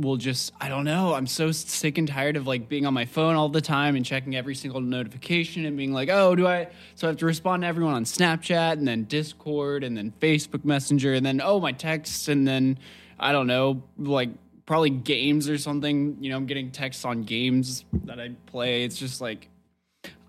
will 0.00 0.16
just 0.16 0.52
I 0.60 0.68
don't 0.68 0.84
know. 0.84 1.14
I'm 1.14 1.26
so 1.26 1.52
sick 1.52 1.98
and 1.98 2.08
tired 2.08 2.36
of 2.36 2.46
like 2.46 2.68
being 2.68 2.86
on 2.86 2.94
my 2.94 3.04
phone 3.04 3.36
all 3.36 3.48
the 3.48 3.60
time 3.60 3.96
and 3.96 4.04
checking 4.04 4.34
every 4.34 4.54
single 4.54 4.80
notification 4.80 5.64
and 5.64 5.76
being 5.76 5.92
like, 5.92 6.08
"Oh, 6.08 6.34
do 6.34 6.46
I 6.46 6.68
so 6.94 7.06
I 7.06 7.10
have 7.10 7.18
to 7.18 7.26
respond 7.26 7.62
to 7.62 7.68
everyone 7.68 7.94
on 7.94 8.04
Snapchat 8.04 8.72
and 8.72 8.86
then 8.86 9.04
Discord 9.04 9.84
and 9.84 9.96
then 9.96 10.12
Facebook 10.20 10.64
Messenger 10.64 11.14
and 11.14 11.24
then 11.24 11.40
oh, 11.42 11.60
my 11.60 11.72
texts 11.72 12.28
and 12.28 12.46
then 12.46 12.78
I 13.18 13.32
don't 13.32 13.46
know, 13.46 13.82
like 13.98 14.30
probably 14.66 14.90
games 14.90 15.48
or 15.48 15.58
something. 15.58 16.16
You 16.20 16.30
know, 16.30 16.36
I'm 16.36 16.46
getting 16.46 16.70
texts 16.70 17.04
on 17.04 17.24
games 17.24 17.84
that 18.04 18.18
I 18.18 18.30
play. 18.46 18.84
It's 18.84 18.96
just 18.96 19.20
like 19.20 19.48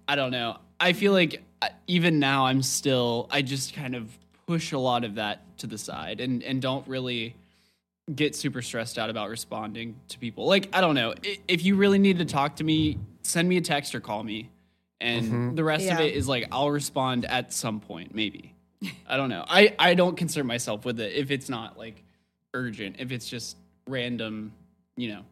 I 0.08 0.16
don't 0.16 0.32
know. 0.32 0.58
I 0.80 0.94
feel 0.94 1.14
like 1.14 1.44
uh, 1.62 1.70
even 1.88 2.20
now 2.20 2.46
I'm 2.46 2.62
still 2.62 3.28
I 3.32 3.42
just 3.42 3.74
kind 3.74 3.96
of 3.96 4.10
push 4.48 4.74
a 4.74 4.80
lot 4.80 5.04
of 5.06 5.16
that 5.16 5.58
to 5.60 5.68
the 5.68 5.78
side 5.78 6.20
and 6.20 6.44
and 6.44 6.62
don't 6.62 6.86
really 6.88 7.36
get 8.14 8.36
super 8.36 8.62
stressed 8.62 8.97
out 8.97 9.10
about 9.10 9.30
responding 9.30 9.95
to 10.10 10.20
people. 10.20 10.45
Like 10.45 10.70
I 10.74 10.82
don't 10.82 10.95
know, 10.95 11.14
if 11.47 11.64
you 11.64 11.76
really 11.76 11.99
need 11.99 12.20
to 12.20 12.26
talk 12.26 12.58
to 12.58 12.64
me, 12.64 12.97
send 13.24 13.47
me 13.47 13.58
a 13.58 13.62
text 13.62 13.95
or 13.95 13.99
call 13.99 14.24
me. 14.24 14.49
And 14.99 15.26
mm-hmm. 15.26 15.56
the 15.56 15.64
rest 15.64 15.89
of 15.89 15.99
it 15.99 16.14
is 16.14 16.28
like 16.28 16.47
I'll 16.52 16.72
respond 16.72 17.26
at 17.26 17.54
some 17.54 17.80
point 17.80 18.14
maybe. 18.14 18.54
I 19.08 19.18
don't 19.18 19.30
know. 19.30 19.45
I 19.47 19.76
I 19.78 19.93
don't 19.93 20.16
concern 20.16 20.47
myself 20.47 20.86
with 20.86 20.99
it 20.99 21.14
if 21.14 21.32
it's 21.32 21.49
not 21.49 21.78
like 21.78 22.04
urgent, 22.54 22.97
if 22.99 23.12
it's 23.12 23.28
just 23.28 23.58
random, 23.88 24.54
you 24.95 25.10
know. 25.10 25.24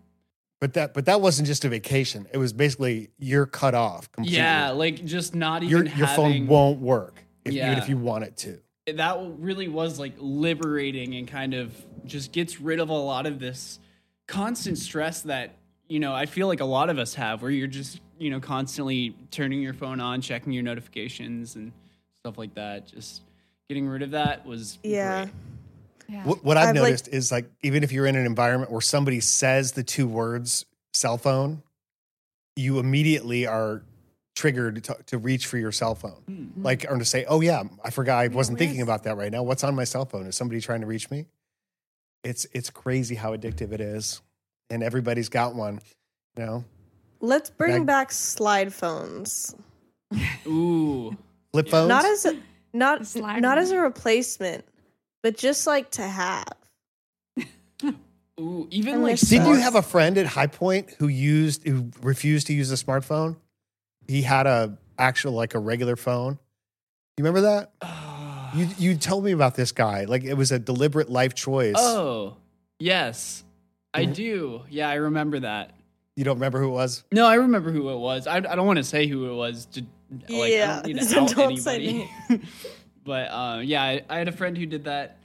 But 0.59 0.73
that 0.73 0.93
but 0.93 1.05
that 1.05 1.21
wasn't 1.21 1.47
just 1.47 1.65
a 1.65 1.69
vacation. 1.69 2.27
It 2.33 2.37
was 2.37 2.51
basically 2.51 3.09
you're 3.17 3.45
cut 3.45 3.73
off 3.73 4.11
completely. 4.11 4.37
Yeah, 4.37 4.71
like 4.71 5.03
just 5.05 5.33
not 5.33 5.63
your 5.63 5.85
even 5.85 5.97
your 5.97 6.07
phone 6.07 6.31
having- 6.31 6.47
won't 6.47 6.79
work 6.79 7.23
if, 7.45 7.53
even 7.53 7.77
if 7.77 7.89
you 7.89 7.97
want 7.97 8.25
it 8.25 8.37
to. 8.37 8.59
That 8.87 9.17
really 9.37 9.67
was 9.67 9.99
like 9.99 10.13
liberating 10.17 11.15
and 11.15 11.27
kind 11.27 11.53
of 11.53 11.73
just 12.05 12.31
gets 12.31 12.59
rid 12.59 12.79
of 12.79 12.89
a 12.89 12.93
lot 12.93 13.25
of 13.25 13.39
this 13.39 13.79
constant 14.27 14.77
stress 14.77 15.21
that 15.21 15.55
you 15.87 15.99
know 15.99 16.13
I 16.13 16.25
feel 16.25 16.47
like 16.47 16.59
a 16.59 16.65
lot 16.65 16.89
of 16.89 16.97
us 16.97 17.13
have 17.15 17.41
where 17.41 17.51
you're 17.51 17.67
just 17.67 17.99
you 18.17 18.29
know 18.29 18.39
constantly 18.39 19.15
turning 19.31 19.61
your 19.61 19.73
phone 19.73 19.99
on 19.99 20.21
checking 20.21 20.53
your 20.53 20.63
notifications 20.63 21.55
and 21.55 21.71
stuff 22.19 22.37
like 22.37 22.53
that 22.55 22.87
just 22.87 23.21
getting 23.67 23.87
rid 23.87 24.01
of 24.01 24.11
that 24.11 24.45
was 24.45 24.79
Yeah. 24.83 25.25
great. 25.25 25.33
Yeah. 26.09 26.23
What, 26.23 26.43
what 26.43 26.57
I've, 26.57 26.69
I've, 26.69 26.75
like- 26.77 26.83
noticed 26.85 27.07
is 27.09 27.31
like 27.31 27.49
even 27.61 27.83
if 27.83 27.91
you're 27.91 28.07
in 28.07 28.15
an 28.15 28.25
environment 28.25 28.71
where 28.71 28.81
somebody 28.81 29.19
says 29.19 29.73
the 29.73 29.83
two 29.83 30.07
words 30.07 30.65
cell 30.91 31.19
phone, 31.19 31.61
you 32.55 32.79
immediately 32.79 33.45
are 33.45 33.83
triggered 34.39 34.83
to, 34.85 34.97
to 35.07 35.17
reach 35.17 35.47
for 35.47 35.57
your 35.57 35.71
cell 35.73 35.95
phone. 35.95 36.21
Hmm. 36.25 36.63
Like 36.63 36.85
or 36.89 36.97
to 36.97 37.05
say, 37.05 37.25
"Oh 37.25 37.41
yeah, 37.41 37.63
I 37.83 37.89
forgot. 37.89 38.19
I 38.19 38.27
wasn't 38.29 38.57
where 38.57 38.65
thinking 38.67 38.81
about 38.81 39.03
that 39.03 39.17
right 39.17 39.31
now. 39.31 39.43
What's 39.43 39.63
on 39.63 39.75
my 39.75 39.83
cell 39.83 40.05
phone? 40.05 40.25
Is 40.25 40.35
somebody 40.35 40.61
trying 40.61 40.81
to 40.81 40.87
reach 40.87 41.11
me?" 41.11 41.25
It's 42.23 42.47
it's 42.53 42.69
crazy 42.69 43.15
how 43.15 43.35
addictive 43.35 43.73
it 43.73 43.81
is, 43.81 44.21
and 44.69 44.81
everybody's 44.81 45.29
got 45.29 45.55
one. 45.55 45.79
You 46.37 46.45
know, 46.45 46.65
Let's 47.19 47.49
bring 47.49 47.79
Mag- 47.79 47.85
back 47.85 48.11
slide 48.11 48.73
phones. 48.73 49.53
ooh 50.47 51.15
flip 51.51 51.67
phones. 51.67 51.89
Not 51.89 52.05
as 52.05 52.25
a, 52.25 52.37
not 52.73 53.05
Slide 53.05 53.41
not 53.41 53.57
one. 53.57 53.63
as 53.63 53.71
a 53.71 53.79
replacement, 53.79 54.65
but 55.21 55.37
just 55.37 55.67
like 55.67 55.91
to 55.91 56.03
have. 56.03 56.47
ooh 58.39 58.67
even 58.71 58.95
I 58.95 58.97
like 58.97 59.11
miss 59.13 59.21
Did 59.21 59.45
you 59.45 59.55
have 59.55 59.75
a 59.75 59.81
friend 59.81 60.17
at 60.17 60.25
High 60.25 60.47
Point 60.47 60.91
who 60.99 61.07
used 61.09 61.67
who 61.67 61.91
refused 62.01 62.47
to 62.47 62.53
use 62.53 62.71
a 62.71 62.75
smartphone? 62.75 63.35
He 64.07 64.21
had 64.21 64.47
a 64.47 64.77
actual 64.97 65.33
like 65.33 65.55
a 65.55 65.59
regular 65.59 65.95
phone. 65.95 66.39
You 67.17 67.23
remember 67.25 67.41
that? 67.41 67.71
You 68.55 68.67
you 68.77 68.97
told 68.97 69.23
me 69.23 69.31
about 69.31 69.55
this 69.55 69.71
guy. 69.71 70.05
Like 70.05 70.23
it 70.23 70.33
was 70.33 70.51
a 70.51 70.59
deliberate 70.59 71.09
life 71.09 71.35
choice. 71.35 71.75
oh 71.77 72.37
yes 72.79 73.43
I 73.93 74.05
Mhm. 74.05 74.13
do 74.15 74.61
yeah 74.69 74.89
I 74.89 74.95
remember 74.95 75.39
that 75.41 75.71
You 76.15 76.23
don't 76.23 76.37
remember 76.37 76.59
who 76.59 76.67
it 76.69 76.73
was? 76.73 77.03
No, 77.11 77.25
I 77.27 77.35
remember 77.35 77.71
who 77.71 77.89
it 77.89 77.97
was. 77.97 78.25
I, 78.27 78.37
I 78.37 78.39
don't 78.39 78.65
want 78.65 78.77
to 78.77 78.83
say 78.83 79.05
who 79.07 79.29
it 79.31 79.35
was 79.35 79.65
to 79.73 79.81
like 80.29 80.53
Yeah, 80.53 80.79
I 80.79 80.81
don't 80.81 80.85
need 80.87 80.97
to 80.99 81.05
so 81.05 81.21
out 81.23 81.35
don't 81.35 81.57
say 81.57 81.75
anybody. 81.75 82.11
but 83.03 83.27
uh, 83.31 83.59
yeah, 83.63 83.83
I, 83.83 84.01
I 84.09 84.17
had 84.17 84.27
a 84.27 84.31
friend 84.31 84.57
who 84.57 84.65
did 84.65 84.85
that, 84.85 85.17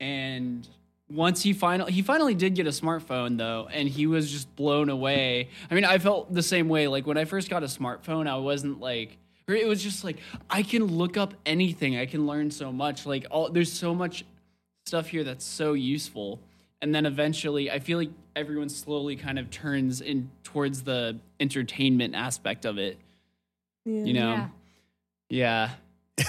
and 0.00 0.66
once 1.10 1.42
he 1.42 1.52
finally 1.52 1.92
he 1.92 2.02
finally 2.02 2.34
did 2.34 2.54
get 2.54 2.66
a 2.66 2.70
smartphone 2.70 3.36
though, 3.36 3.68
and 3.72 3.88
he 3.88 4.06
was 4.06 4.30
just 4.30 4.54
blown 4.56 4.88
away. 4.88 5.48
I 5.70 5.74
mean, 5.74 5.84
I 5.84 5.98
felt 5.98 6.32
the 6.32 6.42
same 6.42 6.68
way. 6.68 6.88
Like 6.88 7.06
when 7.06 7.18
I 7.18 7.24
first 7.24 7.50
got 7.50 7.62
a 7.62 7.66
smartphone, 7.66 8.28
I 8.28 8.36
wasn't 8.36 8.80
like. 8.80 9.18
or 9.48 9.54
It 9.54 9.66
was 9.66 9.82
just 9.82 10.04
like 10.04 10.18
I 10.48 10.62
can 10.62 10.84
look 10.84 11.16
up 11.16 11.34
anything. 11.44 11.96
I 11.96 12.06
can 12.06 12.26
learn 12.26 12.50
so 12.50 12.72
much. 12.72 13.06
Like 13.06 13.26
all 13.30 13.50
there's 13.50 13.72
so 13.72 13.94
much 13.94 14.24
stuff 14.86 15.08
here 15.08 15.24
that's 15.24 15.44
so 15.44 15.72
useful. 15.72 16.40
And 16.82 16.94
then 16.94 17.04
eventually, 17.04 17.70
I 17.70 17.78
feel 17.78 17.98
like 17.98 18.10
everyone 18.34 18.68
slowly 18.70 19.16
kind 19.16 19.38
of 19.38 19.50
turns 19.50 20.00
in 20.00 20.30
towards 20.44 20.82
the 20.82 21.18
entertainment 21.38 22.14
aspect 22.14 22.64
of 22.64 22.78
it. 22.78 22.98
You 23.84 24.12
know? 24.14 24.48
Yeah. 25.28 25.70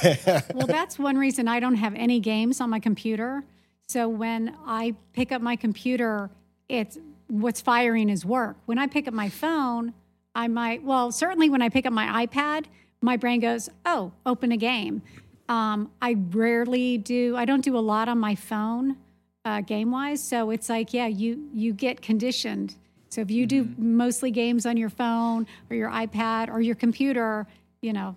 Yeah. 0.03 0.41
Well, 0.53 0.67
that's 0.67 0.97
one 0.99 1.17
reason 1.17 1.47
I 1.47 1.59
don't 1.59 1.75
have 1.75 1.93
any 1.95 2.19
games 2.19 2.59
on 2.61 2.69
my 2.69 2.79
computer. 2.79 3.43
So 3.91 4.07
when 4.07 4.55
I 4.65 4.95
pick 5.11 5.33
up 5.33 5.41
my 5.41 5.57
computer, 5.57 6.29
it's 6.69 6.97
what's 7.27 7.59
firing 7.59 8.09
is 8.09 8.25
work. 8.25 8.55
When 8.65 8.77
I 8.77 8.87
pick 8.87 9.05
up 9.05 9.13
my 9.13 9.27
phone, 9.27 9.93
I 10.33 10.47
might, 10.47 10.81
well, 10.81 11.11
certainly 11.11 11.49
when 11.49 11.61
I 11.61 11.67
pick 11.67 11.85
up 11.85 11.91
my 11.91 12.25
iPad, 12.25 12.67
my 13.01 13.17
brain 13.17 13.41
goes, 13.41 13.69
oh, 13.85 14.13
open 14.25 14.53
a 14.53 14.57
game. 14.57 15.01
Um, 15.49 15.91
I 16.01 16.15
rarely 16.31 16.99
do, 16.99 17.35
I 17.35 17.43
don't 17.43 17.65
do 17.65 17.77
a 17.77 17.83
lot 17.83 18.07
on 18.07 18.17
my 18.17 18.33
phone 18.33 18.95
uh, 19.43 19.59
game 19.59 19.91
wise. 19.91 20.23
So 20.23 20.51
it's 20.51 20.69
like, 20.69 20.93
yeah, 20.93 21.07
you, 21.07 21.49
you 21.53 21.73
get 21.73 22.01
conditioned. 22.01 22.75
So 23.09 23.19
if 23.19 23.29
you 23.29 23.45
do 23.45 23.67
mostly 23.77 24.31
games 24.31 24.65
on 24.65 24.77
your 24.77 24.89
phone 24.89 25.47
or 25.69 25.75
your 25.75 25.89
iPad 25.89 26.47
or 26.47 26.61
your 26.61 26.75
computer, 26.75 27.45
you 27.81 27.91
know, 27.91 28.15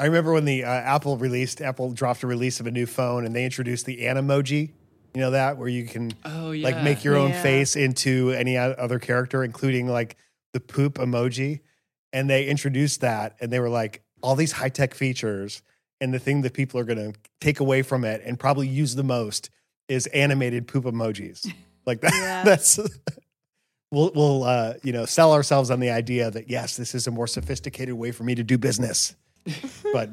I 0.00 0.06
remember 0.06 0.32
when 0.32 0.44
the 0.44 0.64
uh, 0.64 0.68
Apple 0.68 1.16
released 1.16 1.60
Apple 1.60 1.92
dropped 1.92 2.24
a 2.24 2.26
release 2.26 2.58
of 2.58 2.66
a 2.66 2.70
new 2.72 2.86
phone 2.86 3.24
and 3.24 3.34
they 3.34 3.44
introduced 3.44 3.86
the 3.86 3.98
Animoji. 3.98 4.70
You 5.14 5.20
know 5.22 5.30
that 5.32 5.56
where 5.58 5.68
you 5.68 5.84
can 5.86 6.12
Oh 6.24 6.50
yeah. 6.52 6.64
like 6.68 6.82
make 6.82 7.02
your 7.04 7.16
own 7.16 7.30
Yeah. 7.30 7.42
face 7.42 7.76
into 7.76 8.30
any 8.30 8.56
other 8.56 8.98
character, 8.98 9.42
including 9.42 9.88
like 9.88 10.16
the 10.52 10.60
poop 10.60 10.94
emoji. 10.94 11.60
And 12.12 12.28
they 12.30 12.46
introduced 12.46 13.00
that, 13.02 13.36
and 13.40 13.52
they 13.52 13.60
were 13.60 13.68
like 13.68 14.02
all 14.22 14.34
these 14.36 14.52
high 14.52 14.68
tech 14.70 14.94
features. 14.94 15.62
And 16.00 16.14
the 16.14 16.18
thing 16.18 16.42
that 16.42 16.54
people 16.54 16.78
are 16.80 16.84
going 16.84 17.12
to 17.12 17.18
take 17.40 17.58
away 17.60 17.82
from 17.82 18.04
it 18.04 18.22
and 18.24 18.38
probably 18.38 18.68
use 18.68 18.94
the 18.94 19.02
most 19.02 19.50
is 19.88 20.06
animated 20.08 20.66
poop 20.68 20.84
emojis. 20.84 21.52
Like 21.86 22.02
that. 22.02 22.12
Yeah. 22.12 22.42
That's 22.44 22.78
we'll 23.90 24.12
we'll 24.14 24.44
uh, 24.44 24.74
you 24.82 24.92
know 24.92 25.06
sell 25.06 25.32
ourselves 25.32 25.70
on 25.70 25.80
the 25.80 25.88
idea 25.90 26.30
that 26.30 26.50
yes, 26.50 26.76
this 26.76 26.94
is 26.94 27.06
a 27.06 27.10
more 27.10 27.26
sophisticated 27.26 27.94
way 27.94 28.12
for 28.12 28.24
me 28.24 28.34
to 28.34 28.42
do 28.44 28.58
business. 28.58 29.16
but 29.94 30.10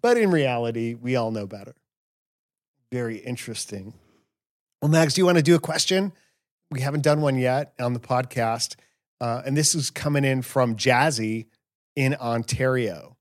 but 0.00 0.16
in 0.16 0.30
reality, 0.30 0.94
we 0.94 1.16
all 1.16 1.30
know 1.30 1.46
better. 1.46 1.74
Very 2.90 3.18
interesting. 3.18 3.92
Well, 4.80 4.90
Max, 4.90 5.14
do 5.14 5.20
you 5.20 5.26
want 5.26 5.38
to 5.38 5.42
do 5.42 5.56
a 5.56 5.60
question? 5.60 6.12
We 6.70 6.80
haven't 6.80 7.02
done 7.02 7.20
one 7.20 7.36
yet 7.36 7.72
on 7.80 7.94
the 7.94 8.00
podcast. 8.00 8.76
Uh, 9.20 9.42
and 9.44 9.56
this 9.56 9.74
is 9.74 9.90
coming 9.90 10.24
in 10.24 10.42
from 10.42 10.76
Jazzy 10.76 11.46
in 11.96 12.14
Ontario. 12.14 13.16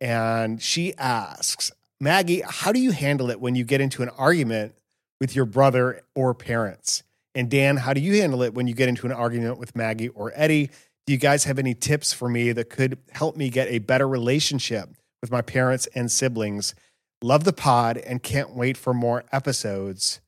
And 0.00 0.62
she 0.62 0.94
asks, 0.94 1.72
Maggie, 2.00 2.42
how 2.46 2.70
do 2.70 2.80
you 2.80 2.92
handle 2.92 3.30
it 3.30 3.40
when 3.40 3.54
you 3.54 3.64
get 3.64 3.80
into 3.80 4.02
an 4.02 4.08
argument 4.10 4.74
with 5.20 5.34
your 5.34 5.46
brother 5.46 6.02
or 6.14 6.32
parents? 6.32 7.02
And 7.34 7.50
Dan, 7.50 7.76
how 7.76 7.92
do 7.92 8.00
you 8.00 8.20
handle 8.20 8.42
it 8.42 8.54
when 8.54 8.66
you 8.66 8.74
get 8.74 8.88
into 8.88 9.06
an 9.06 9.12
argument 9.12 9.58
with 9.58 9.74
Maggie 9.74 10.08
or 10.08 10.32
Eddie? 10.34 10.70
Do 11.06 11.12
you 11.12 11.18
guys 11.18 11.44
have 11.44 11.58
any 11.58 11.74
tips 11.74 12.12
for 12.12 12.28
me 12.28 12.52
that 12.52 12.70
could 12.70 12.98
help 13.10 13.36
me 13.36 13.50
get 13.50 13.68
a 13.68 13.78
better 13.78 14.08
relationship 14.08 14.90
with 15.20 15.30
my 15.30 15.42
parents 15.42 15.86
and 15.94 16.10
siblings? 16.10 16.74
Love 17.20 17.44
the 17.44 17.52
pod 17.52 17.98
and 17.98 18.22
can't 18.22 18.54
wait 18.54 18.76
for 18.76 18.94
more 18.94 19.24
episodes. 19.32 20.20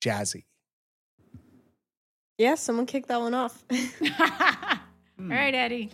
Jazzy. 0.00 0.44
Yeah, 2.38 2.54
someone 2.54 2.86
kicked 2.86 3.08
that 3.08 3.20
one 3.20 3.34
off. 3.34 3.64
All 3.70 3.78
right, 5.18 5.54
Eddie. 5.54 5.90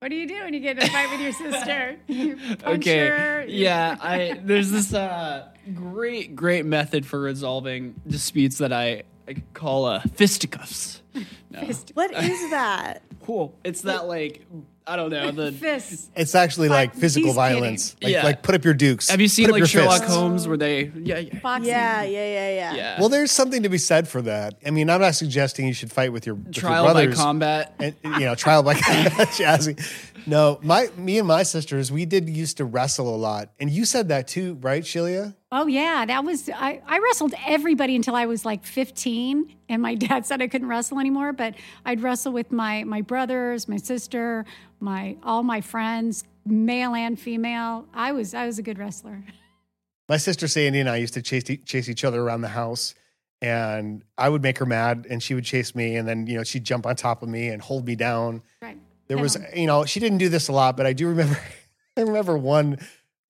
What 0.00 0.08
do 0.08 0.16
you 0.16 0.26
do 0.26 0.42
when 0.44 0.52
you 0.52 0.60
get 0.60 0.78
in 0.78 0.82
a 0.84 0.88
fight 0.88 1.10
with 1.10 1.20
your 1.20 1.32
sister? 1.52 1.96
You 2.08 2.38
okay. 2.64 3.08
her, 3.08 3.44
Yeah, 3.48 3.96
I 4.00 4.38
there's 4.42 4.70
this 4.70 4.92
uh, 4.92 5.48
great 5.74 6.36
great 6.36 6.66
method 6.66 7.06
for 7.06 7.20
resolving 7.20 7.94
disputes 8.06 8.58
that 8.58 8.72
I, 8.72 9.04
I 9.26 9.36
call 9.54 9.86
uh, 9.86 10.00
fisticuffs. 10.14 11.02
No. 11.50 11.60
What 11.92 12.10
is 12.12 12.50
that? 12.50 13.02
Cool. 13.22 13.54
It's 13.62 13.82
that 13.82 14.08
like 14.08 14.44
I 14.86 14.96
don't 14.96 15.10
know 15.10 15.30
the. 15.30 15.50
Fists. 15.64 16.10
It's 16.14 16.34
actually 16.34 16.68
like 16.68 16.92
But 16.92 17.00
physical 17.00 17.28
he's 17.30 17.36
violence. 17.36 17.96
Like, 18.02 18.12
Yeah. 18.12 18.22
like 18.24 18.42
put 18.42 18.54
up 18.54 18.64
your 18.64 18.74
dukes. 18.74 19.08
Have 19.08 19.20
you 19.20 19.28
seen 19.28 19.46
Put 19.46 19.50
up 19.50 19.52
like 19.54 19.58
your 19.60 19.66
Sherlock 19.66 20.00
fists. 20.00 20.14
Holmes 20.14 20.46
where 20.48 20.56
they 20.58 20.90
yeah 20.96 21.18
yeah 21.18 21.38
Boxing. 21.40 21.68
Yeah, 21.70 22.02
yeah, 22.02 22.26
yeah, 22.26 22.50
yeah. 22.50 22.74
yeah 22.74 23.00
Well, 23.00 23.08
there's 23.08 23.30
something 23.32 23.62
to 23.62 23.68
be 23.68 23.78
said 23.78 24.06
for 24.08 24.20
that. 24.22 24.54
I 24.66 24.70
mean, 24.70 24.90
I'm 24.90 25.00
not 25.00 25.14
suggesting 25.14 25.66
you 25.66 25.72
should 25.74 25.90
fight 25.92 26.12
with 26.12 26.26
your, 26.26 26.34
with 26.34 26.54
your 26.56 26.60
trial 26.60 26.84
by 26.84 26.92
brothers. 26.92 27.16
combat? 27.16 27.74
and 27.78 27.94
you 28.04 28.20
know 28.26 28.34
trial 28.34 28.62
by 28.62 28.74
combat 28.80 29.28
jazzy. 29.28 29.80
No, 30.26 30.58
my 30.62 30.88
me 30.96 31.18
and 31.18 31.28
my 31.28 31.42
sisters, 31.44 31.90
we 31.92 32.04
did 32.04 32.28
used 32.28 32.56
to 32.58 32.64
wrestle 32.64 33.14
a 33.14 33.16
lot, 33.16 33.50
and 33.60 33.70
you 33.70 33.84
said 33.84 34.08
that 34.08 34.28
too, 34.28 34.54
right, 34.60 34.82
Shelia? 34.82 35.34
Oh 35.56 35.68
yeah, 35.68 36.04
that 36.04 36.24
was 36.24 36.50
I, 36.52 36.82
I 36.84 36.98
wrestled 36.98 37.32
everybody 37.46 37.94
until 37.94 38.16
I 38.16 38.26
was 38.26 38.44
like 38.44 38.64
15, 38.64 39.54
and 39.68 39.80
my 39.80 39.94
dad 40.06 40.26
said 40.26 40.42
I 40.42 40.48
couldn't 40.48 40.66
wrestle 40.66 40.98
anymore. 40.98 41.32
But 41.32 41.54
I'd 41.84 42.02
wrestle 42.02 42.32
with 42.32 42.50
my 42.50 42.82
my 42.82 43.02
brothers, 43.02 43.68
my 43.68 43.76
sister, 43.76 44.44
my 44.80 45.16
all 45.22 45.44
my 45.44 45.60
friends, 45.60 46.24
male 46.44 46.96
and 46.96 47.16
female. 47.16 47.86
I 47.94 48.10
was 48.10 48.34
I 48.34 48.46
was 48.46 48.58
a 48.58 48.62
good 48.62 48.78
wrestler. 48.78 49.22
My 50.06 50.18
sister 50.18 50.48
Sandy 50.48 50.80
and 50.80 50.90
I 50.90 50.96
used 50.96 51.14
to 51.14 51.22
chase 51.22 51.44
chase 51.64 51.88
each 51.88 52.04
other 52.04 52.20
around 52.20 52.42
the 52.42 52.48
house, 52.48 52.94
and 53.40 54.04
I 54.18 54.28
would 54.28 54.42
make 54.42 54.58
her 54.58 54.66
mad, 54.66 55.06
and 55.08 55.22
she 55.22 55.32
would 55.32 55.46
chase 55.46 55.74
me, 55.74 55.96
and 55.96 56.06
then 56.06 56.26
you 56.26 56.36
know 56.36 56.44
she'd 56.44 56.64
jump 56.64 56.84
on 56.84 56.94
top 56.94 57.22
of 57.22 57.30
me 57.30 57.48
and 57.48 57.62
hold 57.62 57.86
me 57.86 57.96
down. 57.96 58.42
Right. 58.60 58.76
There 59.06 59.16
was, 59.16 59.38
you 59.56 59.66
know, 59.66 59.86
she 59.86 60.00
didn't 60.00 60.18
do 60.18 60.28
this 60.28 60.48
a 60.48 60.52
lot, 60.52 60.76
but 60.76 60.84
I 60.84 60.92
do 60.92 61.08
remember. 61.08 61.38
I 61.96 62.02
remember 62.02 62.36
one 62.36 62.78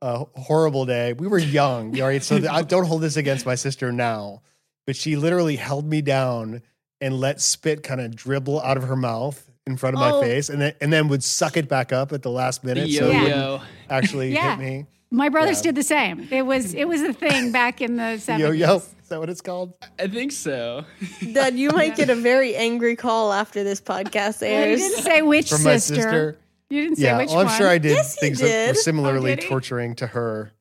uh, 0.04 0.24
horrible 0.36 0.84
day. 0.86 1.12
We 1.14 1.26
were 1.26 1.38
young, 1.38 1.98
all 2.00 2.08
right. 2.08 2.22
So 2.22 2.36
I 2.50 2.62
don't 2.62 2.84
hold 2.86 3.02
this 3.02 3.16
against 3.16 3.46
my 3.46 3.54
sister 3.54 3.90
now, 3.92 4.42
but 4.86 4.96
she 4.96 5.16
literally 5.16 5.56
held 5.56 5.86
me 5.88 6.02
down 6.02 6.62
and 7.00 7.18
let 7.18 7.40
spit 7.40 7.82
kind 7.82 8.00
of 8.00 8.14
dribble 8.14 8.60
out 8.60 8.76
of 8.76 8.84
her 8.84 8.96
mouth 8.96 9.50
in 9.66 9.76
front 9.76 9.96
of 9.96 10.00
my 10.00 10.10
Oh. 10.10 10.20
face, 10.20 10.50
and 10.50 10.60
then 10.60 10.74
and 10.80 10.92
then 10.92 11.08
would 11.08 11.24
suck 11.24 11.56
it 11.56 11.68
back 11.68 11.92
up 11.92 12.12
at 12.12 12.22
the 12.22 12.30
last 12.30 12.64
minute, 12.64 12.90
so 12.90 13.10
yo 13.10 13.10
it 13.10 13.22
wouldn't 13.22 13.62
actually 13.88 14.32
Yeah. 14.34 14.56
hit 14.56 14.64
me. 14.64 14.86
My 15.10 15.28
brothers 15.30 15.58
Yeah. 15.58 15.62
did 15.70 15.74
the 15.76 15.82
same. 15.84 16.28
It 16.30 16.42
was 16.44 16.74
it 16.74 16.86
was 16.86 17.00
a 17.00 17.12
thing 17.14 17.50
back 17.52 17.80
in 17.80 17.96
the 17.96 18.18
70s. 18.18 18.38
Yo 18.40 18.50
yo, 18.50 18.76
is 18.76 19.08
that 19.08 19.20
what 19.20 19.30
it's 19.30 19.40
called? 19.40 19.72
I 19.98 20.08
think 20.08 20.32
so. 20.32 20.84
Dad, 21.32 21.56
you 21.56 21.70
might 21.70 21.94
get 21.96 22.10
a 22.10 22.14
very 22.14 22.54
angry 22.56 22.96
call 22.96 23.32
after 23.32 23.62
this 23.64 23.80
podcast 23.80 24.40
Well, 24.42 24.50
you 24.50 24.56
airs. 24.72 24.80
didn't 24.80 25.02
say 25.02 25.22
which 25.22 25.48
From 25.50 25.62
my 25.62 25.76
sister. 25.78 26.36
Sister. 26.70 26.74
You 26.74 26.82
didn't 26.82 26.96
say 26.98 27.04
Yeah, 27.04 27.18
which 27.18 27.28
well, 27.30 27.40
I'm 27.40 27.46
one. 27.46 27.58
sure 27.58 27.68
I 27.68 27.78
did 27.78 27.92
Yes, 27.92 28.14
he 28.14 28.20
things 28.20 28.38
that 28.40 28.44
were 28.68 28.72
did. 28.74 28.76
similarly 28.78 29.32
Oh, 29.32 29.34
did 29.36 29.42
he? 29.44 29.48
torturing 29.48 29.94
to 29.96 30.06
her. 30.08 30.52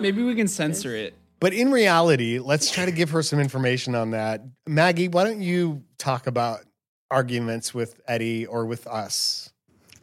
Maybe 0.00 0.22
we 0.22 0.34
can 0.34 0.48
censor 0.48 0.94
it. 0.94 1.14
But 1.40 1.52
in 1.52 1.70
reality, 1.70 2.38
let's 2.38 2.70
try 2.70 2.86
to 2.86 2.92
give 2.92 3.10
her 3.10 3.22
some 3.22 3.38
information 3.40 3.94
on 3.94 4.10
that. 4.12 4.42
Maggie, 4.66 5.08
why 5.08 5.24
don't 5.24 5.42
you 5.42 5.82
talk 5.98 6.26
about 6.26 6.60
arguments 7.10 7.74
with 7.74 8.00
Eddie 8.08 8.46
or 8.46 8.64
with 8.64 8.86
us? 8.86 9.50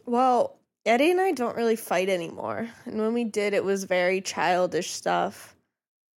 Well, 0.06 0.58
Eddie 0.86 1.10
and 1.10 1.20
I 1.20 1.32
don't 1.32 1.56
really 1.56 1.76
fight 1.76 2.08
anymore. 2.08 2.68
And 2.84 3.00
when 3.00 3.14
we 3.14 3.24
did, 3.24 3.52
it 3.52 3.64
was 3.64 3.84
very 3.84 4.20
childish 4.20 4.90
stuff 4.90 5.56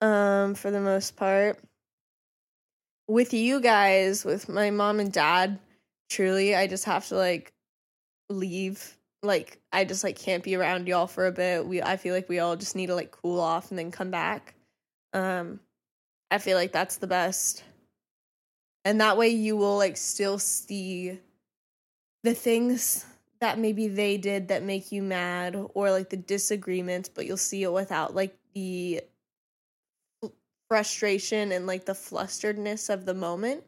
um, 0.03 0.55
for 0.55 0.71
the 0.71 0.81
most 0.81 1.17
part. 1.17 1.59
With 3.09 3.33
you 3.33 3.61
guys, 3.61 4.25
with 4.25 4.49
my 4.49 4.71
mom 4.71 4.99
and 5.01 5.13
dad, 5.13 5.59
truly, 6.11 6.55
I 6.57 6.67
just 6.67 6.85
have 6.85 7.07
to 7.09 7.17
like 7.17 7.53
leave. 8.29 8.97
Like, 9.23 9.59
I 9.73 9.85
just 9.85 10.05
like 10.05 10.19
can't 10.19 10.45
be 10.45 10.55
around 10.55 10.87
y'all 10.89 11.07
for 11.07 11.27
a 11.27 11.33
bit. 11.33 11.67
We, 11.67 11.83
I 11.83 11.97
feel 11.97 12.15
like 12.15 12.29
we 12.29 12.39
all 12.39 12.57
just 12.57 12.77
need 12.77 12.87
to 12.87 12.95
like 12.95 13.11
cool 13.11 13.41
off 13.41 13.71
and 13.71 13.79
then 13.79 13.91
come 13.91 14.11
back. 14.11 14.55
Um, 15.13 15.61
I 16.31 16.39
feel 16.39 16.57
like 16.57 16.73
that's 16.73 16.97
the 16.97 17.07
best. 17.07 17.63
And 18.85 19.01
that 19.01 19.17
way 19.17 19.29
you 19.29 19.57
will 19.57 19.77
like 19.77 19.97
still 19.97 20.39
see 20.39 21.19
the 22.23 22.35
things 22.35 23.05
that 23.41 23.59
maybe 23.59 23.89
they 23.89 24.17
did 24.17 24.49
that 24.49 24.63
make 24.63 24.93
you 24.93 25.03
mad 25.03 25.57
or 25.75 25.91
like 25.91 26.11
the 26.11 26.17
disagreements, 26.17 27.09
but 27.09 27.27
you'll 27.27 27.37
see 27.37 27.63
it 27.63 27.73
without 27.73 28.15
like 28.15 28.37
the 28.55 29.03
frustration 30.69 31.53
and 31.53 31.67
like 31.67 31.85
the 31.85 31.93
flusteredness 31.93 32.93
of 32.93 33.05
the 33.05 33.15
moment. 33.15 33.65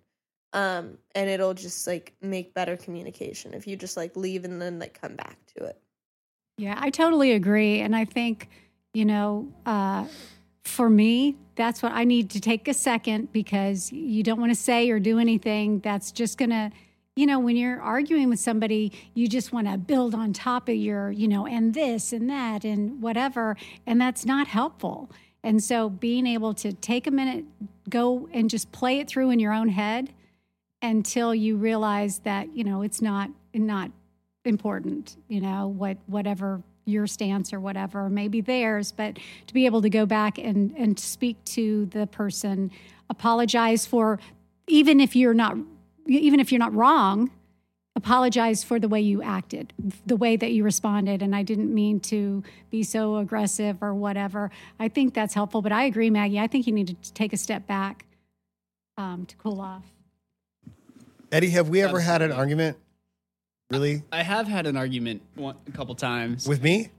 Um, 0.52 0.96
and 1.14 1.28
it'll 1.28 1.54
just 1.54 1.86
like 1.86 2.14
make 2.22 2.54
better 2.54 2.76
communication 2.76 3.52
if 3.52 3.66
you 3.66 3.76
just 3.76 3.96
like 3.96 4.16
leave 4.16 4.44
and 4.44 4.60
then 4.60 4.78
like 4.78 4.98
come 4.98 5.14
back 5.14 5.36
to 5.56 5.64
it. 5.64 5.78
Yeah, 6.56 6.76
I 6.78 6.90
totally 6.90 7.32
agree. 7.32 7.80
And 7.80 7.94
I 7.94 8.04
think, 8.04 8.48
you 8.94 9.04
know, 9.04 9.52
uh, 9.66 10.06
for 10.64 10.90
me, 10.90 11.36
that's 11.54 11.82
what 11.82 11.92
I 11.92 12.04
need 12.04 12.30
to 12.30 12.40
take 12.40 12.66
a 12.66 12.74
second 12.74 13.32
because 13.32 13.92
you 13.92 14.22
don't 14.22 14.40
want 14.40 14.50
to 14.50 14.58
say 14.58 14.90
or 14.90 14.98
do 14.98 15.18
anything 15.18 15.80
that's 15.80 16.12
just 16.12 16.38
to, 16.38 16.70
you 17.14 17.26
know, 17.26 17.38
when 17.38 17.56
you're 17.56 17.80
arguing 17.80 18.28
with 18.28 18.40
somebody, 18.40 18.92
you 19.14 19.28
just 19.28 19.52
want 19.52 19.66
to 19.66 19.76
build 19.78 20.14
on 20.14 20.32
top 20.32 20.68
of 20.68 20.76
your, 20.76 21.10
you 21.10 21.28
know, 21.28 21.46
and 21.46 21.74
this 21.74 22.12
and 22.12 22.28
that 22.30 22.64
and 22.64 23.02
whatever. 23.02 23.56
And 23.86 24.00
that's 24.00 24.24
not 24.24 24.48
helpful. 24.48 25.10
And 25.44 25.62
so 25.62 25.88
being 25.88 26.26
able 26.26 26.54
to 26.54 26.72
take 26.72 27.06
a 27.06 27.10
minute, 27.10 27.44
go 27.88 28.28
and 28.32 28.50
just 28.50 28.72
play 28.72 28.98
it 28.98 29.08
through 29.08 29.30
in 29.30 29.38
your 29.38 29.52
own 29.52 29.68
head 29.68 30.12
until 30.82 31.34
you 31.34 31.56
realize 31.56 32.20
that, 32.20 32.54
you 32.54 32.64
know, 32.64 32.82
it's 32.82 33.02
not, 33.02 33.30
not 33.54 33.90
important, 34.44 35.16
you 35.28 35.40
know, 35.40 35.68
what 35.68 35.98
whatever 36.06 36.62
your 36.84 37.06
stance 37.06 37.52
or 37.52 37.60
whatever, 37.60 38.08
maybe 38.08 38.40
theirs, 38.40 38.92
but 38.92 39.18
to 39.46 39.54
be 39.54 39.66
able 39.66 39.82
to 39.82 39.90
go 39.90 40.06
back 40.06 40.38
and 40.38 40.74
and 40.76 40.98
speak 40.98 41.42
to 41.44 41.86
the 41.86 42.06
person, 42.06 42.70
apologize 43.10 43.86
for 43.86 44.18
even 44.66 45.00
if 45.00 45.14
you're 45.14 45.34
not 45.34 45.56
even 46.06 46.40
if 46.40 46.50
you're 46.50 46.58
not 46.58 46.74
wrong, 46.74 47.30
apologize 47.94 48.64
for 48.64 48.78
the 48.78 48.88
way 48.88 49.00
you 49.00 49.22
acted, 49.22 49.72
the 50.06 50.16
way 50.16 50.36
that 50.36 50.52
you 50.52 50.64
responded 50.64 51.20
and 51.20 51.36
I 51.36 51.42
didn't 51.42 51.72
mean 51.74 52.00
to 52.00 52.42
be 52.70 52.82
so 52.82 53.16
aggressive 53.16 53.82
or 53.82 53.92
whatever. 53.94 54.50
I 54.80 54.88
think 54.88 55.12
that's 55.12 55.34
helpful, 55.34 55.60
but 55.60 55.72
I 55.72 55.84
agree 55.84 56.08
Maggie, 56.08 56.40
I 56.40 56.46
think 56.46 56.66
you 56.66 56.72
need 56.72 56.88
to 57.02 57.12
take 57.12 57.32
a 57.32 57.36
step 57.36 57.66
back 57.66 58.06
um, 58.96 59.26
to 59.26 59.36
cool 59.36 59.60
off. 59.60 59.84
Eddie, 61.30 61.50
have 61.50 61.68
we 61.68 61.82
ever 61.82 62.00
had 62.00 62.22
an 62.22 62.32
argument? 62.32 62.76
Really? 63.70 64.02
I 64.10 64.22
have 64.22 64.48
had 64.48 64.66
an 64.66 64.76
argument 64.76 65.22
one, 65.34 65.56
a 65.66 65.72
couple 65.72 65.94
times. 65.94 66.48
With 66.48 66.62
me? 66.62 66.90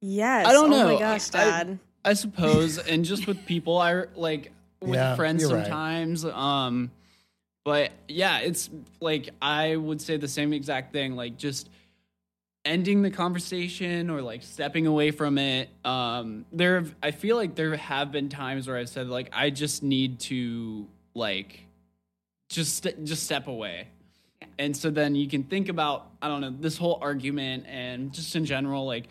Yes. 0.00 0.46
I 0.46 0.52
don't 0.52 0.72
Oh 0.72 0.76
know. 0.76 0.92
my 0.94 0.98
gosh, 1.00 1.28
I- 1.34 1.44
Dad. 1.64 1.78
I 2.06 2.12
suppose, 2.12 2.76
and 2.78 3.02
just 3.04 3.26
with 3.26 3.46
people, 3.46 3.78
I 3.78 4.04
like 4.14 4.52
with 4.82 4.94
Yeah, 4.94 5.16
friends 5.16 5.40
you're 5.42 5.50
right. 5.54 5.64
sometimes. 5.64 6.24
Um, 6.26 6.90
but 7.64 7.92
yeah, 8.08 8.40
it's 8.40 8.68
like 9.00 9.30
I 9.40 9.74
would 9.76 10.02
say 10.02 10.18
the 10.18 10.28
same 10.28 10.52
exact 10.52 10.92
thing. 10.92 11.16
Like 11.16 11.38
just 11.38 11.70
ending 12.66 13.00
the 13.00 13.10
conversation 13.10 14.10
or 14.10 14.20
like 14.20 14.42
stepping 14.42 14.86
away 14.86 15.12
from 15.12 15.38
it. 15.38 15.70
Um, 15.82 16.44
there, 16.52 16.84
I 17.02 17.10
feel 17.10 17.36
like 17.36 17.54
there 17.54 17.74
have 17.74 18.12
been 18.12 18.28
times 18.28 18.68
where 18.68 18.76
I've 18.76 18.90
said 18.90 19.08
like 19.08 19.30
I 19.32 19.48
just 19.48 19.82
need 19.82 20.20
to 20.20 20.86
like 21.14 21.63
just 22.48 22.86
just 23.04 23.24
step 23.24 23.46
away. 23.46 23.88
And 24.58 24.76
so 24.76 24.90
then 24.90 25.14
you 25.14 25.28
can 25.28 25.44
think 25.44 25.68
about 25.68 26.06
I 26.22 26.28
don't 26.28 26.40
know 26.40 26.54
this 26.58 26.76
whole 26.76 26.98
argument 27.00 27.64
and 27.66 28.12
just 28.12 28.34
in 28.36 28.44
general 28.44 28.86
like 28.86 29.04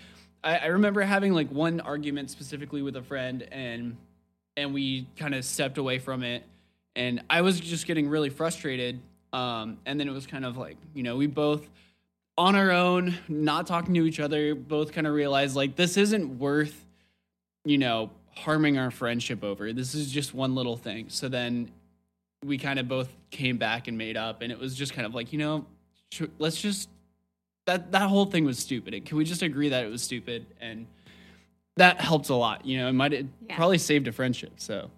I, 0.44 0.58
I 0.58 0.66
remember 0.68 1.02
having 1.02 1.34
like 1.34 1.50
one 1.50 1.80
argument 1.80 2.30
specifically 2.30 2.82
with 2.82 2.96
a 2.96 3.02
friend 3.02 3.48
and 3.52 3.98
and 4.56 4.74
we 4.74 5.08
kind 5.18 5.34
of 5.34 5.44
stepped 5.44 5.78
away 5.78 6.00
from 6.00 6.24
it. 6.24 6.44
And 6.96 7.24
I 7.30 7.42
was 7.42 7.60
just 7.60 7.88
getting 7.88 8.10
really 8.10 8.30
frustrated 8.30 9.00
um 9.34 9.78
and 9.86 10.00
then 10.00 10.08
it 10.08 10.12
was 10.12 10.28
kind 10.28 10.46
of 10.46 10.58
like 10.58 10.78
you 10.94 11.04
know 11.04 11.16
we 11.16 11.28
both 11.28 11.68
on 12.38 12.56
our 12.56 12.72
own 12.72 13.16
not 13.28 13.68
talking 13.68 13.94
to 13.94 14.06
each 14.06 14.20
other 14.20 14.56
both 14.56 14.92
kind 14.92 15.06
of 15.08 15.14
realized 15.14 15.56
like 15.56 15.76
this 15.76 15.98
isn't 15.98 16.40
worth 16.40 16.86
you 17.66 17.78
know 17.78 18.10
harming 18.36 18.78
our 18.78 18.92
friendship 18.92 19.44
over. 19.44 19.74
This 19.74 19.96
is 19.96 20.12
just 20.12 20.34
one 20.34 20.56
little 20.56 20.78
thing. 20.78 21.10
So 21.10 21.30
then 21.30 21.72
we 22.44 22.58
kind 22.58 22.80
of 22.80 22.88
both 22.88 23.10
came 23.32 23.58
back 23.58 23.88
and 23.88 23.98
made 23.98 24.18
up 24.18 24.42
and 24.42 24.52
it 24.52 24.60
was 24.60 24.76
just 24.76 24.94
kind 24.94 25.06
of 25.06 25.14
like 25.16 25.32
you 25.34 25.40
know 25.40 25.66
sh- 26.12 26.24
let's 26.40 26.62
just 26.62 26.90
that 27.66 27.92
that 27.92 28.10
whole 28.10 28.26
thing 28.26 28.46
was 28.46 28.60
stupid 28.60 28.94
And 28.94 29.06
can 29.06 29.18
we 29.18 29.24
just 29.26 29.42
agree 29.42 29.70
that 29.70 29.86
it 29.86 29.90
was 29.90 30.02
stupid 30.02 30.46
and 30.62 30.86
that 31.78 32.00
helped 32.02 32.30
a 32.30 32.36
lot 32.36 32.66
you 32.66 32.78
know 32.78 32.88
it 32.90 32.94
might 32.94 33.12
have 33.12 33.28
Yeah. 33.50 33.56
probably 33.56 33.78
saved 33.78 34.08
a 34.08 34.12
friendship 34.12 34.54
so 34.58 34.90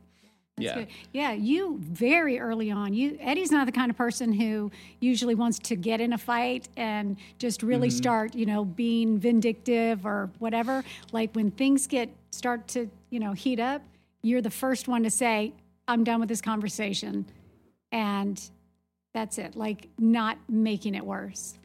That's 0.58 0.66
yeah 0.68 0.76
good. 0.76 0.88
Yeah, 1.14 1.32
you 1.34 1.78
very 1.82 2.40
early 2.40 2.72
on. 2.72 2.94
You 2.94 3.18
Eddie's 3.20 3.52
not 3.52 3.66
the 3.66 3.72
kind 3.74 3.90
of 3.92 3.98
person 3.98 4.32
who 4.34 4.72
usually 5.02 5.36
wants 5.36 5.60
to 5.60 5.76
get 5.76 6.00
in 6.02 6.14
a 6.14 6.18
fight 6.18 6.70
and 6.78 7.18
just 7.40 7.62
really 7.62 7.90
Mm-hmm. 7.90 7.98
start, 7.98 8.36
you 8.36 8.46
know, 8.46 8.64
being 8.66 9.20
vindictive 9.20 10.06
or 10.06 10.30
whatever. 10.40 10.84
Like 11.12 11.34
when 11.36 11.52
things 11.52 11.88
get 11.88 12.10
start 12.32 12.68
to, 12.70 12.90
you 13.10 13.20
know, 13.20 13.34
heat 13.34 13.60
up, 13.60 13.82
you're 14.22 14.42
the 14.42 14.50
first 14.50 14.88
one 14.88 15.04
to 15.04 15.10
say, 15.10 15.52
"I'm 15.88 16.04
done 16.04 16.20
with 16.20 16.30
this 16.30 16.42
conversation." 16.42 17.26
And 17.92 18.42
that's 19.14 19.38
it. 19.38 19.56
Like 19.56 19.90
not 19.98 20.38
making 20.50 20.96
it 20.96 21.06
worse. 21.06 21.58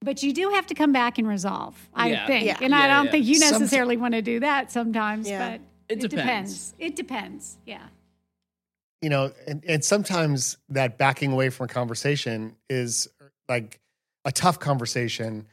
But 0.00 0.22
you 0.22 0.32
do 0.32 0.50
have 0.50 0.66
to 0.68 0.74
come 0.74 0.92
back 0.92 1.18
and 1.18 1.26
resolve, 1.26 1.88
I 1.92 2.10
Yeah. 2.10 2.26
think. 2.28 2.46
Yeah. 2.46 2.58
And 2.62 2.72
I 2.74 2.86
don't 2.86 3.06
yeah. 3.06 3.10
think 3.10 3.26
you 3.26 3.40
Somet- 3.40 3.50
necessarily 3.52 3.96
want 3.96 4.14
to 4.14 4.22
do 4.22 4.38
that 4.40 4.70
sometimes, 4.70 5.28
Yeah. 5.28 5.58
but 5.58 5.60
It 5.88 6.00
depends. 6.08 6.74
It 6.78 6.94
depends. 6.96 7.58
Yeah. 7.66 7.88
you 9.00 9.08
know, 9.08 9.32
and, 9.46 9.64
and 9.68 9.84
sometimes 9.84 10.56
that 10.68 10.98
backing 10.98 11.30
away 11.32 11.50
from 11.50 11.64
a 11.66 11.68
conversation 11.68 12.56
is 12.68 13.06
like 13.48 13.78
a 14.24 14.32
tough 14.32 14.58
conversation 14.58 15.46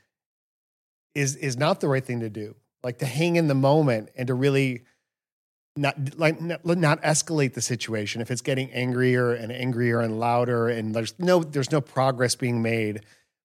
is 1.13 1.35
is 1.35 1.55
not 1.55 1.79
the 1.79 1.87
right 1.87 2.03
thing 2.03 2.19
to 2.21 2.29
do. 2.29 2.55
Like 2.83 2.97
to 2.99 3.05
hang 3.05 3.35
in 3.35 3.47
the 3.47 3.53
moment 3.55 4.09
and 4.15 4.27
to 4.27 4.33
really 4.33 4.83
not 5.77 6.17
like 6.17 6.39
not, 6.41 6.61
escalate 7.01 7.53
the 7.53 7.61
situation 7.61 8.21
if 8.21 8.31
it's 8.31 8.41
getting 8.41 8.71
angrier 8.71 9.33
and 9.33 9.51
angrier 9.51 9.99
and 9.99 10.19
louder 10.19 10.69
and 10.69 10.95
there's 10.95 11.17
no 11.19 11.43
there's 11.43 11.71
no 11.71 11.81
progress 11.81 12.35
being 12.35 12.61
made. 12.61 13.01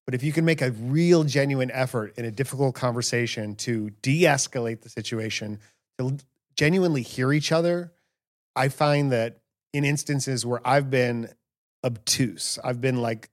But 0.07 0.15
if 0.15 0.23
you 0.23 0.33
can 0.33 0.45
make 0.45 0.63
a 0.63 0.71
real 0.73 1.25
genuine 1.25 1.71
effort 1.71 2.15
in 2.17 2.25
a 2.25 2.31
difficult 2.31 2.75
conversation 2.75 3.55
to 3.57 3.91
de-escalate 4.03 4.81
the 4.83 4.89
situation, 4.89 5.61
to 5.99 6.19
genuinely 6.57 7.03
hear 7.03 7.33
each 7.33 7.53
other, 7.53 7.93
I 8.57 8.69
find 8.69 9.13
that 9.13 9.41
in 9.73 9.85
instances 9.85 10.45
where 10.45 10.61
I've 10.65 10.91
been 10.91 11.29
obtuse, 11.85 12.59
I've 12.65 12.81
been 12.81 13.03
like 13.03 13.31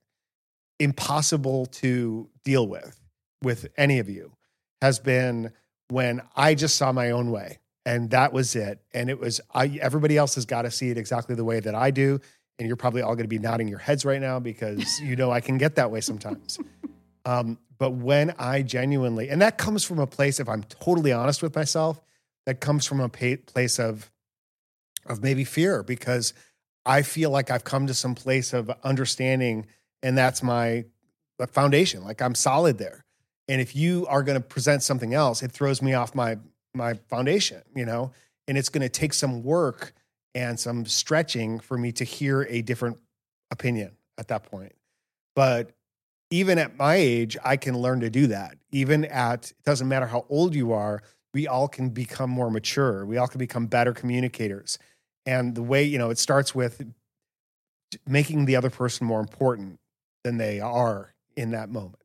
impossible 0.80 1.66
to 1.66 2.30
deal 2.44 2.68
with 2.68 3.00
with 3.42 3.68
any 3.78 4.00
of 4.00 4.10
you 4.10 4.34
has 4.82 5.00
been 5.00 5.52
when 5.90 6.22
I 6.36 6.54
just 6.54 6.76
saw 6.76 6.92
my 6.92 7.12
own 7.12 7.32
way 7.32 7.60
and 7.88 8.10
that 8.10 8.34
was 8.34 8.54
it 8.56 8.82
and 8.94 9.10
it 9.10 9.18
was 9.18 9.40
I 9.54 9.80
everybody 9.82 10.18
else 10.18 10.36
has 10.36 10.46
got 10.46 10.64
to 10.64 10.72
see 10.72 10.90
it 10.90 10.98
exactly 10.98 11.36
the 11.36 11.46
way 11.46 11.62
that 11.62 11.74
I 11.74 11.90
do 11.90 12.20
and 12.60 12.68
you're 12.68 12.76
probably 12.76 13.02
all 13.02 13.16
going 13.16 13.24
to 13.24 13.30
be 13.30 13.40
nodding 13.40 13.68
your 13.68 13.80
heads 13.80 14.04
right 14.04 14.20
now 14.20 14.40
because 14.40 15.00
you 15.00 15.16
know 15.16 15.32
I 15.32 15.40
can 15.40 15.58
get 15.58 15.76
that 15.76 15.90
way 15.90 16.02
sometimes. 16.02 16.60
Um, 17.26 17.60
but 17.78 17.92
when 17.92 18.34
I 18.40 18.62
genuinely, 18.62 19.28
and 19.28 19.42
that 19.42 19.58
comes 19.58 19.84
from 19.84 20.00
a 20.00 20.08
place, 20.08 20.40
if 20.40 20.48
I'm 20.48 20.64
totally 20.64 21.12
honest 21.12 21.44
with 21.44 21.54
myself, 21.58 22.00
that 22.46 22.62
comes 22.62 22.86
from 22.86 23.02
a 23.02 23.10
pa- 23.10 23.44
place 23.46 23.80
of 23.80 24.10
of 25.06 25.22
maybe 25.22 25.44
fear 25.44 25.84
because 25.84 26.34
I 26.86 27.02
feel 27.02 27.30
like 27.30 27.52
I've 27.52 27.66
come 27.66 27.86
to 27.88 27.94
some 27.94 28.16
place 28.16 28.54
of 28.54 28.72
understanding, 28.82 29.66
and 30.02 30.18
that's 30.18 30.42
my 30.42 30.86
foundation. 31.50 32.06
Like 32.06 32.22
I'm 32.22 32.34
solid 32.34 32.78
there. 32.78 33.04
And 33.50 33.60
if 33.60 33.76
you 33.76 34.08
are 34.08 34.24
going 34.24 34.42
to 34.42 34.48
present 34.48 34.82
something 34.82 35.14
else, 35.14 35.44
it 35.44 35.52
throws 35.52 35.82
me 35.82 35.94
off 35.94 36.16
my 36.16 36.38
my 36.78 36.94
foundation, 37.10 37.62
you 37.76 37.86
know. 37.86 38.12
And 38.48 38.58
it's 38.58 38.70
going 38.70 38.82
to 38.82 38.90
take 38.90 39.14
some 39.14 39.44
work 39.44 39.94
and 40.34 40.60
some 40.60 40.86
stretching 40.86 41.60
for 41.60 41.78
me 41.78 41.92
to 41.94 42.04
hear 42.04 42.44
a 42.50 42.62
different 42.62 42.98
opinion 43.52 43.98
at 44.18 44.30
that 44.30 44.44
point. 44.44 44.74
But 45.36 45.72
even 46.30 46.58
at 46.58 46.78
my 46.78 46.96
age, 46.96 47.38
I 47.44 47.58
can 47.58 47.78
learn 47.78 48.02
to 48.02 48.10
do 48.10 48.28
that. 48.28 48.58
Even 48.72 49.06
at 49.06 49.52
it 49.52 49.64
doesn't 49.66 49.88
matter 49.88 50.08
how 50.08 50.26
old 50.30 50.56
you 50.56 50.74
are, 50.74 51.02
we 51.34 51.48
all 51.48 51.68
can 51.68 51.90
become 51.90 52.30
more 52.30 52.50
mature. 52.50 53.06
We 53.06 53.18
all 53.18 53.28
can 53.28 53.40
become 53.40 53.68
better 53.68 53.94
communicators. 53.94 54.80
And 55.26 55.56
the 55.56 55.62
way, 55.62 55.84
you 55.84 55.98
know, 55.98 56.10
it 56.10 56.18
starts 56.18 56.56
with 56.56 56.82
making 58.06 58.46
the 58.46 58.56
other 58.56 58.70
person 58.70 59.08
more 59.08 59.20
important 59.20 59.80
than 60.24 60.38
they 60.38 60.60
are 60.60 61.14
in 61.36 61.52
that 61.52 61.70
moment. 61.70 61.97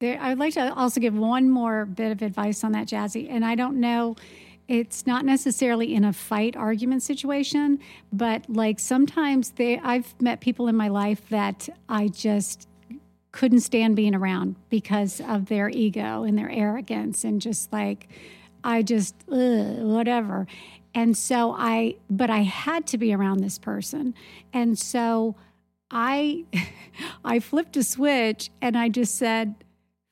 There, 0.00 0.18
I 0.18 0.30
would 0.30 0.38
like 0.38 0.54
to 0.54 0.72
also 0.72 0.98
give 0.98 1.14
one 1.14 1.50
more 1.50 1.84
bit 1.84 2.10
of 2.10 2.22
advice 2.22 2.64
on 2.64 2.72
that, 2.72 2.88
Jazzy. 2.88 3.26
And 3.30 3.44
I 3.44 3.54
don't 3.54 3.78
know, 3.78 4.16
it's 4.66 5.06
not 5.06 5.26
necessarily 5.26 5.94
in 5.94 6.04
a 6.04 6.12
fight 6.14 6.56
argument 6.56 7.02
situation, 7.02 7.78
but 8.10 8.48
like 8.48 8.78
sometimes 8.78 9.50
they, 9.50 9.78
I've 9.78 10.18
met 10.18 10.40
people 10.40 10.68
in 10.68 10.76
my 10.76 10.88
life 10.88 11.28
that 11.28 11.68
I 11.86 12.08
just 12.08 12.66
couldn't 13.32 13.60
stand 13.60 13.94
being 13.94 14.14
around 14.14 14.56
because 14.70 15.20
of 15.20 15.46
their 15.46 15.68
ego 15.68 16.22
and 16.22 16.38
their 16.38 16.50
arrogance 16.50 17.22
and 17.22 17.38
just 17.38 17.70
like, 17.70 18.08
I 18.64 18.80
just, 18.82 19.14
ugh, 19.30 19.82
whatever. 19.82 20.46
And 20.94 21.14
so 21.14 21.54
I, 21.58 21.96
but 22.08 22.30
I 22.30 22.38
had 22.38 22.86
to 22.88 22.98
be 22.98 23.12
around 23.12 23.40
this 23.40 23.58
person. 23.58 24.14
And 24.54 24.78
so 24.78 25.36
I, 25.90 26.46
I 27.24 27.38
flipped 27.38 27.76
a 27.76 27.84
switch 27.84 28.50
and 28.62 28.78
I 28.78 28.88
just 28.88 29.16
said, 29.16 29.56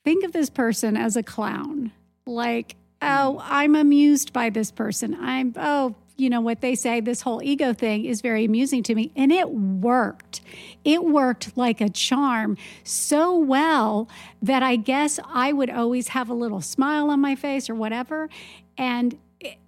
think 0.08 0.24
of 0.24 0.32
this 0.32 0.48
person 0.48 0.96
as 0.96 1.16
a 1.16 1.22
clown. 1.22 1.92
Like, 2.24 2.76
oh, 3.02 3.42
I'm 3.44 3.74
amused 3.74 4.32
by 4.32 4.48
this 4.48 4.70
person. 4.70 5.14
I'm, 5.20 5.52
oh, 5.54 5.96
you 6.16 6.30
know 6.30 6.40
what 6.40 6.62
they 6.62 6.74
say, 6.76 7.00
this 7.00 7.20
whole 7.20 7.42
ego 7.42 7.74
thing 7.74 8.06
is 8.06 8.22
very 8.22 8.46
amusing 8.46 8.82
to 8.84 8.94
me. 8.94 9.12
And 9.14 9.30
it 9.30 9.50
worked. 9.50 10.40
It 10.82 11.04
worked 11.04 11.58
like 11.58 11.82
a 11.82 11.90
charm 11.90 12.56
so 12.84 13.36
well 13.36 14.08
that 14.40 14.62
I 14.62 14.76
guess 14.76 15.20
I 15.28 15.52
would 15.52 15.68
always 15.68 16.08
have 16.08 16.30
a 16.30 16.34
little 16.34 16.62
smile 16.62 17.10
on 17.10 17.20
my 17.20 17.34
face 17.34 17.68
or 17.68 17.74
whatever. 17.74 18.30
And 18.78 19.18
it, 19.40 19.58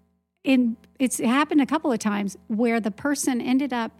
in, 0.42 0.78
it's 0.98 1.18
happened 1.18 1.60
a 1.60 1.66
couple 1.66 1.92
of 1.92 1.98
times 1.98 2.38
where 2.46 2.80
the 2.80 2.90
person 2.90 3.42
ended 3.42 3.74
up 3.74 3.92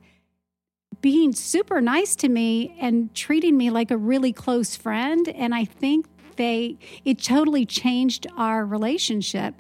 being 1.03 1.34
super 1.34 1.82
nice 1.82 2.16
to 2.16 2.30
me 2.30 2.78
and 2.80 3.14
treating 3.14 3.59
me 3.59 3.68
like 3.68 3.91
a 3.91 3.99
really 3.99 4.32
close 4.32 4.74
friend. 4.74 5.28
And 5.28 5.55
I 5.55 5.66
think 5.66 6.07
they, 6.36 6.78
it 7.04 7.22
totally 7.22 7.66
changed 7.66 8.26
our 8.36 8.64
relationship. 8.64 9.54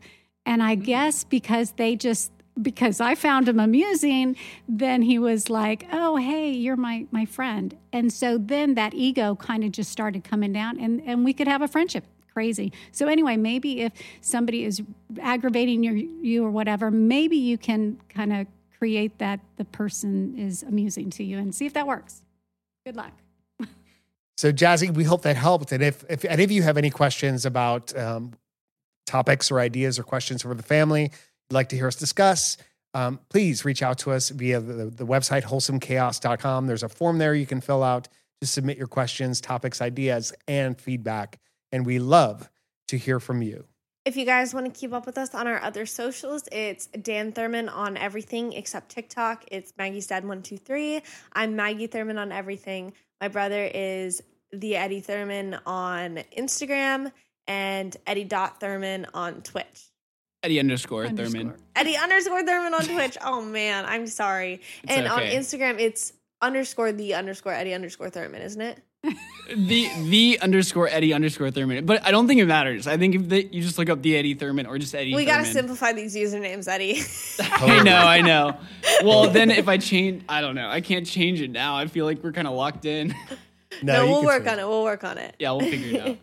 And 0.46 0.62
I 0.62 0.76
mm. 0.76 0.84
guess 0.84 1.24
because 1.24 1.72
they 1.72 1.96
just, 1.96 2.32
because 2.60 3.00
I 3.00 3.14
found 3.14 3.48
him 3.48 3.60
amusing, 3.60 4.36
then 4.68 5.02
he 5.02 5.18
was 5.18 5.48
like, 5.48 5.86
"Oh, 5.92 6.16
hey, 6.16 6.50
you're 6.50 6.76
my 6.76 7.06
my 7.10 7.24
friend." 7.24 7.76
And 7.92 8.12
so 8.12 8.36
then 8.36 8.74
that 8.74 8.92
ego 8.92 9.36
kind 9.36 9.64
of 9.64 9.72
just 9.72 9.90
started 9.90 10.24
coming 10.24 10.52
down 10.52 10.78
and 10.78 11.00
and 11.06 11.24
we 11.24 11.32
could 11.32 11.48
have 11.48 11.62
a 11.62 11.68
friendship. 11.68 12.04
Crazy. 12.32 12.72
So 12.92 13.06
anyway, 13.06 13.36
maybe 13.36 13.80
if 13.80 13.92
somebody 14.20 14.64
is 14.64 14.82
aggravating 15.20 15.82
your, 15.82 15.94
you 15.94 16.44
or 16.44 16.50
whatever, 16.50 16.90
maybe 16.90 17.36
you 17.36 17.58
can 17.58 17.98
kind 18.08 18.32
of 18.32 18.46
create 18.78 19.18
that 19.18 19.40
the 19.56 19.64
person 19.64 20.38
is 20.38 20.62
amusing 20.62 21.10
to 21.10 21.24
you 21.24 21.38
and 21.38 21.54
see 21.54 21.66
if 21.66 21.72
that 21.74 21.86
works. 21.86 22.22
Good 22.86 22.96
luck. 22.96 23.12
So, 24.40 24.50
Jazzy, 24.50 24.90
we 24.94 25.04
hope 25.04 25.20
that 25.24 25.36
helped. 25.36 25.70
And 25.70 25.82
if, 25.82 26.02
if 26.08 26.24
any 26.24 26.42
of 26.44 26.50
you 26.50 26.62
have 26.62 26.78
any 26.78 26.88
questions 26.88 27.44
about 27.44 27.94
um, 27.94 28.32
topics 29.04 29.50
or 29.50 29.60
ideas 29.60 29.98
or 29.98 30.02
questions 30.02 30.40
for 30.40 30.54
the 30.54 30.62
family 30.62 31.02
you'd 31.02 31.52
like 31.52 31.68
to 31.68 31.76
hear 31.76 31.88
us 31.88 31.94
discuss, 31.94 32.56
um, 32.94 33.20
please 33.28 33.66
reach 33.66 33.82
out 33.82 33.98
to 33.98 34.12
us 34.12 34.30
via 34.30 34.58
the, 34.58 34.86
the 34.86 35.04
website 35.04 35.42
wholesomechaos.com. 35.42 36.66
There's 36.66 36.82
a 36.82 36.88
form 36.88 37.18
there 37.18 37.34
you 37.34 37.44
can 37.44 37.60
fill 37.60 37.82
out 37.82 38.08
to 38.40 38.46
submit 38.46 38.78
your 38.78 38.86
questions, 38.86 39.42
topics, 39.42 39.82
ideas, 39.82 40.32
and 40.48 40.80
feedback. 40.80 41.38
And 41.70 41.84
we 41.84 41.98
love 41.98 42.48
to 42.88 42.96
hear 42.96 43.20
from 43.20 43.42
you. 43.42 43.66
If 44.06 44.16
you 44.16 44.24
guys 44.24 44.54
want 44.54 44.64
to 44.64 44.72
keep 44.72 44.94
up 44.94 45.04
with 45.04 45.18
us 45.18 45.34
on 45.34 45.48
our 45.48 45.62
other 45.62 45.84
socials, 45.84 46.48
it's 46.50 46.86
Dan 46.86 47.32
Thurman 47.32 47.68
on 47.68 47.98
everything 47.98 48.54
except 48.54 48.88
TikTok. 48.88 49.44
It's 49.50 49.74
Maggie's 49.76 50.06
Dad 50.06 50.24
one 50.24 50.40
two 50.40 50.56
three. 50.56 51.02
I'm 51.34 51.56
Maggie 51.56 51.88
Thurman 51.88 52.16
on 52.16 52.32
everything. 52.32 52.94
My 53.20 53.28
brother 53.28 53.70
is 53.74 54.22
the 54.52 54.76
Eddie 54.76 55.00
Thurman 55.00 55.58
on 55.66 56.20
Instagram 56.36 57.12
and 57.46 57.96
Eddie 58.06 58.24
Dot 58.24 58.60
Thurman 58.60 59.06
on 59.14 59.42
Twitch. 59.42 59.86
Eddie 60.42 60.58
underscore, 60.58 61.04
Underscore. 61.04 61.40
Thurman. 61.40 61.56
Eddie 61.76 61.96
underscore 61.96 62.42
Thurman 62.44 62.72
on 62.74 62.82
Twitch. 62.86 63.18
Oh 63.24 63.42
man, 63.42 63.84
I'm 63.86 64.06
sorry. 64.06 64.60
It's 64.82 64.92
and 64.92 65.06
okay. 65.06 65.36
on 65.36 65.42
Instagram, 65.42 65.78
it's 65.78 66.14
underscore 66.40 66.92
the 66.92 67.14
underscore 67.14 67.52
Eddie 67.52 67.74
underscore 67.74 68.08
Thurman, 68.10 68.42
isn't 68.42 68.60
it? 68.60 68.80
The 69.52 69.88
the 70.08 70.38
underscore 70.40 70.86
Eddie 70.88 71.12
underscore 71.12 71.50
Thurman. 71.50 71.84
But 71.84 72.06
I 72.06 72.12
don't 72.12 72.28
think 72.28 72.40
it 72.40 72.46
matters. 72.46 72.86
I 72.86 72.96
think 72.96 73.16
if 73.16 73.28
they, 73.28 73.46
you 73.50 73.62
just 73.62 73.78
look 73.78 73.90
up 73.90 74.00
the 74.00 74.16
Eddie 74.16 74.34
Thurman 74.34 74.64
or 74.66 74.78
just 74.78 74.94
Eddie 74.94 75.12
We 75.12 75.24
Thurman. 75.24 75.40
gotta 75.42 75.52
simplify 75.52 75.92
these 75.92 76.14
usernames, 76.14 76.68
Eddie. 76.68 77.00
I 77.40 77.82
know, 77.82 77.96
I 77.96 78.20
know. 78.20 78.56
Well, 79.02 79.28
then 79.28 79.50
if 79.50 79.66
I 79.66 79.78
change, 79.78 80.22
I 80.28 80.40
don't 80.40 80.54
know. 80.54 80.68
I 80.68 80.80
can't 80.82 81.04
change 81.04 81.40
it 81.40 81.50
now. 81.50 81.76
I 81.76 81.88
feel 81.88 82.04
like 82.04 82.22
we're 82.22 82.30
kind 82.30 82.46
of 82.46 82.54
locked 82.54 82.84
in. 82.84 83.12
No, 83.82 84.04
you 84.04 84.10
we'll 84.10 84.24
work 84.24 84.44
change 84.44 84.52
on 84.52 84.58
it. 84.58 84.68
We'll 84.68 84.84
work 84.84 85.04
on 85.04 85.18
it. 85.18 85.34
yeah, 85.38 85.52
we'll 85.52 85.68
figure 85.68 86.00
it 86.00 86.18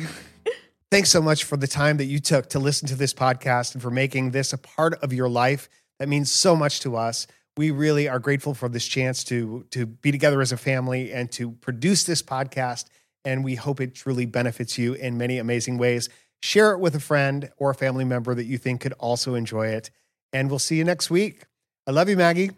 out. 0.00 0.08
Thanks 0.90 1.10
so 1.10 1.22
much 1.22 1.44
for 1.44 1.56
the 1.56 1.68
time 1.68 1.98
that 1.98 2.06
you 2.06 2.18
took 2.18 2.48
to 2.50 2.58
listen 2.58 2.88
to 2.88 2.96
this 2.96 3.14
podcast 3.14 3.74
and 3.74 3.82
for 3.82 3.90
making 3.90 4.32
this 4.32 4.52
a 4.52 4.58
part 4.58 4.94
of 5.02 5.12
your 5.12 5.28
life. 5.28 5.68
That 6.00 6.08
means 6.08 6.32
so 6.32 6.56
much 6.56 6.80
to 6.80 6.96
us. 6.96 7.26
We 7.56 7.70
really 7.70 8.08
are 8.08 8.18
grateful 8.18 8.54
for 8.54 8.68
this 8.68 8.86
chance 8.86 9.22
to 9.24 9.66
to 9.70 9.86
be 9.86 10.10
together 10.10 10.40
as 10.40 10.50
a 10.50 10.56
family 10.56 11.12
and 11.12 11.30
to 11.32 11.52
produce 11.52 12.04
this 12.04 12.22
podcast. 12.22 12.86
And 13.24 13.44
we 13.44 13.54
hope 13.54 13.80
it 13.80 13.94
truly 13.94 14.26
benefits 14.26 14.78
you 14.78 14.94
in 14.94 15.18
many 15.18 15.38
amazing 15.38 15.78
ways. 15.78 16.08
Share 16.42 16.72
it 16.72 16.80
with 16.80 16.94
a 16.96 17.00
friend 17.00 17.50
or 17.58 17.70
a 17.70 17.74
family 17.74 18.04
member 18.04 18.34
that 18.34 18.44
you 18.44 18.56
think 18.56 18.80
could 18.80 18.94
also 18.94 19.34
enjoy 19.34 19.68
it. 19.68 19.90
And 20.32 20.48
we'll 20.48 20.58
see 20.58 20.76
you 20.76 20.84
next 20.84 21.10
week. 21.10 21.44
I 21.86 21.90
love 21.90 22.08
you, 22.08 22.16
Maggie. 22.16 22.52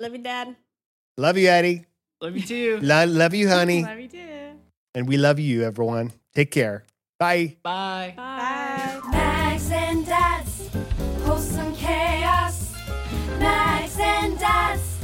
Love 0.00 0.12
you, 0.12 0.18
Dad. 0.18 0.56
Love 1.16 1.38
you, 1.38 1.48
Eddie. 1.48 1.86
Love 2.22 2.36
you 2.36 2.42
too. 2.42 2.78
Lo- 2.82 3.04
love 3.04 3.34
you, 3.34 3.48
honey. 3.48 3.82
Love 3.82 3.98
you 3.98 4.06
too. 4.06 4.52
And 4.94 5.08
we 5.08 5.16
love 5.16 5.40
you, 5.40 5.64
everyone. 5.64 6.12
Take 6.36 6.52
care. 6.52 6.84
Bye. 7.18 7.56
Bye. 7.64 8.14
Bye. 8.16 9.00
Max 9.10 9.72
and 9.72 10.06
Dads, 10.06 10.70
wholesome 11.24 11.74
chaos. 11.74 12.76
Max 13.40 13.98
and 13.98 14.38
Dads, 14.38 14.98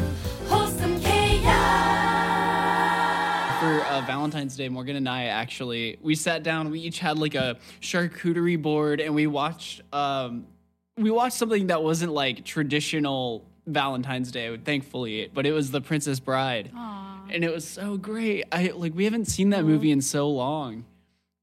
wholesome 0.46 1.00
chaos. 1.00 1.48
For 3.58 3.82
uh, 3.86 4.00
Valentine's 4.06 4.06
Valentine's 4.06 4.56
Day, 4.56 4.68
Morgan 4.68 4.94
and 4.94 5.08
I 5.08 5.24
actually 5.24 5.98
we 6.00 6.14
sat 6.14 6.44
down. 6.44 6.70
We 6.70 6.78
each 6.78 7.00
had 7.00 7.18
like 7.18 7.34
a 7.34 7.56
charcuterie 7.80 8.62
board, 8.62 9.00
and 9.00 9.12
we 9.12 9.26
watched 9.26 9.82
um 9.92 10.46
we 10.96 11.10
watched 11.10 11.36
something 11.36 11.66
that 11.66 11.82
wasn't 11.82 12.12
like 12.12 12.44
traditional 12.44 13.44
Valentine's 13.72 14.30
Day, 14.30 14.56
thankfully, 14.56 15.30
but 15.32 15.46
it 15.46 15.52
was 15.52 15.70
The 15.70 15.80
Princess 15.80 16.20
Bride, 16.20 16.70
and 17.30 17.44
it 17.44 17.52
was 17.52 17.66
so 17.66 17.96
great. 17.96 18.44
I 18.50 18.68
like 18.74 18.94
we 18.94 19.04
haven't 19.04 19.26
seen 19.26 19.50
that 19.50 19.64
movie 19.64 19.90
in 19.90 20.00
so 20.00 20.30
long, 20.30 20.84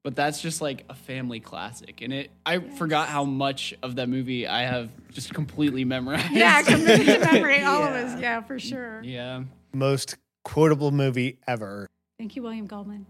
but 0.03 0.15
that's 0.15 0.41
just 0.41 0.61
like 0.61 0.84
a 0.89 0.95
family 0.95 1.39
classic, 1.39 2.01
and 2.01 2.13
it 2.13 2.32
I 2.45 2.59
forgot 2.59 3.07
how 3.09 3.23
much 3.23 3.73
of 3.84 3.95
that 3.95 4.09
movie 4.09 4.47
I 4.47 4.63
have 4.63 4.89
just 5.11 5.34
completely 5.34 5.86
memorized. 5.86 6.32
Yeah, 6.32 6.61
committed 6.63 7.05
to 7.05 7.19
memory, 7.34 7.61
all 7.63 7.84
of 7.84 7.91
us. 7.91 8.19
Yeah, 8.19 8.41
for 8.41 8.59
sure. 8.59 9.01
yeah. 9.03 9.43
Most 9.73 10.17
quotable 10.43 10.91
movie 10.91 11.39
ever. 11.47 11.88
Thank 12.17 12.36
you, 12.36 12.43
William 12.43 12.65
Goldman. 12.67 13.05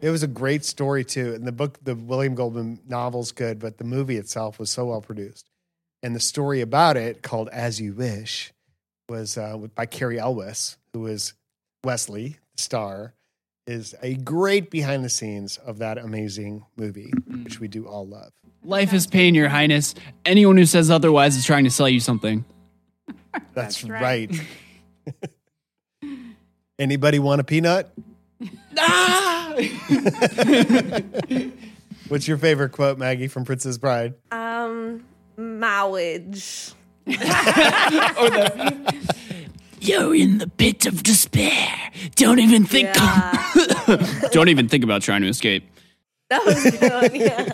It 0.00 0.08
was 0.10 0.22
a 0.22 0.26
great 0.26 0.64
story 0.64 1.04
too. 1.04 1.34
And 1.34 1.46
the 1.46 1.52
book, 1.52 1.78
the 1.84 1.94
William 1.94 2.34
Goldman 2.34 2.80
novel's 2.88 3.32
good, 3.32 3.58
but 3.58 3.76
the 3.76 3.84
movie 3.84 4.16
itself 4.16 4.58
was 4.58 4.70
so 4.70 4.86
well 4.86 5.02
produced. 5.02 5.49
And 6.02 6.16
the 6.16 6.20
story 6.20 6.60
about 6.60 6.96
it, 6.96 7.22
called 7.22 7.48
"As 7.50 7.80
You 7.80 7.92
Wish," 7.92 8.52
was 9.08 9.36
uh, 9.36 9.56
by 9.74 9.86
Cary 9.86 10.18
Elwes, 10.18 10.78
who 10.94 11.06
is 11.06 11.34
Westley, 11.84 12.36
the 12.56 12.62
star, 12.62 13.14
is 13.66 13.94
a 14.02 14.14
great 14.14 14.70
behind 14.70 15.04
the 15.04 15.10
scenes 15.10 15.58
of 15.58 15.78
that 15.78 15.98
amazing 15.98 16.64
movie, 16.76 17.12
which 17.42 17.60
we 17.60 17.68
do 17.68 17.86
all 17.86 18.06
love. 18.06 18.32
Life 18.62 18.92
is 18.92 19.06
pain, 19.06 19.34
Your 19.34 19.48
Highness. 19.48 19.94
Anyone 20.24 20.56
who 20.56 20.66
says 20.66 20.90
otherwise 20.90 21.36
is 21.36 21.44
trying 21.44 21.64
to 21.64 21.70
sell 21.70 21.88
you 21.88 22.00
something. 22.00 22.44
That's, 23.32 23.82
That's 23.82 23.84
right. 23.84 24.30
right. 25.06 25.20
Anybody 26.78 27.18
want 27.18 27.40
a 27.40 27.44
peanut? 27.44 27.92
Ah! 28.78 29.54
What's 32.08 32.26
your 32.26 32.38
favorite 32.38 32.70
quote, 32.70 32.96
Maggie, 32.98 33.28
from 33.28 33.44
Princess 33.44 33.76
Bride? 33.76 34.14
Um, 34.30 35.04
marriage. 35.40 36.72
You're 39.80 40.14
in 40.14 40.38
the 40.38 40.46
pit 40.56 40.86
of 40.86 41.02
despair. 41.02 41.90
Don't 42.14 42.38
even 42.38 42.64
think. 42.66 42.94
Yeah, 42.94 44.28
Don't 44.32 44.48
even 44.48 44.68
think 44.68 44.84
about 44.84 45.02
trying 45.02 45.22
to 45.22 45.28
escape. 45.28 45.64
that 46.30 46.44
was 46.44 46.62
good. 46.62 47.14
Yeah. 47.14 47.52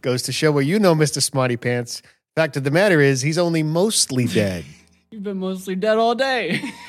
Goes 0.00 0.22
to 0.22 0.32
show 0.32 0.50
what 0.52 0.64
you 0.64 0.78
know, 0.78 0.94
Mr. 0.94 1.20
Smarty 1.22 1.56
Pants. 1.56 2.00
Fact 2.36 2.56
of 2.56 2.64
the 2.64 2.70
matter 2.70 3.00
is, 3.00 3.20
he's 3.20 3.36
only 3.36 3.62
mostly 3.62 4.26
dead. 4.26 4.64
You've 5.10 5.24
been 5.24 5.38
mostly 5.38 5.74
dead 5.74 5.98
all 5.98 6.14
day. 6.14 6.62